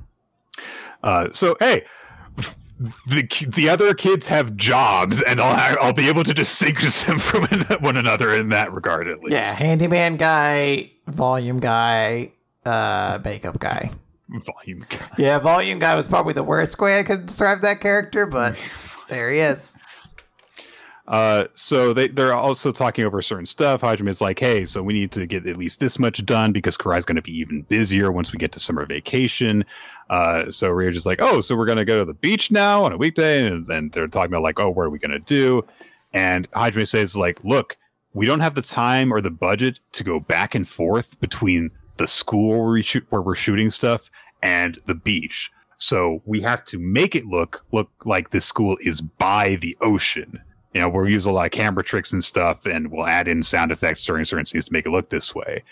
[1.02, 1.84] Uh, so hey,
[3.06, 7.18] the the other kids have jobs, and I'll ha- I'll be able to distinguish them
[7.18, 7.44] from
[7.82, 9.32] one another in that regard at least.
[9.32, 12.32] Yeah, handyman guy, volume guy,
[12.64, 13.90] uh, makeup guy.
[14.44, 14.84] volume.
[14.88, 15.08] Guy.
[15.16, 18.56] Yeah, volume guy was probably the worst way I could describe that character, but
[19.08, 19.76] there he is.
[21.06, 23.80] Uh, so they they're also talking over certain stuff.
[23.80, 26.76] Hajime is like, "Hey, so we need to get at least this much done because
[26.76, 29.64] Karai's going to be even busier once we get to summer vacation."
[30.10, 32.84] Uh, so Ryo's just like, "Oh, so we're going to go to the beach now
[32.84, 35.18] on a weekday," and then they're talking about like, "Oh, what are we going to
[35.18, 35.64] do?"
[36.12, 37.78] And Hajime says like, "Look,
[38.12, 42.06] we don't have the time or the budget to go back and forth between the
[42.06, 44.10] school where we shoot where we're shooting stuff
[44.42, 49.00] and the beach." So we have to make it look look like this school is
[49.00, 50.40] by the ocean
[50.74, 53.42] you know, we'll use a lot of camera tricks and stuff, and we'll add in
[53.42, 55.64] sound effects during certain scenes to make it look this way.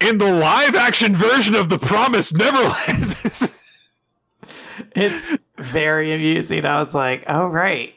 [0.00, 3.16] In the live action version of The Promised Neverland,
[4.94, 6.66] it's very amusing.
[6.66, 7.94] I was like, oh, right.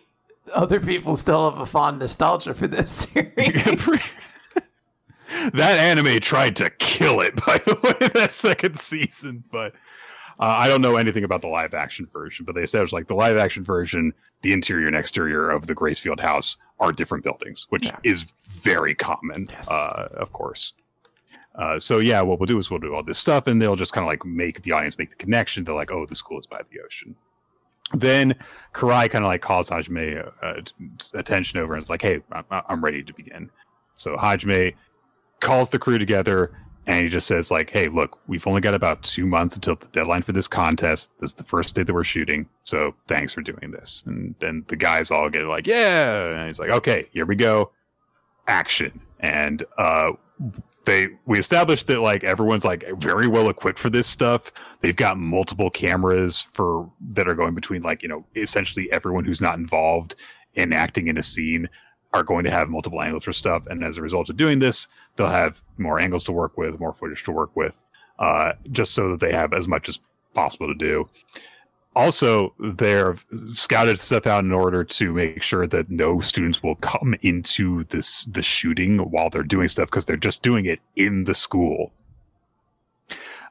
[0.55, 4.15] Other people still have a fond nostalgia for this series.
[5.53, 9.73] That anime tried to kill it, by the way, that second season, but
[10.39, 12.93] uh, I don't know anything about the live action version, but they said it was
[12.93, 17.23] like the live action version, the interior and exterior of the Gracefield house are different
[17.23, 17.97] buildings, which yeah.
[18.03, 19.69] is very common, yes.
[19.71, 20.73] uh, of course.
[21.55, 23.93] Uh, so yeah, what we'll do is we'll do all this stuff, and they'll just
[23.93, 25.63] kind of like make the audience make the connection.
[25.63, 27.15] They're like, "Oh, the school is by the ocean."
[27.93, 28.35] Then
[28.73, 30.61] Karai kind of like calls Hajime uh,
[31.13, 33.49] attention over and is like, "Hey, I'm, I'm ready to begin."
[33.95, 34.75] So Hajime
[35.39, 36.51] calls the crew together
[36.87, 39.87] and he just says like hey look we've only got about two months until the
[39.87, 41.11] deadline for this contest.
[41.19, 42.47] This is the first day that we're shooting.
[42.63, 44.03] So thanks for doing this.
[44.05, 46.29] And then the guys all get like yeah.
[46.29, 47.71] And he's like okay here we go.
[48.47, 48.99] Action.
[49.19, 50.11] And uh
[50.85, 54.51] they we established that like everyone's like very well equipped for this stuff.
[54.81, 59.41] They've got multiple cameras for that are going between like you know essentially everyone who's
[59.41, 60.15] not involved
[60.53, 61.67] in acting in a scene
[62.15, 64.87] are going to have multiple angles for stuff and as a result of doing this
[65.15, 67.83] they'll have more angles to work with, more footage to work with,
[68.19, 69.99] uh, just so that they have as much as
[70.33, 71.07] possible to do.
[71.95, 77.15] Also, they've scouted stuff out in order to make sure that no students will come
[77.21, 81.33] into this the shooting while they're doing stuff because they're just doing it in the
[81.33, 81.93] school.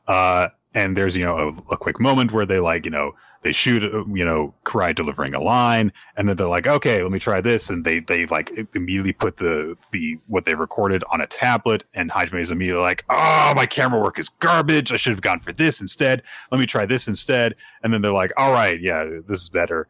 [0.06, 3.52] Uh, and there's you know a, a, quick moment where they like you know they
[3.52, 7.18] shoot uh, you know Karai delivering a line and then they're like okay let me
[7.18, 11.26] try this and they they like immediately put the the what they recorded on a
[11.26, 14.92] tablet and Hajime is immediately like oh my camera work is garbage.
[14.92, 16.22] I should have gone for this instead.
[16.50, 17.54] Let me try this instead.
[17.82, 19.88] And then they're like all right yeah this is better.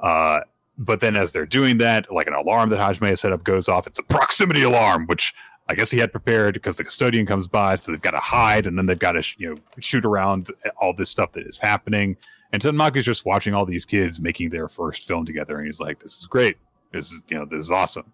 [0.00, 0.40] Uh
[0.78, 3.68] but then as they're doing that like an alarm that Hajime has set up goes
[3.68, 3.86] off.
[3.86, 5.34] It's a proximity alarm which
[5.72, 8.66] I guess he had prepared because the custodian comes by, so they've got to hide,
[8.66, 12.14] and then they've got to you know shoot around all this stuff that is happening.
[12.52, 15.98] And Tenmaku's just watching all these kids making their first film together, and he's like,
[15.98, 16.58] "This is great.
[16.92, 18.12] This is you know this is awesome."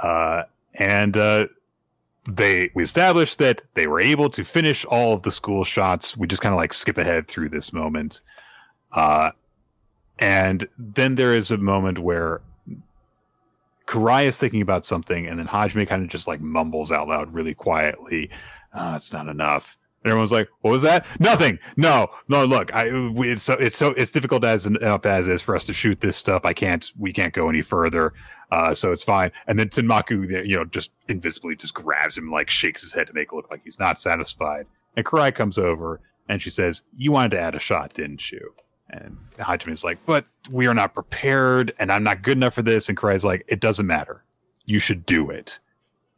[0.00, 0.42] Uh,
[0.74, 1.46] and uh,
[2.28, 6.16] they we established that they were able to finish all of the school shots.
[6.16, 8.22] We just kind of like skip ahead through this moment,
[8.90, 9.30] uh,
[10.18, 12.40] and then there is a moment where
[13.90, 17.34] Karai is thinking about something, and then Hajime kind of just like mumbles out loud
[17.34, 18.30] really quietly,
[18.72, 21.04] oh, "It's not enough." And everyone's like, "What was that?
[21.18, 21.58] Nothing.
[21.76, 22.44] No, no.
[22.44, 25.72] Look, I it's so it's so it's difficult as enough as is for us to
[25.72, 26.46] shoot this stuff.
[26.46, 26.88] I can't.
[27.00, 28.12] We can't go any further.
[28.52, 32.48] Uh, so it's fine." And then Tenmaku, you know, just invisibly just grabs him, like
[32.48, 34.66] shakes his head to make it look like he's not satisfied.
[34.96, 38.54] And Karai comes over and she says, "You wanted to add a shot, didn't you?"
[38.92, 39.16] And
[39.68, 42.88] is like, but we are not prepared, and I'm not good enough for this.
[42.88, 44.24] And Karai's like, it doesn't matter.
[44.64, 45.58] You should do it.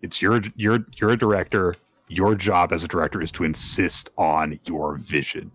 [0.00, 1.76] It's your your you're a director.
[2.08, 5.50] Your job as a director is to insist on your vision.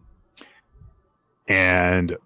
[1.48, 2.18] And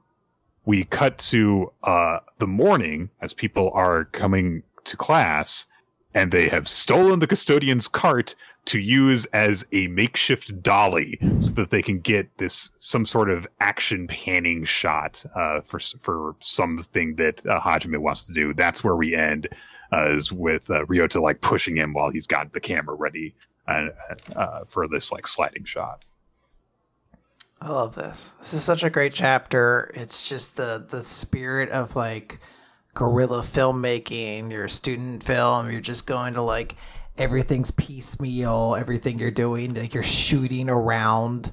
[0.66, 5.66] we cut to uh, the morning as people are coming to class,
[6.14, 8.36] and they have stolen the custodian's cart
[8.66, 13.48] to use as a makeshift dolly so that they can get this some sort of
[13.60, 18.54] action panning shot uh, for for something that uh, Hajime wants to do.
[18.54, 19.48] That's where we end,
[19.92, 23.34] uh, is with uh, Ryota like pushing him while he's got the camera ready
[23.68, 23.90] uh,
[24.36, 26.06] uh, for this like sliding shot.
[27.62, 28.34] I love this.
[28.40, 29.92] This is such a great chapter.
[29.96, 32.40] It's just the the spirit of like
[32.94, 34.52] guerrilla filmmaking.
[34.52, 35.72] You're a student film.
[35.72, 36.76] You're just going to like
[37.22, 41.52] everything's piecemeal, everything you're doing, like you're shooting around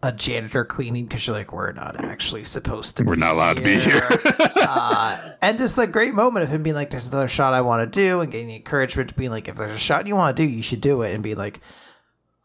[0.00, 3.02] a janitor cleaning because you're like, we're not actually supposed to.
[3.02, 3.80] We're not allowed here.
[3.80, 4.08] to be here.
[4.56, 7.92] uh, and just a great moment of him being like, "There's another shot I want
[7.92, 10.36] to do," and getting the encouragement to being like, "If there's a shot you want
[10.36, 11.60] to do, you should do it," and be like.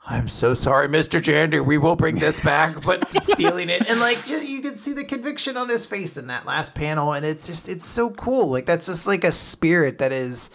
[0.09, 1.21] I'm so sorry, Mr.
[1.21, 1.61] Janitor.
[1.61, 5.03] We will bring this back, but stealing it and like just, you can see the
[5.03, 8.49] conviction on his face in that last panel, and it's just it's so cool.
[8.49, 10.49] Like that's just like a spirit that is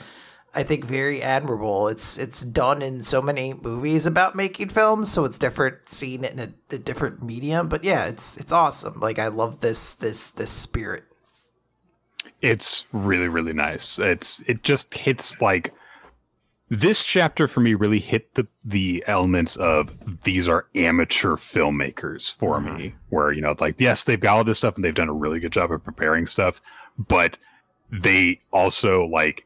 [0.54, 1.88] I think very admirable.
[1.88, 6.32] It's it's done in so many movies about making films, so it's different seeing it
[6.32, 7.68] in a, a, different medium.
[7.68, 9.00] But yeah, it's it's awesome.
[9.00, 11.04] Like I love this this this spirit.
[12.42, 13.98] It's really really nice.
[13.98, 15.72] It's it just hits like
[16.68, 22.60] this chapter for me really hit the the elements of these are amateur filmmakers for
[22.60, 22.76] Mhm.
[22.78, 25.14] me where you know like yes they've got all this stuff and they've done a
[25.14, 26.62] really good job of preparing stuff
[26.98, 27.36] but
[27.90, 29.44] they also like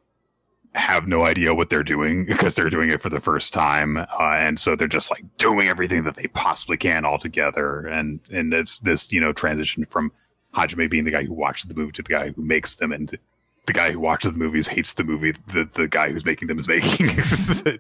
[0.77, 4.37] have no idea what they're doing because they're doing it for the first time uh,
[4.39, 8.53] and so they're just like doing everything that they possibly can all together and and
[8.53, 10.13] it's this you know transition from
[10.55, 13.19] Hajime being the guy who watches the movie to the guy who makes them and
[13.67, 16.59] the guy who watches the movies hates the movie the, the guy who's making them
[16.59, 17.09] is making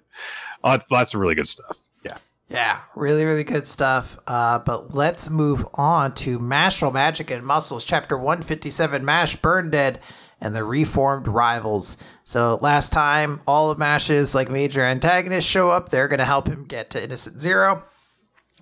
[0.64, 2.16] lots, lots of really good stuff yeah
[2.48, 4.18] Yeah, really, really good stuff.
[4.26, 9.98] Uh, but let's move on to Mashle Magic and Muscles, Chapter 157 Mash Burnedead
[10.40, 11.96] and the Reformed Rivals.
[12.28, 15.90] So, last time, all of Mash's like major antagonists show up.
[15.90, 17.84] They're going to help him get to Innocent Zero.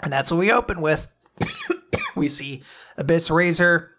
[0.01, 1.11] And that's what we open with.
[2.15, 2.62] we see
[2.99, 3.91] Abyss Razor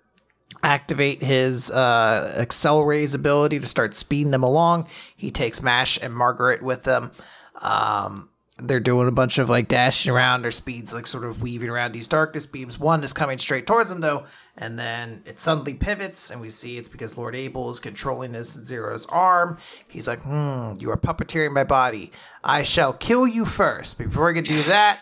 [0.62, 4.88] activate his uh, Accelerate's ability to start speeding them along.
[5.18, 7.12] He takes Mash and Margaret with them.
[7.60, 10.42] Um, they're doing a bunch of like dashing around.
[10.42, 12.80] Their speeds like sort of weaving around these darkness beams.
[12.80, 14.26] One is coming straight towards them though,
[14.58, 18.54] and then it suddenly pivots, and we see it's because Lord Abel is controlling this
[18.54, 19.58] Zero's arm.
[19.88, 22.14] He's like, "Hmm, you are puppeteering my body.
[22.46, 23.98] I shall kill you first.
[23.98, 25.02] Before I can do that,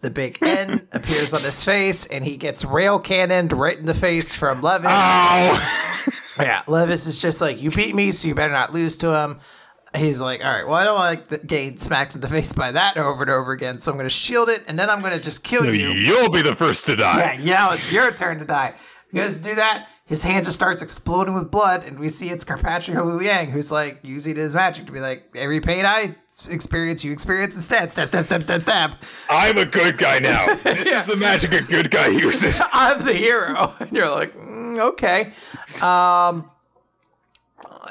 [0.00, 3.94] the big N appears on his face, and he gets rail cannoned right in the
[3.94, 4.90] face from Levis.
[4.90, 9.14] oh Yeah, Levis is just like, you beat me, so you better not lose to
[9.14, 9.40] him.
[9.94, 12.72] He's like, all right, well, I don't want to get smacked in the face by
[12.72, 15.12] that over and over again, so I'm going to shield it, and then I'm going
[15.12, 15.90] to just kill you.
[15.92, 18.74] you'll be the first to die Yeah, yeah, it's your turn to die.
[19.12, 19.86] You guys do that.
[20.06, 24.00] His hand just starts exploding with blood, and we see it's Carpatria Liang who's like
[24.02, 26.16] using his magic to be like, every pain I
[26.48, 27.90] experience, you experience instead.
[27.90, 28.96] Stab, stab, stab, stab, stab.
[29.30, 33.14] i'm a good guy now this is the magic a good guy uses I'm the
[33.14, 33.72] hero.
[33.80, 35.32] And you're like, mm, okay.
[35.80, 36.50] Um,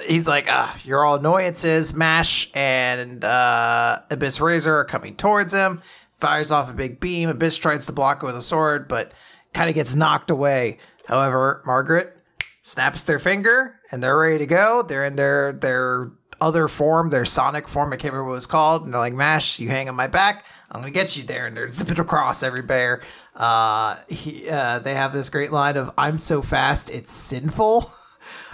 [0.06, 1.94] he's like, ah, you're all annoyances.
[1.94, 5.82] Mash and uh, Abyss Razor are coming towards him.
[6.20, 7.30] Fires off a big beam.
[7.30, 9.12] Abyss tries to block it with a sword, but
[9.54, 10.80] kind of gets knocked away.
[11.06, 12.18] However, Margaret
[12.62, 14.82] snaps their finger and they're ready to go.
[14.84, 16.12] They're in their their
[16.42, 17.94] other form, their sonic form.
[17.94, 18.84] I can't remember what it was called.
[18.84, 20.46] And they're like, Mash, you hang on my back.
[20.72, 21.46] I'm gonna get you there.
[21.46, 23.02] And they're zipping across every bear.
[23.36, 27.94] Uh, he, uh, they have this great line of "I'm so fast, it's sinful."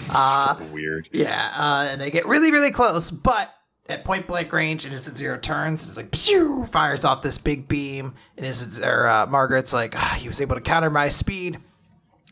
[0.09, 3.53] Uh, weird yeah, uh, and they get really, really close, but
[3.89, 5.85] at point blank range, Innocent Zero turns.
[5.85, 8.13] It's like pew, fires off this big beam.
[8.37, 11.59] Innocent or uh, Margaret's like, ah, he was able to counter my speed.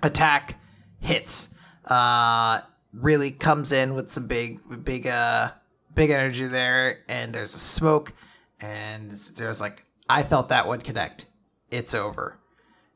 [0.03, 0.59] Attack
[0.99, 1.49] hits.
[1.85, 2.61] Uh,
[2.93, 5.51] really comes in with some big, big, uh,
[5.93, 8.13] big energy there, and there's a smoke.
[8.59, 11.25] And Zero's like, I felt that one connect.
[11.71, 12.39] It's over.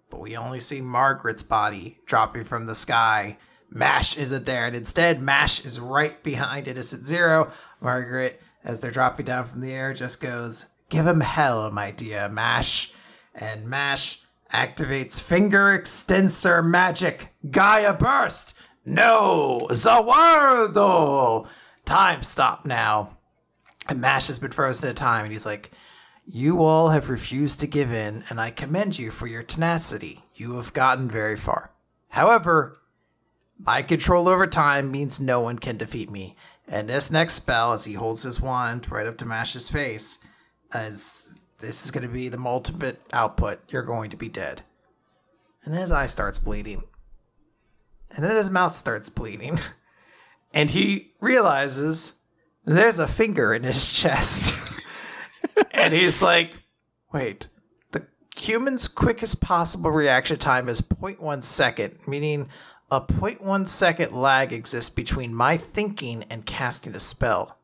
[0.09, 3.37] But we only see Margaret's body dropping from the sky.
[3.73, 7.53] Mash isn't there, and instead, Mash is right behind Innocent Zero.
[7.79, 12.27] Margaret, as they're dropping down from the air, just goes, Give him hell, my dear
[12.27, 12.91] Mash.
[13.33, 14.21] And Mash
[14.53, 17.33] activates finger extensor magic.
[17.49, 18.55] Gaia burst!
[18.85, 19.67] No!
[19.71, 21.47] Zawardo!
[21.85, 23.17] Time stop now.
[23.87, 25.71] And Mash has been frozen in time, and he's like,
[26.25, 30.25] You all have refused to give in, and I commend you for your tenacity.
[30.35, 31.71] You have gotten very far.
[32.09, 32.80] However,
[33.65, 36.35] my control over time means no one can defeat me.
[36.67, 40.19] And this next spell, as he holds his wand right up to Mash's face,
[40.71, 44.63] as this is going to be the ultimate output, you're going to be dead.
[45.63, 46.83] And then his eye starts bleeding.
[48.09, 49.59] And then his mouth starts bleeding.
[50.53, 52.15] And he realizes
[52.65, 54.53] there's a finger in his chest.
[55.71, 56.51] and he's like,
[57.13, 57.47] wait,
[57.93, 62.49] the human's quickest possible reaction time is 0.1 second, meaning
[62.91, 67.57] a 0.1 second lag exists between my thinking and casting a spell.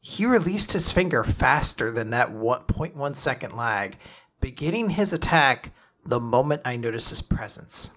[0.00, 3.98] He released his finger faster than that 1.1 second lag,
[4.40, 5.72] beginning his attack
[6.06, 7.90] the moment I noticed his presence.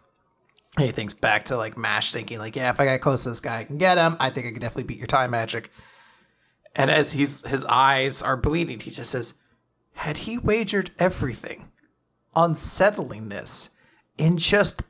[0.78, 3.40] He thinks back to like Mash thinking like, yeah, if I got close to this
[3.40, 4.18] guy, I can get him.
[4.20, 5.72] I think I can definitely beat your time magic.
[6.76, 9.36] And as he's his eyes are bleeding, he just says,
[9.94, 11.72] had he wagered everything
[12.34, 13.72] on settling this
[14.18, 14.82] in just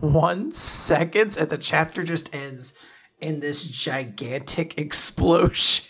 [0.00, 2.74] 0.1 seconds, and the chapter just ends
[3.20, 5.84] in this gigantic explosion.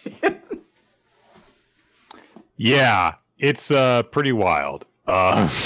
[2.56, 4.86] Yeah, it's uh pretty wild.
[5.06, 5.48] Uh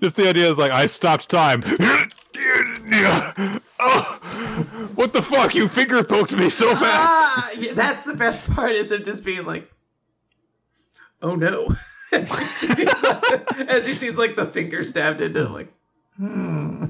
[0.00, 1.62] Just the idea is like I stopped time.
[3.80, 4.18] oh,
[4.94, 5.54] what the fuck?
[5.54, 6.84] You finger poked me so fast.
[6.84, 9.70] ah, yeah, that's the best part is him just being like,
[11.22, 11.76] oh no.
[12.10, 12.30] as,
[12.60, 15.72] he sees, like, as he sees like the finger stabbed into him, like,
[16.18, 16.84] hmm.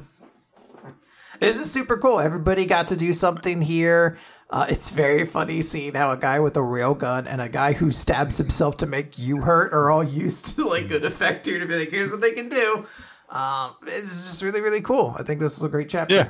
[1.40, 2.18] This is super cool.
[2.18, 4.18] Everybody got to do something here.
[4.50, 7.74] Uh, it's very funny seeing how a guy with a real gun and a guy
[7.74, 11.58] who stabs himself to make you hurt are all used to like good effect here
[11.58, 12.86] to be like, here's what they can do.
[13.28, 15.14] Um, it's just really, really cool.
[15.18, 16.14] I think this was a great chapter.
[16.14, 16.28] Yeah,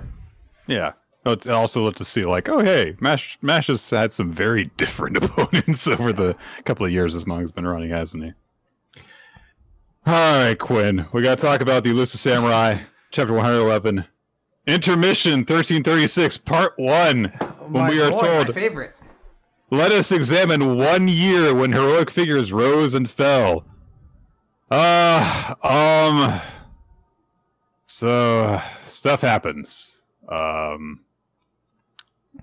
[0.66, 0.92] yeah.
[1.24, 4.70] Oh, it's also love to see like, oh hey, Mash Mash has had some very
[4.76, 8.32] different opponents over the couple of years this manga's been running, hasn't he?
[10.08, 12.78] All right, Quinn, we got to talk about the Elusive Samurai,
[13.10, 14.06] chapter 111,
[14.66, 17.24] intermission 1336, part one.
[17.68, 18.94] when My we are boy, told, favorite.
[19.68, 23.66] let us examine one year when heroic figures rose and fell.
[24.70, 26.40] Uh, um,
[27.84, 30.00] so stuff happens.
[30.26, 31.00] Um,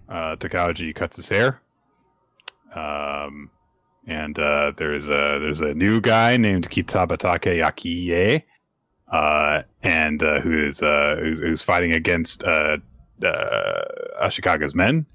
[0.08, 1.61] uh, Takauji cuts his hair.
[2.76, 3.50] Um,
[4.08, 8.43] and uh, there's a there's a new guy named Kitabatake Akiie,
[9.11, 12.77] uh, and uh, who is uh, who's, who's fighting against uh,
[13.24, 13.84] uh,
[14.22, 15.06] Ashikaga's men,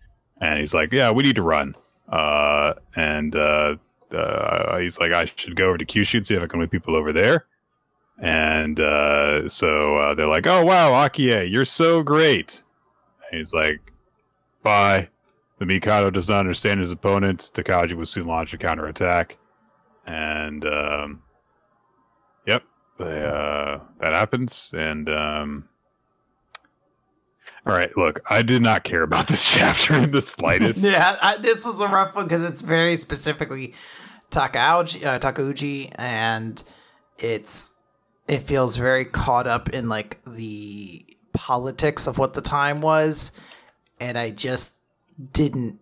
[0.41, 1.75] and he's like, "Yeah, we need to run."
[2.11, 6.69] And he's like, "I should go over to Kyushu and see if I can win
[6.69, 7.47] people over there."
[8.19, 8.79] And
[9.51, 12.63] so they're like, "Oh wow, Akiie, you're so great."
[13.31, 13.93] And he's like,
[14.63, 15.11] "Bye."
[15.61, 17.51] The Mikado does not understand his opponent.
[17.53, 19.37] Takauji will soon launch a counterattack.
[20.07, 21.23] And, um,
[22.47, 22.63] yep,
[22.99, 24.73] they, uh, that happens.
[24.73, 25.69] And, um,
[27.67, 30.83] all right, look, I did not care about this chapter in the slightest.
[30.83, 33.75] Yeah, I, this was a rough one because it's very specifically
[34.31, 36.63] Takauji, uh, Takauji, and
[37.19, 37.73] it's
[38.27, 43.33] it feels very caught up in like the politics of what the time was,
[43.99, 44.73] and I just
[45.33, 45.81] didn't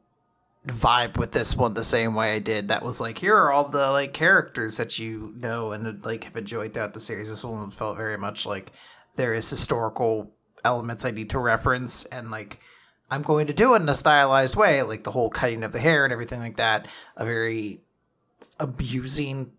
[0.67, 2.69] vibe with this one the same way I did.
[2.69, 6.37] That was like here are all the like characters that you know and like have
[6.37, 7.29] enjoyed throughout the series.
[7.29, 8.73] This one felt very much like
[9.17, 10.31] there is historical
[10.65, 12.61] elements I need to reference and like
[13.11, 15.79] I'm going to do it in a stylized way, like the whole cutting of the
[15.79, 16.87] hair and everything like that.
[17.17, 17.81] A very
[18.61, 19.53] abusing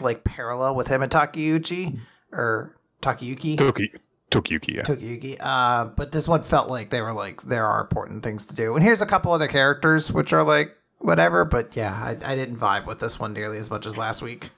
[0.00, 1.98] like parallel with him and Takeuchi
[2.30, 3.58] or Takayuki.
[3.58, 3.92] Toki,
[4.34, 4.82] Tokiyuki, yeah.
[4.82, 5.36] Tokiyuki.
[5.40, 8.74] Uh, but this one felt like they were like there are important things to do.
[8.74, 11.44] And here's a couple other characters which are like whatever.
[11.44, 14.50] But yeah, I, I didn't vibe with this one nearly as much as last week.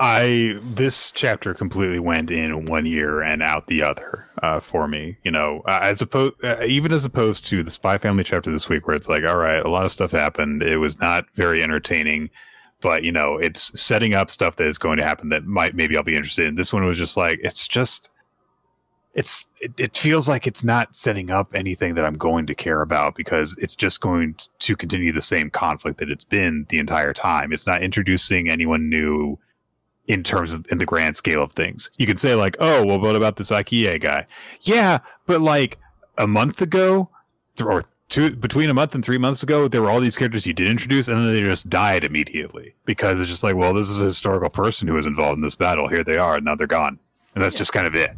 [0.00, 5.16] I this chapter completely went in one year and out the other uh, for me.
[5.24, 8.68] You know, uh, as opposed uh, even as opposed to the Spy Family chapter this
[8.68, 10.62] week, where it's like, all right, a lot of stuff happened.
[10.62, 12.30] It was not very entertaining,
[12.80, 15.96] but you know, it's setting up stuff that is going to happen that might maybe
[15.96, 16.54] I'll be interested in.
[16.54, 18.10] This one was just like, it's just.
[19.14, 22.82] It's it, it feels like it's not setting up anything that I'm going to care
[22.82, 27.12] about because it's just going to continue the same conflict that it's been the entire
[27.12, 27.52] time.
[27.52, 29.38] It's not introducing anyone new
[30.06, 31.90] in terms of in the grand scale of things.
[31.98, 34.26] You could say like, oh, well, what about this IKEA guy?
[34.62, 35.78] Yeah, but like
[36.16, 37.10] a month ago,
[37.60, 40.54] or two between a month and three months ago, there were all these characters you
[40.54, 44.00] did introduce, and then they just died immediately because it's just like, well, this is
[44.00, 45.88] a historical person who was involved in this battle.
[45.88, 46.98] Here they are, and now they're gone,
[47.34, 48.16] and that's just kind of it.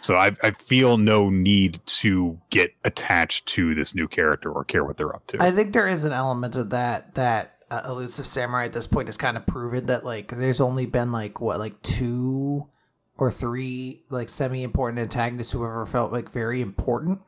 [0.00, 4.84] So I, I feel no need to get attached to this new character or care
[4.84, 5.42] what they're up to.
[5.42, 9.08] I think there is an element of that that uh, elusive samurai at this point
[9.08, 12.66] has kind of proven that like there's only been like what like two
[13.18, 17.20] or three like semi important antagonists who ever felt like very important.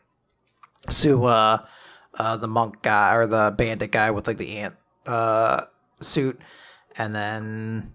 [0.89, 1.67] So uh,
[2.15, 5.63] uh the monk guy or the bandit guy with like the ant uh
[6.01, 6.41] suit,
[6.97, 7.95] and then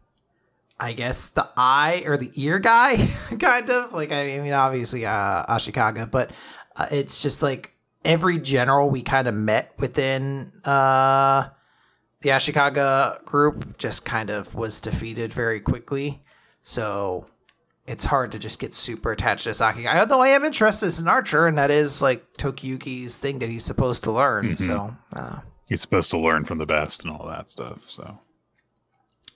[0.84, 5.46] I guess the eye or the ear guy, kind of like I mean obviously uh
[5.46, 6.32] Ashikaga, but
[6.76, 11.48] uh, it's just like every general we kind of met within uh
[12.20, 16.22] the Ashikaga group just kind of was defeated very quickly.
[16.64, 17.28] So
[17.86, 19.88] it's hard to just get super attached to Saki.
[19.88, 23.66] Although I am interested as an archer, and that is like Tokiyuki's thing that he's
[23.66, 24.56] supposed to learn.
[24.56, 27.84] So, uh, He's supposed to learn from the best and all that stuff.
[27.90, 28.20] So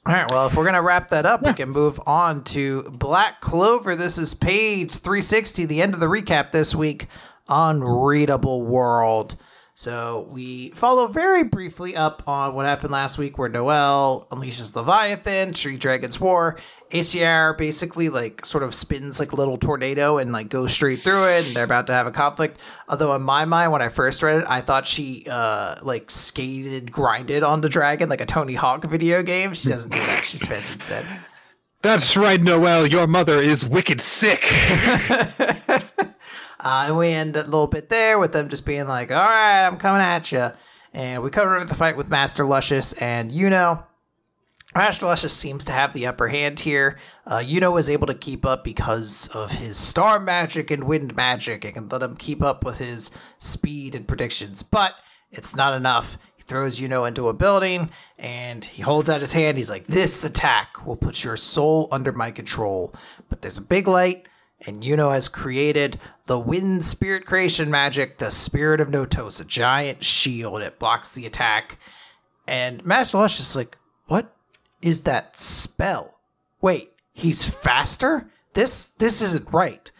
[0.08, 0.32] all right.
[0.32, 3.94] Well, if we're gonna wrap that up, we can move on to Black Clover.
[3.94, 7.08] This is page 360, the end of the recap this week.
[7.50, 9.36] Unreadable World.
[9.74, 15.52] So we follow very briefly up on what happened last week, where Noel unleashes Leviathan,
[15.52, 16.58] Tree Dragon's War.
[16.92, 21.26] Acier basically like sort of spins like a little tornado and like goes straight through
[21.26, 22.60] it, and they're about to have a conflict.
[22.90, 26.92] Although in my mind, when I first read it, I thought she uh like skated,
[26.92, 29.54] grinded on the dragon like a Tony Hawk video game.
[29.54, 30.26] She doesn't do that.
[30.26, 31.06] She spins instead.
[31.82, 32.88] that's right, Noel.
[32.88, 34.44] Your mother is wicked sick.
[36.60, 39.66] Uh, and we end a little bit there with them just being like, all right,
[39.66, 40.52] I'm coming at you.
[40.92, 43.84] And we cover the fight with Master Lucius and Yuno.
[44.78, 47.00] Master Lucius seems to have the upper hand here.
[47.26, 51.66] Uh, Yuno is able to keep up because of his star magic and wind magic.
[51.66, 54.94] It can let him keep up with his speed and predictions, but
[55.32, 56.20] it's not enough.
[56.36, 57.90] He throws Yuno into a building
[58.20, 59.58] and he holds out his hand.
[59.58, 62.94] He's like, This attack will put your soul under my control.
[63.30, 64.28] But there's a big light,
[64.68, 70.04] and Yuno has created the wind spirit creation magic, the spirit of Notos, a giant
[70.04, 70.62] shield.
[70.62, 71.80] It blocks the attack.
[72.48, 73.76] And Master Lucius is like,
[74.06, 74.37] What
[74.82, 76.20] is that spell?
[76.62, 78.30] Wait, he's faster?
[78.54, 79.92] This this isn't right.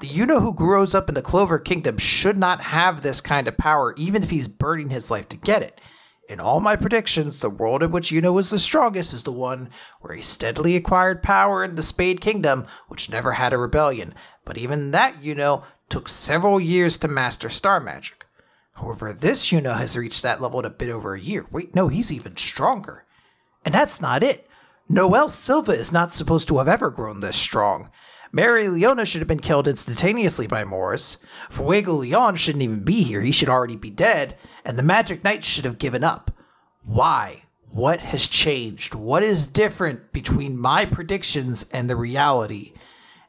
[0.00, 3.56] The Yuno who grows up in the Clover Kingdom should not have this kind of
[3.56, 5.80] power, even if he's burning his life to get it.
[6.28, 9.70] In all my predictions, the world in which Yuno is the strongest is the one
[10.00, 14.12] where he steadily acquired power in the Spade Kingdom, which never had a rebellion.
[14.44, 18.26] But even that Yuno took several years to master star magic.
[18.74, 21.46] However, this Yuno has reached that level in a bit over a year.
[21.50, 23.05] Wait, no, he's even stronger.
[23.66, 24.48] And that's not it.
[24.88, 27.90] Noel Silva is not supposed to have ever grown this strong.
[28.32, 31.18] Mereoleona should have been killed instantaneously by Morris.
[31.50, 33.22] Fuegoleon shouldn't even be here.
[33.22, 34.36] He should already be dead.
[34.64, 36.30] And the Magic Knight should have given up.
[36.84, 37.42] Why?
[37.68, 38.94] What has changed?
[38.94, 42.72] What is different between my predictions and the reality?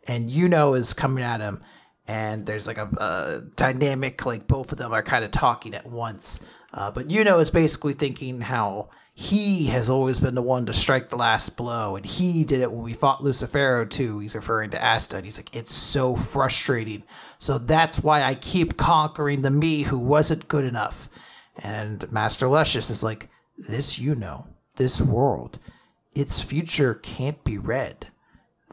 [0.07, 1.63] And Yuno is coming at him,
[2.07, 5.87] and there's like a, a dynamic, like both of them are kind of talking at
[5.87, 6.39] once.
[6.71, 8.89] Uh, but Yuno is basically thinking how
[9.19, 12.71] he has always been the one to strike the last blow, and he did it
[12.71, 14.19] when we fought Lucifero too.
[14.19, 17.01] He's referring to Asta, and he's like, it's so frustrating.
[17.39, 21.09] So that's why I keep conquering the me who wasn't good enough.
[21.57, 25.57] And Master Lucius is like, this you know, this world,
[26.15, 28.09] its future can't be read.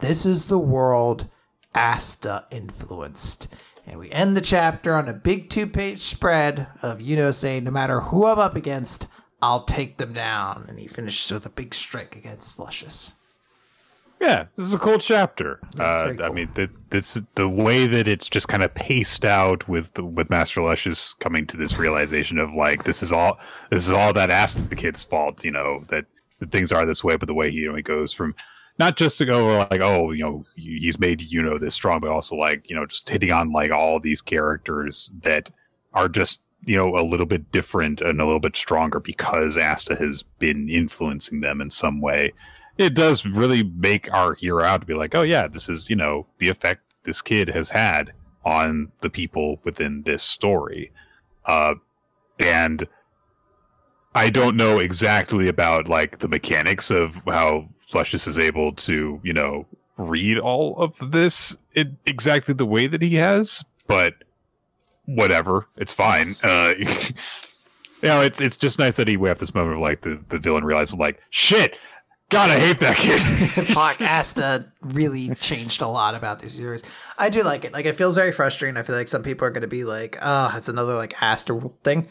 [0.01, 1.27] This is the world
[1.75, 3.49] Asta influenced.
[3.87, 7.71] And we end the chapter on a big two page spread of Yuno saying, no
[7.71, 9.07] matter who I'm up against,
[9.45, 10.65] I'll take them down.
[10.69, 13.13] And he finishes with a big strike against Lucius.
[14.19, 15.61] Yeah, this is a cool chapter.
[15.79, 19.69] Uh, very I mean, the, this the way that it's just kind of paced out
[19.69, 23.39] with the, with Master Lucius coming to this realization of like this is all
[23.71, 25.45] this is all that asked the kid's fault.
[25.45, 26.07] You know that,
[26.39, 28.35] that things are this way, but the way he you know he goes from
[28.79, 32.09] not just to go like oh you know he's made you know this strong, but
[32.09, 35.51] also like you know just hitting on like all these characters that
[35.93, 39.97] are just you know a little bit different and a little bit stronger because Asta
[39.97, 42.33] has been influencing them in some way.
[42.77, 45.97] It does really make our hero out to be like, oh yeah, this is you
[45.97, 48.13] know the effect this kid has had
[48.45, 50.93] on the people within this story,
[51.47, 51.75] uh,
[52.39, 52.87] and
[54.15, 59.33] I don't know exactly about like the mechanics of how Lucius is able to you
[59.33, 64.24] know read all of this in exactly the way that he has, but
[65.07, 66.27] whatever, it's fine.
[66.27, 66.45] Yes.
[66.45, 70.03] Uh, you know, it's it's just nice that he we have this moment of like
[70.03, 71.77] the, the villain realizes like shit.
[72.31, 73.21] God, I hate that kid.
[73.69, 76.83] Fuck, Asta really changed a lot about these years.
[77.19, 77.73] I do like it.
[77.73, 78.77] Like, it feels very frustrating.
[78.77, 81.71] I feel like some people are going to be like, oh, it's another, like, Asta
[81.85, 82.09] thing.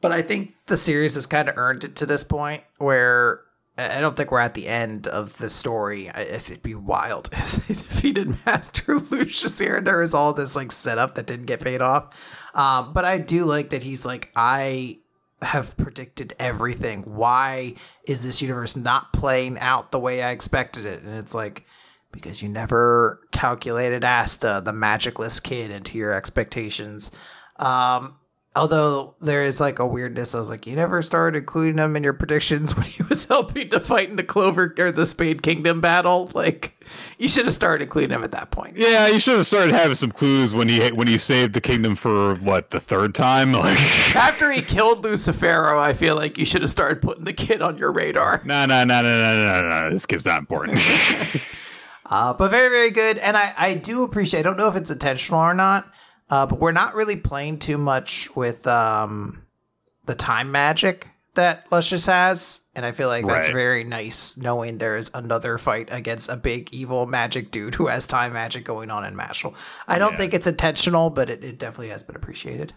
[0.00, 3.42] But I think the series has kind of earned it to this point where
[3.76, 6.06] I don't think we're at the end of the story.
[6.06, 10.70] It'd be wild if they defeated Master Lucius here and there is all this, like,
[10.70, 12.50] setup that didn't get paid off.
[12.54, 15.00] Um, but I do like that he's like, I
[15.42, 17.02] have predicted everything.
[17.02, 17.74] Why
[18.06, 21.02] is this universe not playing out the way I expected it?
[21.02, 21.66] And it's like,
[22.12, 27.10] because you never calculated Asta, the magicless kid, into your expectations.
[27.56, 28.14] Um,
[28.56, 32.04] although there is like a weirdness, I was like, you never started including him in
[32.04, 35.80] your predictions when he was helping to fight in the Clover or the Spade Kingdom
[35.80, 36.30] battle.
[36.34, 36.72] Like,
[37.18, 38.76] you should have started including him at that point.
[38.76, 41.96] Yeah, you should have started having some clues when he when he saved the kingdom
[41.96, 43.52] for what the third time.
[43.64, 43.78] Like,
[44.14, 47.78] After he killed Lucifero, I feel like you should have started putting the kid on
[47.78, 48.42] your radar.
[48.44, 49.90] no, no, no, no, no, no, no.
[49.90, 50.78] This kid's not important.
[52.06, 53.16] Uh, but very, very good.
[53.16, 55.90] And I, I do appreciate, I don't know if it's intentional or not,
[56.30, 59.42] uh, but we're not really playing too much with um,
[60.06, 62.60] the time magic that Lucius has.
[62.76, 63.54] And I feel like that's Right.
[63.54, 68.32] very nice knowing there's another fight against a big evil magic dude who has time
[68.32, 69.54] magic going on in Mashle.
[69.86, 70.18] I don't Yeah.
[70.18, 72.72] think it's intentional, but it, it definitely has been appreciated.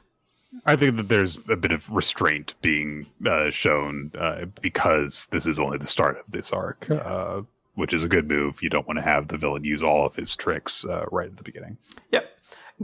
[0.65, 5.59] I think that there's a bit of restraint being uh, shown uh, because this is
[5.59, 7.41] only the start of this arc, uh,
[7.75, 8.61] which is a good move.
[8.63, 11.37] You don't want to have the villain use all of his tricks uh, right at
[11.37, 11.77] the beginning.
[12.11, 12.36] Yep.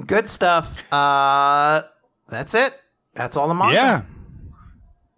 [0.05, 0.77] Good stuff.
[0.91, 1.83] Uh,
[2.27, 2.73] that's it.
[3.13, 3.73] That's all the manga.
[3.73, 4.01] Yeah.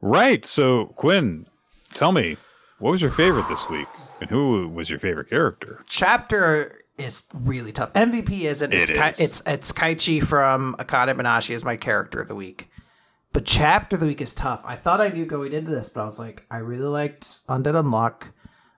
[0.01, 0.45] Right.
[0.45, 1.45] So, Quinn,
[1.93, 2.37] tell me,
[2.79, 3.87] what was your favorite this week?
[4.21, 5.83] And who was your favorite character?
[5.87, 7.91] chapter is really tough.
[7.93, 8.71] MVP isn't.
[8.73, 9.19] It's It is.
[9.19, 12.69] it's it's Kaichi from Akane-banashi is my character of the week.
[13.33, 14.61] but chapter of the week is tough.
[14.63, 17.75] I thought I knew going into this, but I was like, I really liked Undead
[17.75, 18.31] Unluck.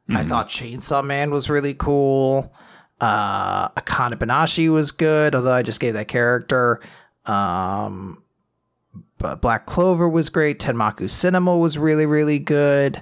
[0.10, 2.52] I thought Chainsaw Man was really cool.
[3.00, 6.82] Uh, Akane Banashi was good, although I just gave that character.
[7.26, 8.24] Um,
[9.18, 10.60] but Black Clover was great.
[10.60, 13.02] Tenmaku Cinema was really, really good.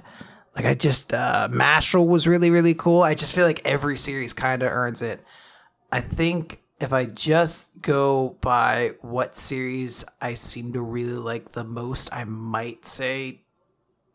[0.54, 3.02] Like I just uh Mashle was really, really cool.
[3.02, 5.22] I just feel like every series kind of earns it.
[5.92, 11.64] I think if I just go by what series I seem to really like the
[11.64, 13.42] most, I might say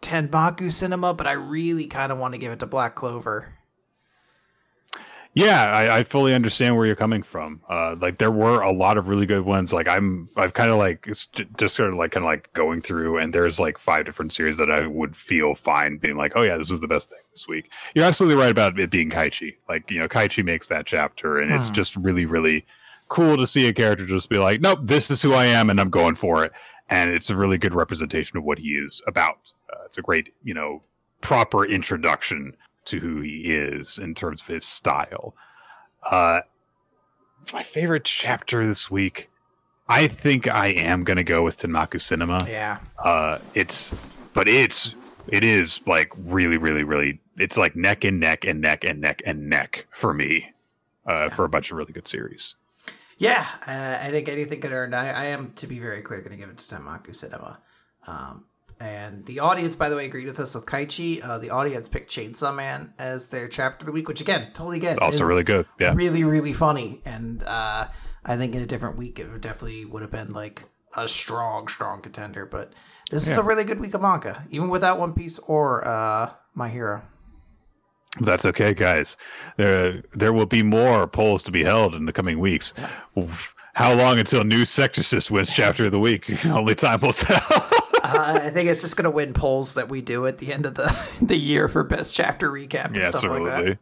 [0.02, 3.54] Tenmaku Cinema, but I really kind of want to give it to Black Clover.
[5.34, 7.62] Yeah, I, I fully understand where you're coming from.
[7.70, 9.72] Uh, like there were a lot of really good ones.
[9.72, 13.18] Like I'm, I've kind of like just sort of like kind of like going through,
[13.18, 16.58] and there's like five different series that I would feel fine being like, oh yeah,
[16.58, 17.72] this was the best thing this week.
[17.96, 19.56] You're absolutely right about it being Kaichi.
[19.70, 22.66] Like you know, Kaichi makes that chapter, and it's just really, really
[23.08, 25.80] cool to see a character just be like, nope, this is who I am, and
[25.80, 26.52] I'm going for it.
[26.90, 29.54] And it's a really good representation of what he is about.
[29.72, 30.84] Uh, it's a great, you know,
[31.22, 35.36] proper introduction to who he is in terms of his style.
[36.10, 36.42] Uh,
[37.54, 39.30] my favorite chapter this week,
[39.88, 42.46] I think I am gonna go with Tenmaku Cinema.
[42.48, 42.80] Yeah.
[42.98, 43.94] Uh, it's,
[44.34, 44.96] but it's,
[45.28, 47.20] it is like really, really, really.
[47.38, 50.54] It's like neck and neck and neck and neck and neck for me,
[51.06, 52.56] uh, for a bunch of really good series.
[53.18, 54.96] Yeah, uh, I think anything could earn.
[54.96, 57.60] I, I am, to be very clear, going to give it to Tenmaku Cinema.
[58.08, 58.46] Um,
[58.82, 61.24] and the audience, by the way, agreed with us with Kaichi.
[61.24, 64.80] Uh, the audience picked Chainsaw Man as their chapter of the week, which again, totally
[64.80, 65.00] get.
[65.00, 65.68] Also really good.
[65.80, 65.94] Yeah.
[65.94, 67.00] Really, really funny.
[67.06, 67.88] And uh,
[68.26, 70.64] I think in a different week, it definitely would have been like
[70.98, 72.48] a strong, strong contender.
[72.48, 72.74] But
[73.12, 76.68] this is a really good week of manga, even without One Piece or uh, My
[76.68, 77.04] Hero.
[78.20, 79.16] That's okay, guys.
[79.58, 82.74] There, there will be more polls to be held in the coming weeks.
[83.74, 86.46] How long until Nue's Exorcist wins Chapter of the Week?
[86.46, 87.70] Only time will tell.
[88.14, 90.66] uh, I think it's just going to win polls that we do at the end
[90.66, 93.78] of the the year for best chapter recap and yeah, stuff like that.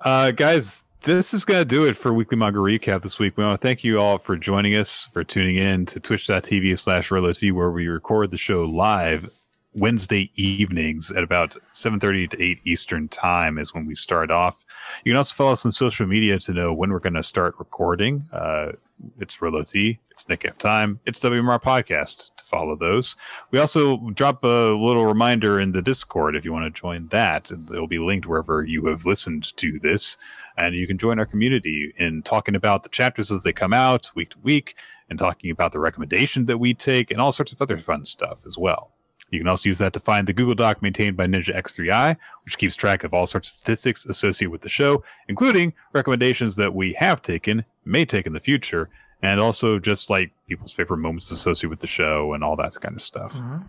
[0.00, 3.36] Uh, guys, this is going to do it for Weekly Manga Recap this week.
[3.36, 7.08] We want to thank you all for joining us, for tuning in to twitch.tv slash
[7.08, 9.28] RoloT, where we record the show live
[9.74, 14.64] Wednesday evenings at about 7.30 to 8 Eastern time is when we start off.
[15.04, 17.54] You can also follow us on social media to know when we're going to start
[17.58, 18.28] recording.
[18.32, 18.72] Uh,
[19.18, 23.16] it's RoloT, it's Nick F Time, it's WMR Podcast follow those.
[23.50, 27.50] We also drop a little reminder in the Discord if you want to join that.
[27.50, 30.18] It'll be linked wherever you have listened to this.
[30.56, 34.10] And you can join our community in talking about the chapters as they come out
[34.14, 34.76] week to week
[35.08, 38.42] and talking about the recommendation that we take and all sorts of other fun stuff
[38.46, 38.92] as well.
[39.30, 42.58] You can also use that to find the Google Doc maintained by Ninja X3i, which
[42.58, 46.94] keeps track of all sorts of statistics associated with the show, including recommendations that we
[46.94, 48.90] have taken, may take in the future,
[49.22, 52.96] and also just like people's favorite moments associated with the show and all that kind
[52.96, 53.34] of stuff.
[53.34, 53.64] Mhm.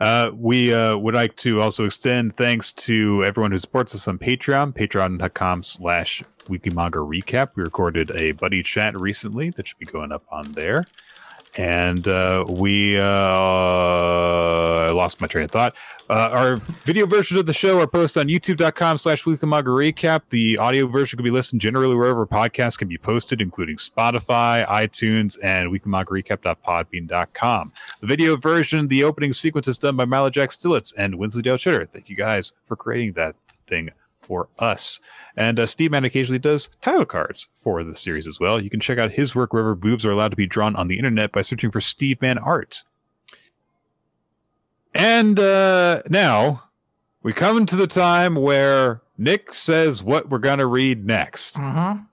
[0.00, 4.18] Uh, we uh, would like to also extend thanks to everyone who supports us on
[4.18, 7.50] Patreon, patreon.com slash weekly manga recap.
[7.54, 10.86] We recorded a buddy chat recently that should be going up on there.
[11.56, 13.04] And uh, we uh,
[14.92, 15.72] lost my train of thought.
[16.10, 20.22] Uh, our video version of the show are posted on youtube.com slash weekly recap.
[20.30, 25.38] The audio version can be listened generally wherever podcasts can be posted, including Spotify, iTunes,
[25.42, 27.72] and weeklymangarecap.podbean.com.
[28.00, 31.86] The video version, the opening sequence is done by Milo Jack Stillitz and Winslow Chitter.
[31.86, 35.00] Thank you guys for creating that thing for us.
[35.36, 38.60] And uh, Steve Man occasionally does title cards for the series as well.
[38.62, 40.96] You can check out his work wherever boobs are allowed to be drawn on the
[40.96, 42.84] internet by searching for Steve Man Art.
[44.94, 46.64] And uh, now
[47.22, 51.56] we come to the time where Nick says what we're going to read next.
[51.56, 52.06] Mhm.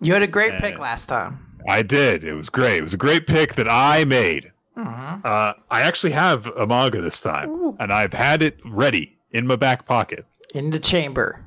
[0.00, 1.38] You had a great pick Uh, last time.
[1.68, 2.24] I did.
[2.24, 2.78] It was great.
[2.78, 4.52] It was a great pick that I made.
[4.76, 5.24] Mhm.
[5.24, 7.76] Uh, I actually have a manga this time, Ooh.
[7.80, 10.26] and I've had it ready in my back pocket.
[10.54, 11.40] In the chamber.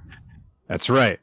[0.69, 1.19] That's right.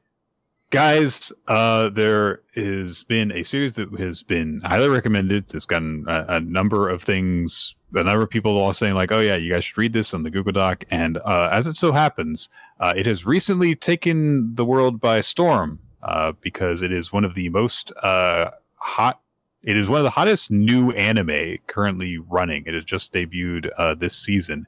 [0.71, 5.55] Guys, uh, there has been a series that has been highly recommended.
[5.55, 9.21] It's gotten a, a number of things, a number of people all saying, like, oh,
[9.21, 10.85] yeah, you guys should read this on the Google Doc.
[10.91, 12.49] And uh, as it so happens,
[12.81, 17.35] uh, it has recently taken the world by storm uh, because it is one of
[17.35, 19.21] the most uh, hot.
[19.63, 22.65] It is one of the hottest new anime currently running.
[22.67, 24.67] It has just debuted uh, this season.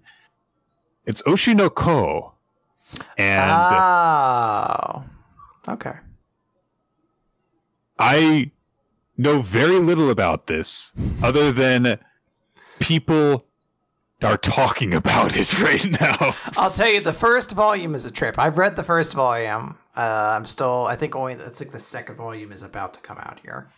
[1.04, 2.34] It's Oshi no Ko.
[3.16, 3.50] And.
[3.52, 5.04] oh.
[5.68, 5.94] Okay.
[7.98, 8.50] I
[9.16, 10.92] know very little about this
[11.22, 11.98] other than
[12.78, 13.44] people
[14.22, 16.34] are talking about it right now.
[16.56, 18.38] I'll tell you, the first volume is a trip.
[18.38, 19.78] I've read the first volume.
[19.96, 23.18] Uh, I'm still, I think only, I think the second volume is about to come
[23.18, 23.68] out here.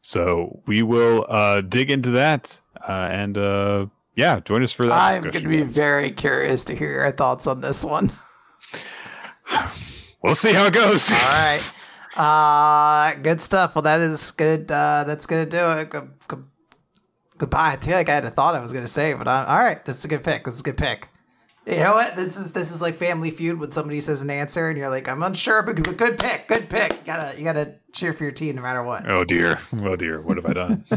[0.00, 4.92] So we will uh, dig into that uh, and uh, yeah, join us for that.
[4.92, 5.76] I'm going to be guys.
[5.76, 8.10] very curious to hear your thoughts on this one.
[10.22, 11.08] We'll see how it goes.
[11.08, 11.62] All right.
[12.16, 13.76] Uh, good stuff.
[13.76, 14.68] Well, that is good.
[14.68, 15.90] Uh, that's gonna do it.
[15.90, 16.44] Good, good,
[17.38, 17.74] goodbye.
[17.74, 19.84] I feel like I had a thought I was gonna say, but I, all right.
[19.84, 20.44] This is a good pick.
[20.44, 21.10] This is a good pick.
[21.64, 22.16] You know what?
[22.16, 25.08] This is this is like Family Feud when somebody says an answer and you're like,
[25.08, 26.48] I'm unsure, but good, good pick.
[26.48, 26.92] Good pick.
[26.92, 29.08] You gotta you gotta cheer for your team no matter what.
[29.08, 29.60] Oh dear.
[29.80, 30.20] Oh dear.
[30.20, 30.84] What have I done?